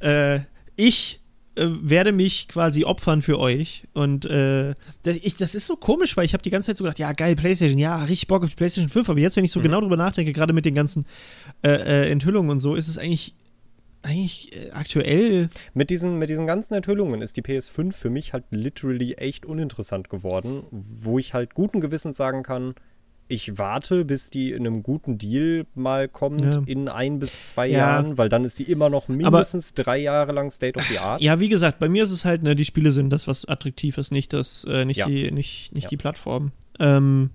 [0.00, 0.40] Äh,
[0.76, 1.20] ich
[1.54, 3.84] äh, werde mich quasi opfern für euch.
[3.94, 4.74] Und äh,
[5.04, 7.12] das, ich, das ist so komisch, weil ich habe die ganze Zeit so gedacht, ja,
[7.12, 9.08] geil, Playstation, ja, richtig Bock auf die Playstation 5.
[9.08, 9.64] Aber jetzt, wenn ich so Mhm.
[9.64, 11.06] genau drüber nachdenke, gerade mit den ganzen
[11.62, 13.34] äh, äh, Enthüllungen und so, ist es eigentlich,
[14.02, 18.44] eigentlich äh, aktuell Mit diesen, mit diesen ganzen Enthüllungen ist die PS5 für mich halt
[18.50, 22.74] literally echt uninteressant geworden, wo ich halt guten Gewissens sagen kann,
[23.28, 26.62] ich warte, bis die in einem guten Deal mal kommt, Ja.
[26.66, 27.78] in ein bis zwei Ja.
[27.78, 31.22] Jahren, weil dann ist sie immer noch mindestens drei Jahre lang State of the Art.
[31.22, 33.96] Ja, wie gesagt, bei mir ist es halt, ne, die Spiele sind das, was attraktiv
[33.96, 35.06] ist, nicht das, äh, nicht Ja.
[35.06, 36.52] die, nicht, nicht die Plattform.
[36.78, 37.30] Ähm,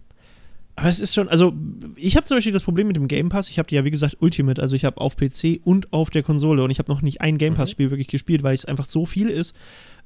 [0.80, 1.56] aber es ist schon, also
[1.96, 3.50] ich habe zum Beispiel das Problem mit dem Game Pass.
[3.50, 6.22] Ich habe die ja wie gesagt Ultimate, also ich habe auf PC und auf der
[6.22, 8.86] Konsole und ich habe noch nicht ein Game Pass Spiel wirklich gespielt, weil es einfach
[8.86, 9.56] so viel ist,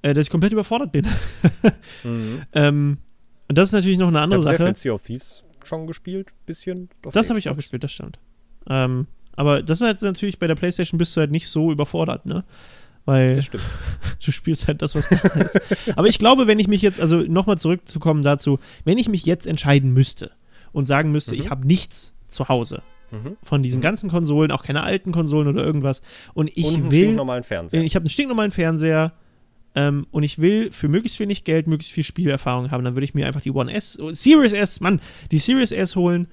[0.02, 1.06] äh, dass ich komplett überfordert bin.
[2.04, 2.42] Mhm.
[2.54, 2.98] ähm,
[3.48, 4.68] und das ist natürlich noch eine Ich andere habe sehr Sache.
[4.70, 6.90] viel Sea of Thieves schon gespielt, bisschen.
[7.12, 8.18] Das habe ich auch gespielt, das stimmt.
[8.68, 12.26] Ähm, aber das ist halt natürlich bei der PlayStation bist du halt nicht so überfordert,
[12.26, 12.44] ne?
[13.06, 13.44] Weil
[14.26, 15.60] du spielst halt das, was da ist.
[15.96, 19.46] Aber ich glaube, wenn ich mich jetzt, also nochmal zurückzukommen dazu, wenn ich mich jetzt
[19.46, 20.32] entscheiden müsste
[20.72, 21.42] und sagen müsste, Mhm.
[21.42, 22.82] ich habe nichts zu Hause
[23.12, 23.38] Mhm.
[23.44, 23.84] von diesen Mhm.
[23.84, 26.02] ganzen Konsolen, auch keine alten Konsolen oder irgendwas,
[26.34, 27.84] und ich Und einen will, normalen Fernseher.
[27.84, 29.14] ich habe einen stinknormalen Fernseher
[29.76, 33.14] ähm, und ich will für möglichst wenig Geld möglichst viel Spielerfahrung haben, dann würde ich
[33.14, 35.00] mir einfach die One S, Series S, Mann,
[35.32, 36.28] die Series S holen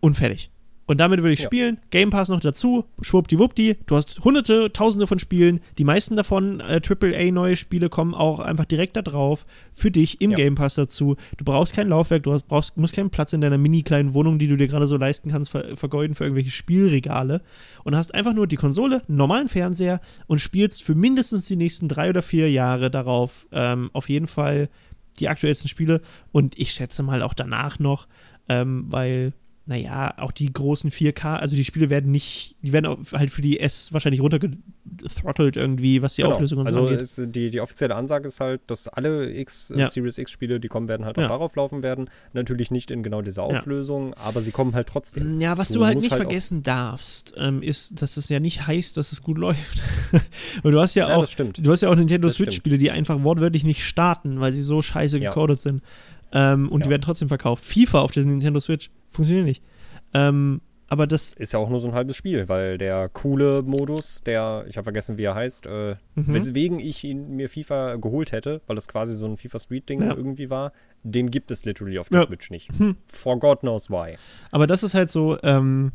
[0.00, 0.50] und fertig.
[0.88, 1.46] Und damit würde ich Ja.
[1.46, 6.60] spielen, Game Pass noch dazu, schwuppdiwuppdi, du hast hunderte, tausende von Spielen, die meisten davon,
[6.60, 9.44] äh, AAA neue Spiele kommen auch einfach direkt da drauf,
[9.74, 10.36] für dich im Ja.
[10.38, 11.16] Game Pass dazu.
[11.36, 14.38] Du brauchst kein Laufwerk, du hast, brauchst, musst keinen Platz in deiner mini kleinen Wohnung,
[14.38, 17.42] die du dir gerade so leisten kannst, ver vergeuden für irgendwelche Spielregale.
[17.84, 21.88] Und hast einfach nur die Konsole, einen normalen Fernseher und spielst für mindestens die nächsten
[21.88, 24.70] drei oder vier Jahre darauf ähm, auf jeden Fall
[25.20, 26.00] die aktuellsten Spiele.
[26.32, 28.08] Und ich schätze mal auch danach noch,
[28.48, 29.34] ähm, weil,
[29.68, 33.60] naja, auch die großen 4K, also die Spiele werden nicht, die werden halt für die
[33.60, 36.34] S wahrscheinlich runtergethrottelt irgendwie, was die Genau.
[36.36, 37.00] Auflösung und so also angeht.
[37.02, 39.90] ist, die, die offizielle Ansage ist halt, dass alle X, Ja.
[39.90, 41.28] Series X-Spiele, die kommen werden, halt auch Ja.
[41.28, 42.08] darauf laufen werden.
[42.32, 43.58] Natürlich nicht in genau dieser Ja.
[43.58, 45.38] Auflösung, aber sie kommen halt trotzdem.
[45.38, 48.66] Ja, was Du du, halt nicht halt vergessen darfst, ähm, ist, dass es ja nicht
[48.66, 49.82] heißt, dass es gut läuft.
[50.62, 53.22] Und du hast ja, Ja, auch, du hast ja auch Nintendo Das Switch-Spiele, die einfach
[53.22, 55.28] wortwörtlich nicht starten, weil sie so scheiße Ja.
[55.28, 55.82] gecodet sind.
[56.32, 56.90] Ähm, und die Ja.
[56.90, 57.64] werden trotzdem verkauft.
[57.64, 59.62] FIFA auf der Nintendo Switch funktioniert nicht.
[60.14, 60.60] Ähm,
[60.90, 64.64] aber das, Ist ja auch nur so ein halbes Spiel, weil der coole Modus, der,
[64.68, 66.32] ich habe vergessen, wie er heißt, äh, Mhm.
[66.34, 70.00] weswegen ich ihn mir FIFA geholt hätte, weil das quasi so ein FIFA Street Ding
[70.02, 70.14] Ja.
[70.16, 70.72] irgendwie war,
[71.02, 72.26] den gibt es literally auf der Ja.
[72.26, 72.70] Switch nicht.
[72.78, 72.96] Hm.
[73.06, 74.16] For God knows why.
[74.50, 75.92] aber das ist halt so, ähm,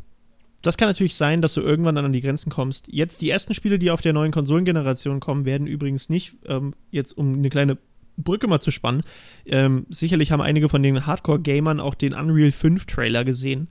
[0.62, 2.86] das kann natürlich sein, dass du irgendwann dann an die Grenzen kommst.
[2.88, 7.18] Jetzt die ersten Spiele, die auf der neuen Konsolengeneration kommen, werden übrigens nicht, ähm, jetzt
[7.18, 7.76] um eine kleine
[8.16, 9.02] Brücke mal zu spannen,
[9.46, 13.68] ähm, sicherlich haben einige von den Hardcore-Gamern auch den Unreal 5 Trailer gesehen,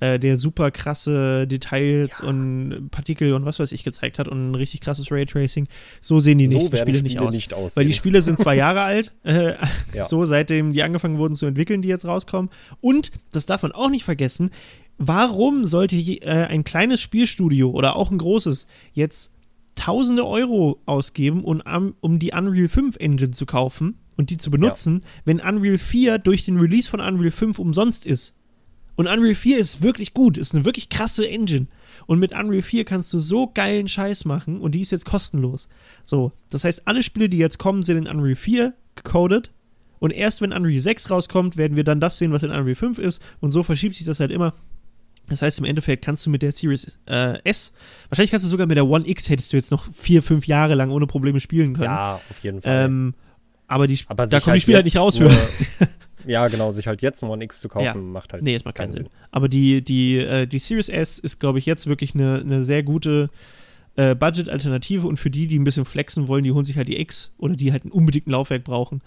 [0.00, 4.54] äh, der super krasse Details und Partikel und was weiß ich gezeigt hat und ein
[4.54, 5.68] richtig krasses Raytracing.
[6.00, 7.34] So sehen die so nächsten werden Spiele nicht aus.
[7.34, 7.76] nicht aussehen.
[7.76, 9.52] Weil die Spiele sind zwei Jahre alt, äh,
[9.94, 10.04] Ja.
[10.04, 12.50] so seitdem die angefangen wurden zu entwickeln, die jetzt rauskommen.
[12.80, 14.50] Und, das darf man auch nicht vergessen,
[14.98, 19.30] warum sollte äh, ein kleines Spielstudio oder auch ein großes jetzt
[19.74, 21.62] tausende Euro ausgeben, um,
[22.00, 26.44] um die Unreal 5 Engine zu kaufen und die zu benutzen, wenn Unreal 4 durch
[26.44, 28.34] den Release von Unreal 5 umsonst ist?
[28.94, 31.66] Und Unreal 4 ist wirklich gut, ist eine wirklich krasse Engine.
[32.06, 35.68] Und mit Unreal 4 kannst du so geilen Scheiß machen und die ist jetzt kostenlos.
[36.04, 39.50] So, das heißt, alle Spiele, die jetzt kommen, sind in Unreal 4 gecodet.
[39.98, 42.98] Und erst wenn Unreal 6 rauskommt, werden wir dann das sehen, was in Unreal 5
[42.98, 43.22] ist.
[43.40, 44.54] Und so verschiebt sich das halt immer.
[45.28, 47.72] Das heißt, im Endeffekt kannst du mit der Series äh, S,
[48.08, 50.74] wahrscheinlich kannst du sogar mit der One X, hättest du jetzt noch vier, fünf Jahre
[50.74, 51.84] lang ohne Probleme spielen können.
[51.90, 52.86] ja, auf jeden Fall.
[52.86, 53.14] ähm,
[53.68, 55.30] aber die, aber da kommen die Spiele halt nicht jetzt raus für.
[56.26, 57.94] Ja, genau, sich halt jetzt ein One X zu kaufen, Ja.
[57.94, 59.08] macht halt Nee, das macht keinen Sinn.
[59.30, 62.82] Aber die, die, äh, die Series S ist, glaube ich, jetzt wirklich eine, eine sehr
[62.82, 63.30] gute
[63.96, 67.00] äh, Budget-Alternative und für die, die ein bisschen flexen wollen, die holen sich halt die
[67.00, 69.00] X oder die halt ein unbedingt ein Laufwerk brauchen.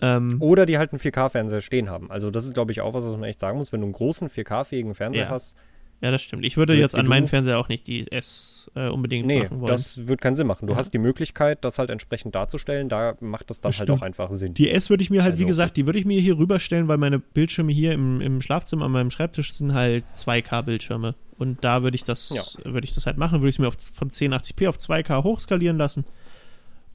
[0.00, 2.10] Ähm, Oder die halt einen 4K-Fernseher stehen haben.
[2.10, 3.72] Also das ist, glaube ich, auch was, was man echt sagen muss.
[3.72, 5.30] Wenn du einen großen 4K-fähigen Fernseher Ja.
[5.30, 5.56] hast,
[6.00, 6.44] Ja, das stimmt.
[6.44, 7.28] Ich würde So jetzt jetzt wie an meinen.
[7.28, 9.70] Fernseher auch nicht die S äh, unbedingt nee, machen wollen.
[9.70, 10.66] das wird keinen Sinn machen.
[10.66, 10.78] Du Ja.
[10.78, 12.88] hast die Möglichkeit, das halt entsprechend darzustellen.
[12.90, 14.00] Da macht das dann Das halt stimmt.
[14.02, 14.52] auch einfach Sinn.
[14.52, 16.88] die S würde ich mir halt, wie Also- gesagt, die würde ich mir hier rüberstellen,
[16.88, 21.14] weil meine Bildschirme hier im, im Schlafzimmer an meinem Schreibtisch sind halt 2K-Bildschirme.
[21.38, 22.42] Und da würde ich das, Ja.
[22.70, 25.78] würde ich das halt machen, würde ich es mir auf, von 1080p auf 2K hochskalieren
[25.78, 26.04] lassen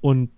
[0.01, 0.29] und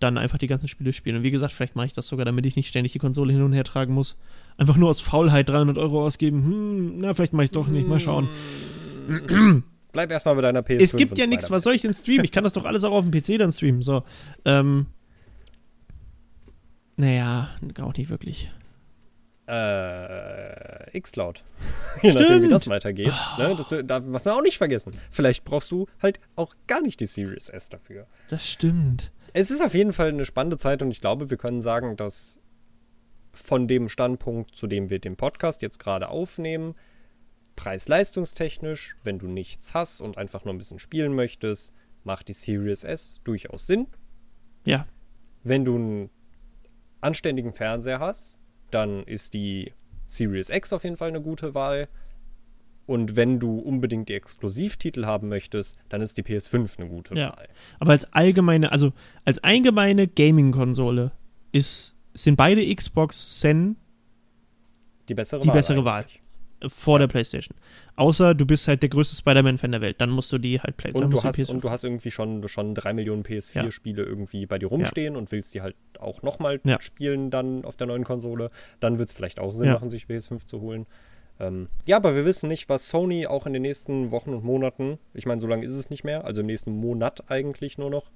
[0.00, 1.16] dann einfach die ganzen Spiele spielen.
[1.16, 3.42] Und wie gesagt, vielleicht mache ich das sogar, damit ich nicht ständig die Konsole hin
[3.42, 4.16] und her tragen muss.
[4.56, 6.44] Einfach nur aus Faulheit 300 Euro ausgeben.
[6.44, 7.86] Hm, na, vielleicht mache ich doch nicht.
[7.86, 8.28] Mal schauen.
[9.92, 10.80] Bleib erstmal bei deiner PS5.
[10.80, 12.24] Es gibt ja nichts, was soll ich denn streamen?
[12.24, 13.82] Ich kann das doch alles auch auf dem PC dann streamen.
[13.82, 14.04] So.
[14.44, 14.86] Ähm.
[16.96, 17.48] Naja,
[17.80, 18.50] auch nicht wirklich.
[19.46, 21.42] Äh, Xcloud.
[22.02, 23.12] Je nachdem, wie das weitergeht.
[23.36, 24.92] Ne, das darf man auch nicht vergessen.
[25.10, 28.06] Vielleicht brauchst du halt auch gar nicht die Series S dafür.
[28.28, 29.10] Das stimmt.
[29.32, 32.40] Es ist auf jeden Fall eine spannende Zeit und ich glaube, wir können sagen, dass
[33.32, 36.74] von dem Standpunkt, zu dem wir den Podcast jetzt gerade aufnehmen,
[37.56, 41.74] preis-leistungstechnisch, wenn du nichts hast und einfach nur ein bisschen spielen möchtest,
[42.04, 43.86] macht die Series S durchaus Sinn.
[44.64, 44.86] Ja.
[45.42, 46.10] Wenn du einen
[47.00, 48.38] anständigen Fernseher hast,
[48.70, 49.72] dann ist die
[50.06, 51.88] Series X auf jeden Fall eine gute Wahl.
[52.90, 57.36] Und wenn du unbedingt die Exklusivtitel haben möchtest, dann ist die PS5 eine gute Ja.
[57.36, 57.48] Wahl.
[57.78, 58.92] Aber als allgemeine, also
[59.24, 61.12] als allgemeine Gaming-Konsole
[61.52, 63.76] ist, sind beide Xbox Zen
[65.08, 65.54] Die bessere Die Wahl.
[65.54, 66.04] bessere Wahl.
[66.68, 67.56] vor der PlayStation.
[67.96, 70.00] Außer du bist halt der größte Spider-Man-Fan der Welt.
[70.00, 71.70] Dann musst du die halt play dann Und du, musst hast, die PS5 und du
[71.70, 75.76] hast irgendwie schon, schon drei Millionen PS4-Spiele irgendwie bei dir rumstehen und willst die halt
[76.00, 76.80] auch nochmal Ja.
[76.80, 78.50] spielen dann auf der neuen Konsole.
[78.80, 79.74] Dann wird es vielleicht auch Sinn Ja.
[79.74, 80.86] machen, sich PS5 zu holen.
[81.40, 84.98] Ähm, ja, aber wir wissen nicht, was Sony auch in den nächsten Wochen und Monaten,
[85.14, 88.10] ich meine, so lange ist es nicht mehr, also im nächsten Monat eigentlich nur noch,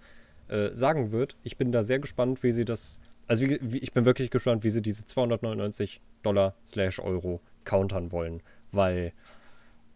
[0.48, 1.36] äh, sagen wird.
[1.42, 4.62] Ich bin da sehr gespannt, wie sie das, also wie, wie, ich bin wirklich gespannt,
[4.62, 9.14] wie sie diese 299 Dollar slash Euro countern wollen, weil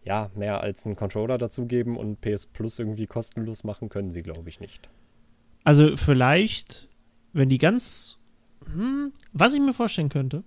[0.03, 4.49] ja, mehr als einen Controller dazugeben und PS Plus irgendwie kostenlos machen können sie, glaube
[4.49, 4.89] ich, nicht.
[5.63, 6.87] Also vielleicht,
[7.33, 8.17] wenn die ganz,
[8.73, 10.43] hm, was ich mir vorstellen könnte,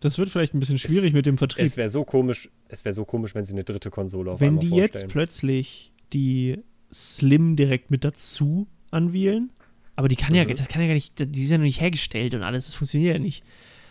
[0.00, 1.64] das wird vielleicht ein bisschen schwierig mit dem Vertrieb.
[1.64, 4.58] Es wäre so komisch, es wäre so komisch, wenn sie eine dritte Konsole auf wenn
[4.58, 5.10] die jetzt vorstellen.
[5.10, 6.58] plötzlich die
[6.92, 9.50] Slim direkt mit dazu anwählen,
[9.96, 10.54] aber die kann ja, Mhm.
[10.56, 13.14] das kann ja gar nicht, die ist ja noch nicht hergestellt und alles, das funktioniert
[13.14, 13.44] ja nicht.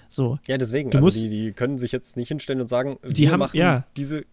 [0.09, 2.97] So, Ja, deswegen, Du also musst- die, die können sich jetzt nicht hinstellen und sagen,
[3.07, 3.85] Die wir haben- machen ja.
[3.95, 4.25] diese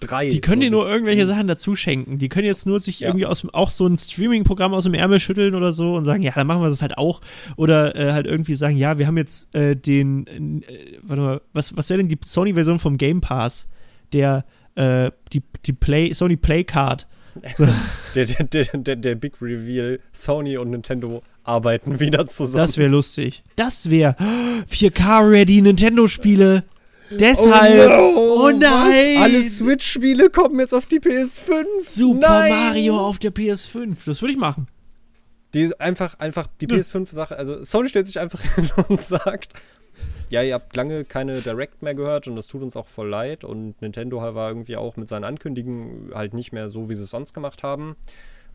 [0.00, 0.28] drei.
[0.28, 2.18] die können so, dir nur irgendwelche Sachen dazu schenken.
[2.18, 3.08] Die können jetzt nur sich Ja.
[3.08, 6.32] irgendwie aus auch so ein Streaming-Programm aus dem Ärmel schütteln oder so und sagen, ja,
[6.34, 7.20] dann machen wir das halt auch.
[7.56, 11.76] Oder äh, halt irgendwie sagen, ja, wir haben jetzt äh, den, äh, warte mal, was,
[11.76, 13.68] was wäre denn die Sony-Version vom Game Pass?
[14.12, 14.44] Der,
[14.74, 17.06] äh, die, die Play, Sony Play Card.
[17.54, 17.66] So,
[18.14, 22.58] Der, der, der, der, der Big Reveal, Sony und Nintendo arbeiten wieder zusammen.
[22.66, 23.44] das wäre lustig.
[23.56, 24.16] Das wäre
[24.70, 26.64] 4K-ready Nintendo-Spiele.
[27.10, 27.90] Deshalb.
[28.14, 29.16] Oh, nein!
[29.16, 29.22] Was?
[29.22, 31.64] Alle Switch-Spiele kommen jetzt auf die PS5.
[31.80, 32.50] Super Nein!
[32.52, 33.96] Mario auf der PS5.
[34.06, 34.68] Das würde ich machen.
[35.54, 36.76] Die einfach, einfach die Ja.
[36.76, 39.54] PS5-Sache, also Sony stellt sich einfach hin und sagt,
[40.28, 43.44] ja, ihr habt lange keine Direct mehr gehört und das tut uns auch voll leid
[43.44, 47.10] und Nintendo war irgendwie auch mit seinen Ankündigungen halt nicht mehr so, wie sie es
[47.10, 47.96] sonst gemacht haben.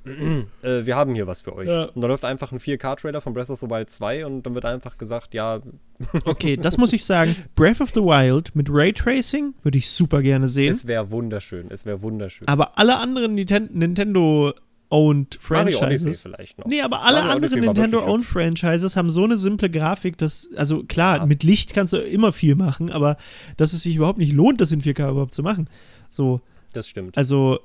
[0.06, 1.68] Äh, wir haben hier was für euch.
[1.68, 1.86] Ja.
[1.86, 4.66] Und da läuft einfach ein 4K-Trailer von Breath of the Wild 2 und dann wird
[4.66, 5.62] einfach gesagt, ja,
[6.26, 7.36] Okay, das muss ich sagen.
[7.56, 10.74] Breath of the Wild mit Raytracing würde ich super gerne sehen.
[10.74, 12.48] es wäre wunderschön, es wäre wunderschön.
[12.48, 16.22] Aber alle anderen Ninten Nintendo-owned Mario Odyssey Franchises.
[16.22, 16.66] vielleicht noch.
[16.66, 20.84] Nee, aber alle Mario anderen wirklich Nintendo-owned Franchises haben so eine simple Grafik, dass, also
[20.84, 21.26] klar, Ja.
[21.26, 23.18] mit Licht kannst du immer viel machen, aber
[23.58, 25.70] dass es sich überhaupt nicht lohnt, das in 4K überhaupt zu machen.
[26.10, 26.42] So,
[26.74, 27.18] Das stimmt.
[27.18, 27.60] also,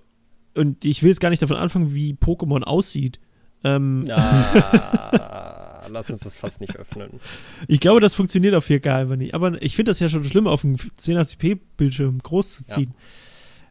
[0.56, 3.20] und ich will jetzt gar nicht davon anfangen, wie Pokémon aussieht.
[3.64, 7.10] Ähm, Ah, lass uns das fast nicht öffnen.
[7.66, 9.34] Ich glaube, das funktioniert auf 4K einfach nicht.
[9.34, 12.74] Aber ich finde das ja schon schlimm, auf einem 1080p-Bildschirm groß zu Ja.
[12.76, 12.94] ziehen.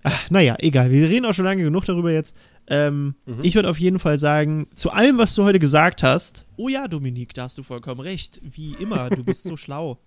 [0.04, 0.92] Ach, naja, egal.
[0.92, 2.36] Wir reden auch schon lange genug darüber jetzt.
[2.70, 3.40] Ähm, Mhm.
[3.44, 6.88] Ich würde auf jeden Fall sagen, zu allem, was du heute gesagt hast, oh ja,
[6.88, 8.40] Dominik, da hast du vollkommen recht.
[8.44, 10.00] Wie immer, du bist so schlau.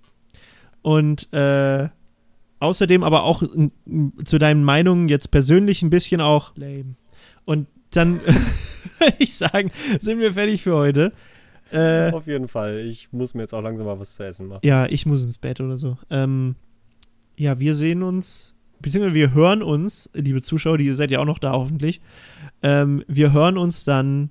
[0.82, 1.88] Und äh,
[2.60, 3.42] außerdem aber auch
[4.24, 6.94] zu deinen Meinungen jetzt persönlich ein bisschen auch lame.
[7.44, 8.40] Und dann würde
[9.18, 11.12] ich sagen, sind wir fertig für heute.
[11.72, 12.78] Äh, Auf jeden Fall.
[12.80, 14.60] Ich muss mir jetzt auch langsam mal was zu essen machen.
[14.64, 15.96] ja, ich muss ins Bett oder so.
[16.10, 16.56] Ähm,
[17.36, 21.26] ja, wir sehen uns, beziehungsweise wir hören uns, liebe Zuschauer, die ihr seid ja auch
[21.26, 22.00] noch da hoffentlich.
[22.62, 24.30] Ähm, wir hören uns dann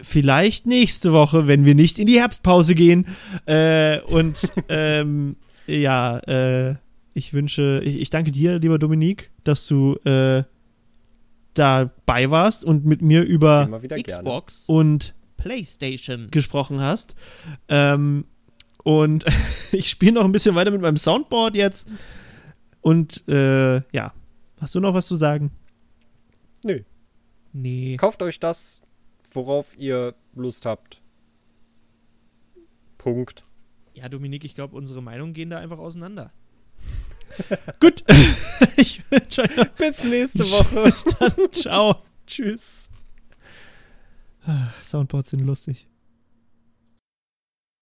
[0.00, 3.06] vielleicht nächste Woche, wenn wir nicht in die Herbstpause gehen.
[3.46, 6.76] Äh, und ähm, ja, äh,
[7.14, 10.44] ich wünsche, ich, ich danke dir, lieber Dominik, dass du äh,
[11.54, 14.22] dabei warst und mit mir über wieder gerne.
[14.22, 17.14] Xbox und PlayStation gesprochen hast.
[17.68, 18.24] Ähm,
[18.82, 19.24] und
[19.72, 21.88] ich spiele noch ein bisschen weiter mit meinem Soundboard jetzt.
[22.80, 24.14] Und äh, ja,
[24.60, 25.50] hast du noch was zu sagen?
[26.64, 26.80] Nö.
[27.52, 27.96] Nee.
[27.96, 28.80] Kauft euch das,
[29.32, 31.02] worauf ihr Lust habt.
[32.96, 33.44] Punkt.
[33.94, 36.32] Ja, Dominik, ich glaube, unsere Meinungen gehen da einfach auseinander.
[37.80, 38.04] Gut.
[38.76, 40.84] ich wünsche euch noch Bis nächste Woche.
[40.84, 41.32] Bis dann.
[41.52, 42.02] Ciao.
[42.26, 42.88] Tschüss.
[44.82, 45.89] Soundboards sind lustig.